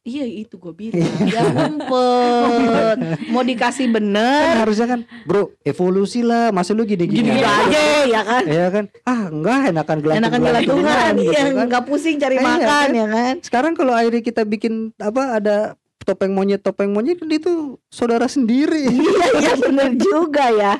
Iya 0.02 0.26
itu 0.26 0.58
gue 0.58 0.74
bilang. 0.80 1.06
ya 1.24 1.42
ngumpet. 1.46 2.98
Mau 3.30 3.46
dikasih 3.46 3.86
Kan 3.86 3.94
bener. 3.94 4.54
harusnya 4.58 4.88
kan, 4.88 5.00
bro, 5.24 5.54
evolusi 5.62 6.22
lah. 6.22 6.50
Masa 6.50 6.74
lu 6.74 6.84
gini-gini 6.84 7.22
Gini 7.22 7.38
aja 7.38 7.84
ya 8.04 8.22
kan. 8.24 8.44
Ya 8.44 8.68
kan? 8.68 8.86
Ah, 9.04 9.30
enggak 9.30 9.70
enakan 9.70 9.98
gelantungan. 10.00 10.22
Enakan 10.26 10.40
gelantungan. 10.42 11.12
gitu 11.16 11.30
Iya, 11.30 11.42
kan. 11.46 11.66
nggak 11.70 11.84
pusing 11.86 12.18
cari 12.18 12.36
Iya, 12.36 12.44
makan 12.44 12.66
kan? 12.66 12.88
ya 12.92 13.06
kan. 13.08 13.36
Sekarang 13.42 13.74
kalau 13.74 13.94
akhirnya 13.94 14.22
kita 14.22 14.42
bikin 14.42 14.74
apa 14.98 15.38
ada 15.38 15.58
topeng 16.04 16.34
monyet 16.34 16.62
topeng 16.62 16.92
monyet 16.92 17.22
itu 17.22 17.78
saudara 17.88 18.26
sendiri. 18.26 18.86
iya 18.92 19.28
iya 19.40 19.54
bener 19.56 19.96
juga 19.96 20.50
ya. 20.52 20.74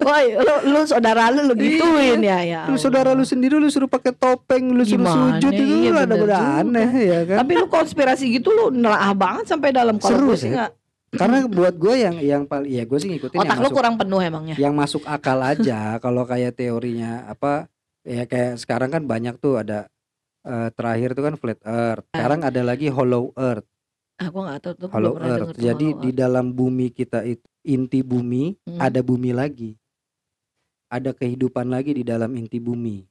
Woi, 0.00 0.36
lu, 0.36 0.54
lu 0.72 0.80
saudara 0.84 1.32
lu 1.32 1.48
lu 1.48 1.54
gituin 1.54 2.20
ya 2.20 2.38
ya. 2.42 2.60
Lu 2.68 2.76
saudara 2.76 3.12
lu 3.12 3.24
sendiri 3.24 3.56
lu 3.56 3.66
suruh 3.66 3.88
pakai 3.88 4.12
topeng, 4.12 4.72
lu 4.72 4.82
suruh 4.84 5.04
Gimana? 5.04 5.40
sujud 5.40 5.52
itu 5.52 5.74
Iya, 5.86 6.04
ada 6.04 6.14
beda 6.14 6.38
aneh 6.60 6.90
ya 7.02 7.20
kan. 7.24 7.36
Tapi 7.44 7.52
lu 7.56 7.66
konspirasi 7.66 8.24
gitu 8.32 8.48
lu 8.50 8.64
nelaah 8.70 9.12
banget 9.12 9.44
sampai 9.50 9.70
dalam 9.72 9.96
kalau 9.96 10.32
sih. 10.34 10.48
sih 10.48 10.56
nggak. 10.56 10.70
Karena 11.16 11.38
buat 11.48 11.74
gue 11.78 11.94
yang 11.96 12.16
yang 12.20 12.42
paling 12.44 12.68
ya 12.68 12.84
gue 12.84 12.98
sih 13.00 13.08
ngikutin 13.14 13.40
Otak 13.40 13.46
yang 13.46 13.56
lu 13.56 13.68
masuk 13.70 13.76
kurang 13.78 13.94
penuh 13.96 14.20
emangnya. 14.20 14.56
yang 14.58 14.74
masuk 14.76 15.02
akal 15.06 15.38
aja 15.54 15.96
kalau 16.02 16.26
kayak 16.28 16.52
teorinya 16.58 17.24
apa 17.30 17.70
ya 18.04 18.26
kayak 18.28 18.60
sekarang 18.60 18.90
kan 18.92 19.06
banyak 19.06 19.38
tuh 19.38 19.56
ada 19.62 19.88
eh, 20.44 20.68
terakhir 20.74 21.14
tuh 21.16 21.24
kan 21.24 21.34
flat 21.40 21.60
earth. 21.64 22.04
Sekarang 22.12 22.40
ada 22.44 22.60
lagi 22.60 22.90
hollow 22.90 23.32
earth. 23.38 23.64
Ah, 24.16 24.28
gua 24.32 24.42
nggak 24.48 24.60
tahu 24.60 24.74
tuh. 24.76 24.88
Hollow 24.88 25.12
pernah 25.14 25.28
earth. 25.28 25.40
denger 25.40 25.52
tuh 25.52 25.62
Jadi 25.62 25.86
hollow 25.86 26.00
di 26.00 26.08
earth. 26.08 26.18
dalam 26.18 26.46
bumi 26.50 26.86
kita 26.88 27.18
itu 27.22 27.44
inti 27.62 28.00
bumi 28.00 28.44
Hmm. 28.64 28.80
ada 28.80 29.00
bumi 29.00 29.30
lagi. 29.30 29.70
Ada 30.86 31.10
kehidupan 31.12 31.66
lagi 31.66 31.92
di 31.92 32.02
dalam 32.02 32.30
inti 32.32 32.56
bumi. 32.56 33.04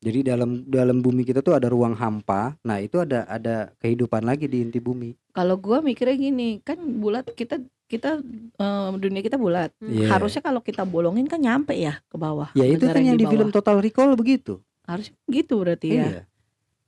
Jadi 0.00 0.24
dalam 0.24 0.64
dalam 0.64 0.98
bumi 0.98 1.22
kita 1.22 1.40
tuh 1.40 1.52
ada 1.52 1.68
ruang 1.68 1.92
hampa. 1.92 2.56
Nah, 2.60 2.80
itu 2.80 2.96
ada 2.96 3.24
ada 3.24 3.68
kehidupan 3.78 4.24
lagi 4.24 4.48
di 4.48 4.64
inti 4.64 4.80
bumi. 4.80 5.12
Kalau 5.30 5.56
gua 5.56 5.80
mikirnya 5.80 6.16
gini, 6.18 6.58
kan 6.60 6.80
bulat 6.96 7.28
kita 7.30 7.60
kita 7.84 8.20
eh, 8.56 8.88
dunia 8.96 9.20
kita 9.20 9.36
bulat. 9.36 9.72
Iya. 9.78 10.08
Harusnya 10.08 10.40
kalau 10.40 10.60
kita 10.60 10.84
bolongin 10.84 11.24
kan 11.24 11.36
nyampe 11.36 11.72
ya 11.72 12.00
ke 12.02 12.16
bawah. 12.16 12.48
Ya 12.52 12.64
itu 12.64 12.80
negara 12.82 12.96
kan 12.96 13.02
yang 13.04 13.16
di 13.16 13.24
bawah. 13.24 13.32
film 13.36 13.48
Total 13.48 13.76
Recall 13.76 14.12
begitu. 14.14 14.60
Harusnya 14.84 15.16
gitu 15.28 15.60
berarti 15.60 15.88
ya. 15.92 16.04
Iya. 16.08 16.22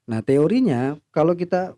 Nah, 0.02 0.20
teorinya 0.20 0.80
kalau 1.08 1.32
kita 1.32 1.76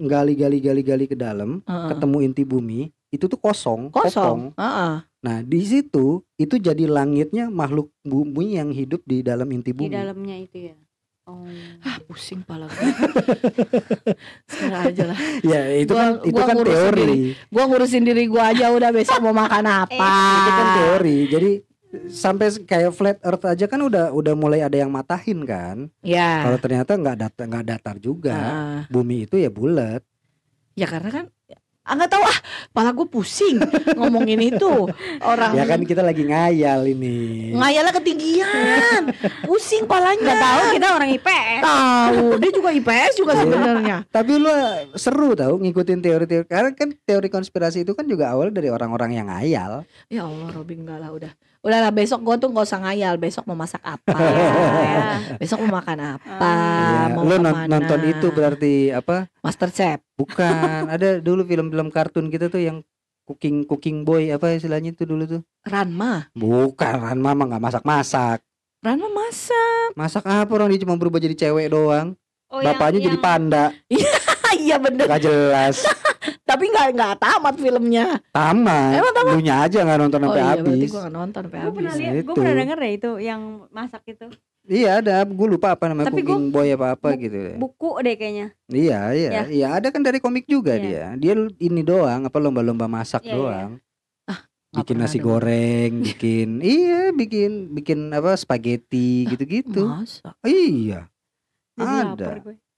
gali-gali-gali-gali 0.00 1.04
ke 1.04 1.14
dalam, 1.14 1.60
Heeh. 1.62 1.88
ketemu 1.90 2.16
inti 2.22 2.42
bumi, 2.42 2.80
itu 3.08 3.24
tuh 3.24 3.36
kosong, 3.36 3.88
kopong. 3.88 4.06
Kosong. 4.06 4.40
Heeh. 4.54 4.94
Nah, 5.18 5.42
di 5.42 5.60
situ 5.60 6.06
itu 6.36 6.54
jadi 6.56 6.86
langitnya 6.86 7.48
makhluk 7.48 7.90
bumi 8.00 8.54
yang 8.54 8.70
hidup 8.70 9.02
di 9.02 9.18
dalam 9.20 9.50
inti 9.50 9.70
di 9.70 9.76
bumi. 9.76 9.90
dalamnya 9.90 10.38
itu 10.38 10.70
ya. 10.70 10.76
Oh. 11.26 11.44
Ah, 11.82 12.00
pusing 12.00 12.40
pala 12.40 12.64
gue. 12.64 12.78
Sekarang 14.48 14.82
aja 14.88 15.02
lah. 15.04 15.18
Ya, 15.42 15.60
itu 15.76 15.92
Gua- 15.92 16.00
kan 16.00 16.10
itu 16.22 16.32
gua 16.32 16.46
kan 16.46 16.56
teori. 16.56 16.72
sendiri. 16.72 17.20
Gua 17.48 17.64
ngurusin 17.68 18.02
diri 18.02 18.24
gua 18.26 18.42
aja 18.48 18.72
udah 18.72 18.90
besok 18.90 19.18
mau 19.20 19.36
makan 19.36 19.64
apa. 19.84 20.08
Itu 20.38 20.50
kan 20.50 20.66
teori. 20.74 21.18
Jadi 21.28 21.50
sampai 22.06 22.52
kayak 22.62 22.92
flat 22.92 23.18
earth 23.20 23.44
aja 23.44 23.64
kan 23.64 23.80
udah 23.80 24.12
udah 24.12 24.34
mulai 24.36 24.60
ada 24.60 24.76
yang 24.76 24.88
matahin 24.88 25.42
kan. 25.42 25.88
Ya. 26.00 26.44
Kalau 26.44 26.58
ternyata 26.58 26.92
nggak 26.92 27.16
datar 27.16 27.44
nggak 27.46 27.66
datar 27.66 27.96
juga. 27.96 28.36
Heeh. 28.36 28.78
Bumi 28.88 29.24
itu 29.24 29.36
ya 29.36 29.48
bulat. 29.48 30.04
Ya 30.74 30.86
karena 30.86 31.10
kan 31.10 31.26
ah 31.88 31.96
nggak 31.96 32.12
tahu 32.12 32.20
ah, 32.20 32.38
pala 32.68 32.92
gue 32.92 33.08
pusing 33.08 33.56
ngomongin 33.96 34.36
itu 34.44 34.68
orang 35.24 35.56
Ya 35.56 35.64
kan 35.64 35.80
kita 35.80 36.04
lagi 36.04 36.20
ngayal 36.20 36.84
ini. 36.84 37.56
ngayalnya 37.56 37.96
ketinggian, 37.96 39.08
pusing 39.48 39.88
palanya. 39.88 40.20
Nggak 40.20 40.36
tahu 40.44 40.62
kita 40.76 40.86
orang 40.92 41.10
IPS. 41.16 41.60
Tahu, 41.64 42.24
dia 42.44 42.50
juga 42.52 42.68
IPS 42.76 43.12
juga 43.16 43.32
Iya. 43.32 43.40
sebenarnya. 43.40 43.96
Tapi 44.04 44.32
lu 44.36 44.52
seru 45.00 45.32
tau 45.32 45.56
ngikutin 45.56 46.00
teori-teori 46.04 46.44
karena 46.44 46.70
kan 46.76 46.92
teori 46.92 47.32
konspirasi 47.32 47.88
itu 47.88 47.96
kan 47.96 48.04
juga 48.04 48.36
awal 48.36 48.52
dari 48.52 48.68
orang-orang 48.68 49.16
yang 49.16 49.32
ngayal. 49.32 49.88
Ya 50.12 50.28
Allah, 50.28 50.48
Robi 50.52 50.76
enggak 50.76 51.00
lah 51.00 51.08
udah. 51.08 51.32
Udahlah 51.68 51.92
besok 51.92 52.20
gue 52.22 52.34
tuh 52.38 52.48
nggak 52.48 52.64
usah 52.64 52.80
ngayal, 52.80 53.14
besok 53.14 53.44
mau 53.44 53.52
masak 53.54 53.84
apa, 53.84 54.16
Ya. 54.88 55.36
besok 55.36 55.60
mau 55.60 55.76
makan 55.76 56.16
apa, 56.16 56.48
Iya, 56.48 57.12
mau 57.12 57.22
lu 57.22 57.36
non- 57.36 57.44
ke 57.44 57.60
mana. 57.60 57.68
nonton 57.68 58.00
itu 58.02 58.26
berarti 58.28 58.74
apa? 58.90 59.28
Master 59.38 59.68
Chef. 59.68 60.00
Bukan, 60.16 60.48
ada 60.96 61.20
dulu 61.20 61.44
film-film 61.44 61.88
kartun 61.88 62.26
gitu 62.26 62.48
tuh 62.48 62.58
yang 62.58 62.80
cooking 63.22 63.62
cooking 63.62 64.00
boy 64.00 64.32
apa 64.32 64.56
istilahnya 64.56 64.90
itu 64.90 65.04
dulu 65.04 65.28
tuh. 65.28 65.42
Ranma, 65.62 66.32
Bukan, 66.32 66.94
Ran 66.98 67.20
Mama 67.20 67.44
nggak 67.44 67.60
masak-masak. 67.62 68.40
Ranma 68.80 69.12
masak. 69.12 69.92
Masak 69.92 70.24
apa 70.24 70.48
orang 70.48 70.72
dia 70.72 70.80
cuma 70.80 70.96
berubah 70.96 71.18
jadi 71.18 71.36
cewek 71.38 71.68
doang. 71.68 72.16
Oh, 72.48 72.58
yang- 72.58 72.72
Bapaknya 72.72 73.04
jadi 73.04 73.12
yang- 73.12 73.20
panda. 73.20 73.64
iya 74.56 74.80
bener, 74.80 75.04
Gak 75.06 75.20
jelas. 75.20 75.84
Tapi 76.58 76.66
nggak 76.68 76.86
nggak 76.90 77.14
tamat 77.16 77.54
filmnya. 77.56 78.06
Tamat. 78.28 78.92
Emang 78.92 79.12
Lu 79.28 79.38
nya 79.38 79.56
aja 79.62 79.78
nggak 79.78 79.98
nonton 80.00 80.18
Oh 80.18 80.24
sampai 80.26 80.36
iya, 80.36 80.50
berarti 80.50 80.66
habis. 80.74 80.90
gue 80.90 80.98
nggak 80.98 81.14
nonton 81.14 81.40
sampai 81.40 81.58
Gue 81.58 81.72
pernah 81.72 81.88
habis. 81.88 82.02
lihat, 82.02 82.12
gue 82.12 82.24
Itu. 82.24 82.32
pernah 82.34 82.54
denger 82.56 82.78
ya 82.78 82.90
itu 82.92 83.10
yang 83.20 83.40
masak 83.68 84.02
itu. 84.04 84.26
Iya 84.68 84.90
ada, 84.98 85.14
gue 85.22 85.46
lupa 85.48 85.68
apa 85.70 85.84
namanya 85.86 86.10
Tapi 86.10 86.20
cooking 86.20 86.50
boy 86.50 86.68
apa 86.68 86.86
apa 86.92 87.08
bu- 87.08 87.20
gitu. 87.20 87.38
Buku 87.56 87.90
deh 88.02 88.14
kayaknya. 88.14 88.46
Iya, 88.66 89.00
iya, 89.12 89.28
Ya. 89.30 89.42
iya 89.48 89.66
ada 89.72 89.88
kan 89.88 90.02
dari 90.02 90.18
komik 90.18 90.44
juga 90.44 90.74
Iya. 90.74 91.14
dia. 91.14 91.32
Dia 91.32 91.32
ini 91.56 91.80
doang 91.80 92.20
apa 92.22 92.36
lomba-lomba 92.36 92.84
masak 92.84 93.22
Iya, 93.22 93.28
iya. 93.28 93.34
doang. 93.34 93.70
Nggak 94.68 94.76
bikin 94.76 94.84
pernah 94.92 95.06
nasi 95.06 95.16
denger. 95.16 95.26
goreng, 95.26 95.92
bikin 96.10 96.48
iya, 96.60 97.00
bikin 97.10 97.50
bikin 97.72 97.98
apa 98.10 98.34
spaghetti 98.34 99.24
gitu-gitu. 99.26 99.86
Masa? 99.86 100.36
Iya. 100.42 101.08
Jadi 101.72 101.96
Ada. 102.12 102.28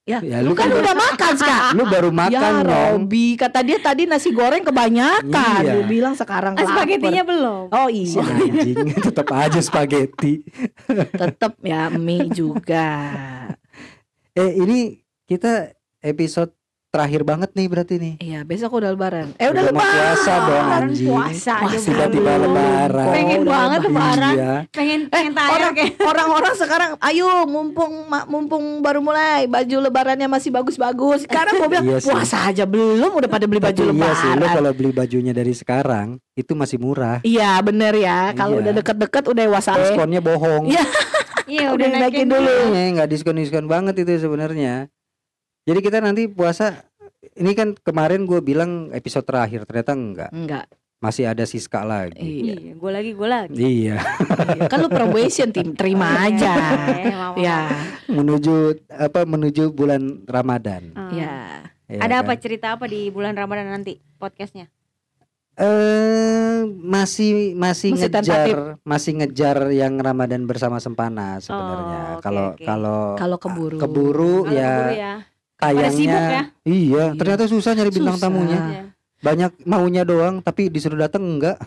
Ya, 0.03 0.19
Ya, 0.21 0.41
lu 0.41 0.53
kan 0.53 0.67
kan- 0.67 0.81
udah 0.81 0.95
makan 0.97 1.33
sekarang. 1.35 1.73
Lu 1.79 1.85
baru 1.87 2.11
makan 2.11 2.33
ya 2.57 2.65
dong. 2.65 2.93
Robi, 3.05 3.37
kata 3.37 3.61
dia 3.61 3.79
tadi 3.79 4.05
nasi 4.05 4.31
goreng 4.31 4.65
kebanyakan. 4.65 5.61
Iya. 5.63 5.73
Lu 5.73 5.85
bilang 5.85 6.15
sekarang 6.15 6.57
Ah, 6.57 6.65
spagettinya 6.65 7.23
lapar. 7.23 7.31
belum. 7.31 7.63
Oh 7.71 7.87
Si 7.87 7.95
iya, 8.11 8.23
anjing 8.25 8.77
tetap 9.07 9.29
aja 9.31 9.61
spaghetti. 9.61 10.43
tetep 11.21 11.53
ya 11.63 11.89
mie 11.91 12.27
juga. 12.29 12.89
Eh 14.33 14.57
ini 14.57 14.99
kita 15.25 15.69
episode 16.01 16.57
terakhir 16.91 17.23
banget 17.23 17.51
nih 17.53 17.67
berarti 17.67 17.95
nih. 17.97 18.15
Iya, 18.19 18.41
besok 18.43 18.75
udah 18.77 18.91
lebaran. 18.91 19.31
Eh 19.35 19.47
udah 19.47 19.63
Udah 19.63 19.71
mau 19.71 19.79
lebaran. 19.79 19.95
puasa 20.11 20.33
dong 20.35 20.51
Lebaran 20.61 20.83
anjing. 20.85 21.09
puasa 21.09 21.55
Tiba-tiba 21.81 22.33
belum. 22.33 22.43
lebaran. 22.45 23.07
Pengen 23.09 23.39
udah 23.39 23.51
banget 23.53 23.81
lebaran. 23.81 24.35
Iya. 24.35 24.53
Pengen 24.69 25.01
Eh, 25.01 25.09
pengen 25.09 25.33
tayar 25.33 25.51
orang, 25.55 25.73
kayak. 25.73 25.93
orang-orang 26.03 26.55
sekarang 26.57 26.91
ayo 27.01 27.29
mumpung 27.47 27.93
mumpung 28.27 28.65
baru 28.81 28.99
mulai 29.01 29.47
baju 29.47 29.77
lebarannya 29.81 30.27
masih 30.27 30.51
bagus-bagus. 30.51 31.19
Sekarang 31.25 31.53
gue 31.57 31.69
bilang 31.69 31.87
Iya 31.87 31.99
sih. 31.99 32.11
puasa 32.11 32.39
aja 32.45 32.65
belum 32.65 33.11
udah 33.13 33.29
pada 33.29 33.47
beli 33.47 33.61
baju 33.61 33.81
Tapi 33.81 33.95
iya 33.97 34.11
sih, 34.13 34.31
lebaran. 34.33 34.55
kalau 34.57 34.71
beli 34.73 34.91
bajunya 34.91 35.33
dari 35.33 35.53
sekarang 35.53 36.07
itu 36.35 36.53
masih 36.53 36.77
murah. 36.77 37.23
Iya 37.23 37.55
bener 37.61 37.95
ya. 37.95 38.35
Kalau 38.35 38.59
Iya. 38.59 38.63
udah 38.67 38.73
deket-deket 38.77 39.25
udah 39.27 39.45
WhatsApp. 39.49 39.79
Diskonnya 39.81 40.19
bohong. 40.19 40.67
Iya. 40.67 40.85
Iya 41.47 41.67
Udah 41.75 41.87
naikin 41.89 42.27
dulu. 42.27 42.51
Iya, 42.69 42.83
nggak 42.93 43.09
diskon-diskon 43.09 43.67
banget 43.67 43.95
itu 44.01 44.19
sebenarnya. 44.21 44.91
Jadi 45.63 45.79
kita 45.79 45.99
nanti 45.99 46.27
puasa 46.27 46.85
ini 47.33 47.53
kan 47.53 47.77
kemarin 47.77 48.25
gue 48.25 48.41
bilang 48.41 48.89
episode 48.91 49.23
terakhir 49.23 49.65
ternyata 49.65 49.93
enggak. 49.93 50.31
Enggak. 50.31 50.67
Masih 50.99 51.25
ada 51.25 51.43
Siska 51.43 51.81
lagi. 51.81 52.21
Iya. 52.21 52.55
Iya, 52.55 52.73
gue 52.77 52.91
lagi, 52.91 53.11
gue 53.11 53.25
lagi. 53.27 53.55
Iya, 53.57 53.97
Iya, 54.53 54.69
kan 54.69 54.79
lu 54.79 54.89
probation 54.91 55.49
tim 55.49 55.73
terima 55.73 56.13
aja. 56.19 56.53
Mau, 56.53 57.33
mau. 57.33 57.35
Ya, 57.37 57.73
menuju 58.07 58.55
apa 58.91 59.25
menuju 59.25 59.71
bulan 59.71 60.25
Ramadan. 60.25 60.93
Ah. 60.93 61.09
ya. 61.11 61.35
ya 61.89 62.01
Ada 62.01 62.15
kan? 62.15 62.23
apa 62.23 62.33
cerita 62.37 62.77
apa 62.77 62.85
di 62.85 63.09
bulan 63.09 63.33
Ramadan 63.33 63.73
nanti 63.73 63.97
podcastnya? 64.15 64.69
Eh 65.57 66.61
masih 66.79 67.53
masih, 67.53 67.93
Masih 67.93 68.09
ngejar 68.09 68.23
tentatif. 68.23 68.55
masih 68.83 69.13
ngejar 69.15 69.57
yang 69.71 69.97
Ramadan 69.97 70.45
bersama 70.45 70.77
Sempana 70.79 71.37
sebenarnya. 71.39 72.01
Oh, 72.11 72.21
Kalau 72.21 72.47
oke. 72.51 72.65
kalau 72.65 73.01
Kalau 73.15 73.37
keburu. 73.37 73.77
keburu 73.77 74.35
Kalau 74.43 74.53
ya 74.53 74.69
keburu 74.71 74.93
ya. 74.95 75.15
Tayangnya 75.61 75.91
sibuk 75.93 76.23
ya? 76.23 76.29
iya 76.33 76.43
Iya. 76.67 77.05
ternyata 77.15 77.45
susah 77.45 77.73
nyari 77.73 77.91
bintang 77.91 78.17
Susah. 78.17 78.27
tamunya 78.27 78.59
Iya. 78.59 78.83
banyak 79.21 79.53
maunya 79.63 80.03
doang 80.03 80.41
tapi 80.41 80.67
disuruh 80.67 80.97
datang 80.99 81.23
enggak 81.23 81.61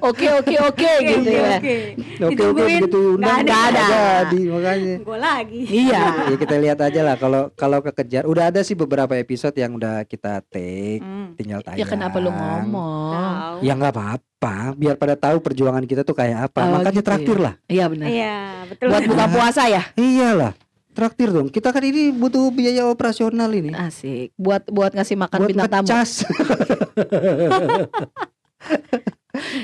Oke 0.00 0.30
oke 0.30 0.54
oke 0.62 0.90
gitu 1.02 1.28
ya. 1.28 1.58
Oke. 1.58 1.76
oke 2.22 2.44
begitu 2.54 2.98
undang 3.16 3.42
nggak 3.42 3.62
ada. 3.68 3.84
jadi 4.22 4.40
makanya 4.46 4.94
Gue 5.00 5.18
lagi. 5.18 5.60
Iya. 5.66 6.02
ya 6.30 6.36
kita 6.36 6.56
lihat 6.56 6.78
aja 6.80 7.00
lah 7.02 7.16
kalau 7.16 7.50
kalau 7.52 7.82
kekejar 7.82 8.24
udah 8.24 8.48
ada 8.48 8.62
sih 8.62 8.74
beberapa 8.74 9.16
episode 9.16 9.54
yang 9.54 9.74
udah 9.74 10.04
kita 10.04 10.44
take 10.46 11.02
Hmm. 11.02 11.34
tinggal 11.34 11.58
tayang 11.60 11.80
Ya 11.80 11.86
kenapa 11.88 12.18
lu 12.18 12.30
ngomong? 12.30 13.58
Ya 13.58 13.72
nggak 13.72 13.90
apa-apa 13.90 14.54
biar 14.74 14.94
pada 14.94 15.14
tahu 15.16 15.40
perjuangan 15.40 15.82
kita 15.82 16.02
tuh 16.02 16.14
kayak 16.14 16.46
apa 16.46 16.60
Oh, 16.60 16.70
makanya 16.76 16.94
gitu 16.94 17.02
traktir 17.04 17.36
ya. 17.36 17.42
lah 17.42 17.54
Iya 17.66 17.84
benar. 17.88 18.06
Iya, 18.06 18.36
betul. 18.68 18.86
Buat 18.86 19.02
buka 19.04 19.24
puasa 19.28 19.62
ya? 19.66 19.82
iyalah 19.96 20.52
traktir 20.92 21.32
dong. 21.32 21.48
Kita 21.48 21.72
kan 21.72 21.82
ini 21.82 22.12
butuh 22.12 22.52
biaya 22.52 22.86
operasional 22.88 23.52
ini. 23.52 23.74
Asik. 23.74 24.32
Buat 24.36 24.68
buat 24.68 24.92
ngasih 24.92 25.16
makan 25.16 25.38
Buat 25.42 25.50
bintang 25.50 25.72
tamu. 25.72 25.88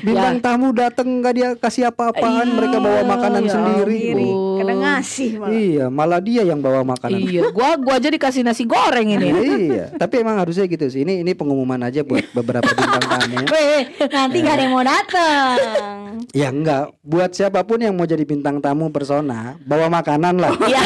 Bintang 0.02 0.38
tamu 0.42 0.70
datang 0.74 1.08
nggak 1.20 1.34
dia 1.34 1.48
kasih 1.56 1.90
apa-apaan, 1.90 2.46
mereka 2.54 2.76
bawa 2.78 3.00
makanan 3.06 3.42
ya 3.46 3.52
sendiri. 3.54 3.98
Sendiri. 3.98 4.28
Bu. 4.28 4.58
Kadang 4.58 4.80
ngasih 4.82 5.30
malah. 5.38 5.54
Iya, 5.54 5.84
malah 5.88 6.20
dia 6.22 6.42
yang 6.42 6.60
bawa 6.60 6.80
makanan. 6.82 7.18
Iya, 7.18 7.42
gua 7.54 7.70
gua 7.78 7.94
aja 7.98 8.08
dikasih 8.10 8.42
nasi 8.42 8.64
goreng 8.66 9.08
ini. 9.14 9.28
iya, 9.70 9.84
tapi 9.94 10.20
emang 10.22 10.36
harusnya 10.42 10.66
gitu 10.66 10.86
sih. 10.90 11.06
Ini 11.06 11.22
ini 11.22 11.32
pengumuman 11.32 11.78
aja 11.86 12.02
buat 12.02 12.24
beberapa 12.34 12.68
bintang 12.68 13.04
tamu. 13.06 13.36
Weh, 13.54 13.82
nanti 14.10 14.36
gak 14.42 14.54
ada 14.58 14.62
yang 14.66 14.72
mau 14.74 14.84
datang. 14.84 15.56
Ya 16.34 16.48
enggak, 16.50 16.92
buat 17.06 17.30
siapa 17.32 17.62
pun 17.62 17.78
yang 17.78 17.94
mau 17.94 18.04
jadi 18.04 18.24
bintang 18.26 18.58
tamu 18.58 18.90
persona, 18.90 19.54
bawa 19.62 19.86
makanan 19.88 20.34
lah. 20.42 20.54
Iya. 20.66 20.82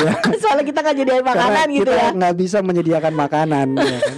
Soalnya 0.42 0.64
kita 0.64 0.80
kan 0.80 0.94
jadi 0.94 1.18
makanan 1.20 1.66
Karena 1.66 1.74
gitu 1.74 1.90
kita 1.90 1.98
ya. 1.98 2.08
nggak 2.14 2.34
bisa 2.38 2.58
menyediakan 2.62 3.14
makanan. 3.14 3.68
ya 3.76 3.98
kan. 4.00 4.16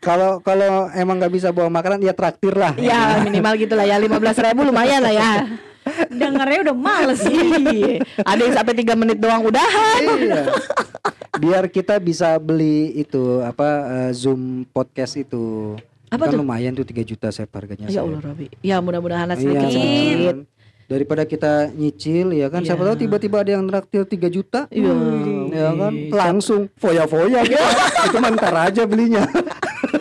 Kalau 0.00 0.40
kalau 0.40 0.88
emang 0.96 1.20
nggak 1.20 1.28
bisa 1.28 1.48
bawa 1.52 1.68
makanan, 1.68 2.00
ya 2.00 2.16
traktir 2.16 2.56
lah. 2.56 2.72
Ya 2.80 3.20
minimal 3.20 3.52
gitulah 3.60 3.84
ya 3.84 4.00
15 4.00 4.16
ribu 4.48 4.64
lumayan 4.64 5.04
lah 5.04 5.12
ya. 5.12 5.30
Dengernya 6.08 6.72
udah 6.72 6.76
males. 6.76 7.20
Iya. 7.28 8.00
Ada 8.24 8.40
yang 8.40 8.54
sampai 8.56 8.74
3 8.80 8.96
menit 8.96 9.20
doang 9.20 9.44
udahan. 9.44 10.00
Iya. 10.16 10.42
Biar 11.36 11.68
kita 11.68 12.00
bisa 12.00 12.36
beli 12.40 12.96
itu 12.96 13.44
apa 13.44 13.68
eh, 14.08 14.12
Zoom 14.16 14.64
podcast 14.72 15.20
itu. 15.20 15.76
Apa 16.08 16.26
kan 16.26 16.32
tuh? 16.32 16.40
lumayan 16.40 16.72
tuh 16.72 16.88
3 16.88 17.04
juta 17.04 17.28
saya 17.28 17.44
harganya. 17.52 17.84
Ya. 17.92 18.00
Allah 18.00 18.24
Robi. 18.24 18.48
Ya 18.64 18.80
mudah-mudahan 18.80 19.28
lah 19.28 19.36
Iya, 19.36 19.44
sedikit. 19.68 20.32
kan. 20.32 20.38
Daripada 20.90 21.22
kita 21.22 21.70
nyicil 21.70 22.34
ya 22.34 22.50
kan 22.50 22.66
siapa 22.66 22.82
Iya. 22.82 22.88
tahu 22.90 22.96
tiba-tiba 23.04 23.36
ada 23.44 23.50
yang 23.52 23.68
traktir 23.68 24.08
3 24.08 24.32
juta. 24.32 24.64
Iya. 24.72 24.92
Ya 25.52 25.68
kan 25.76 25.92
langsung 26.08 26.72
foya-foya 26.80 27.44
gitu. 27.44 27.60
itu 28.08 28.16
mah 28.16 28.32
ntar 28.32 28.56
aja 28.72 28.82
belinya. 28.88 29.28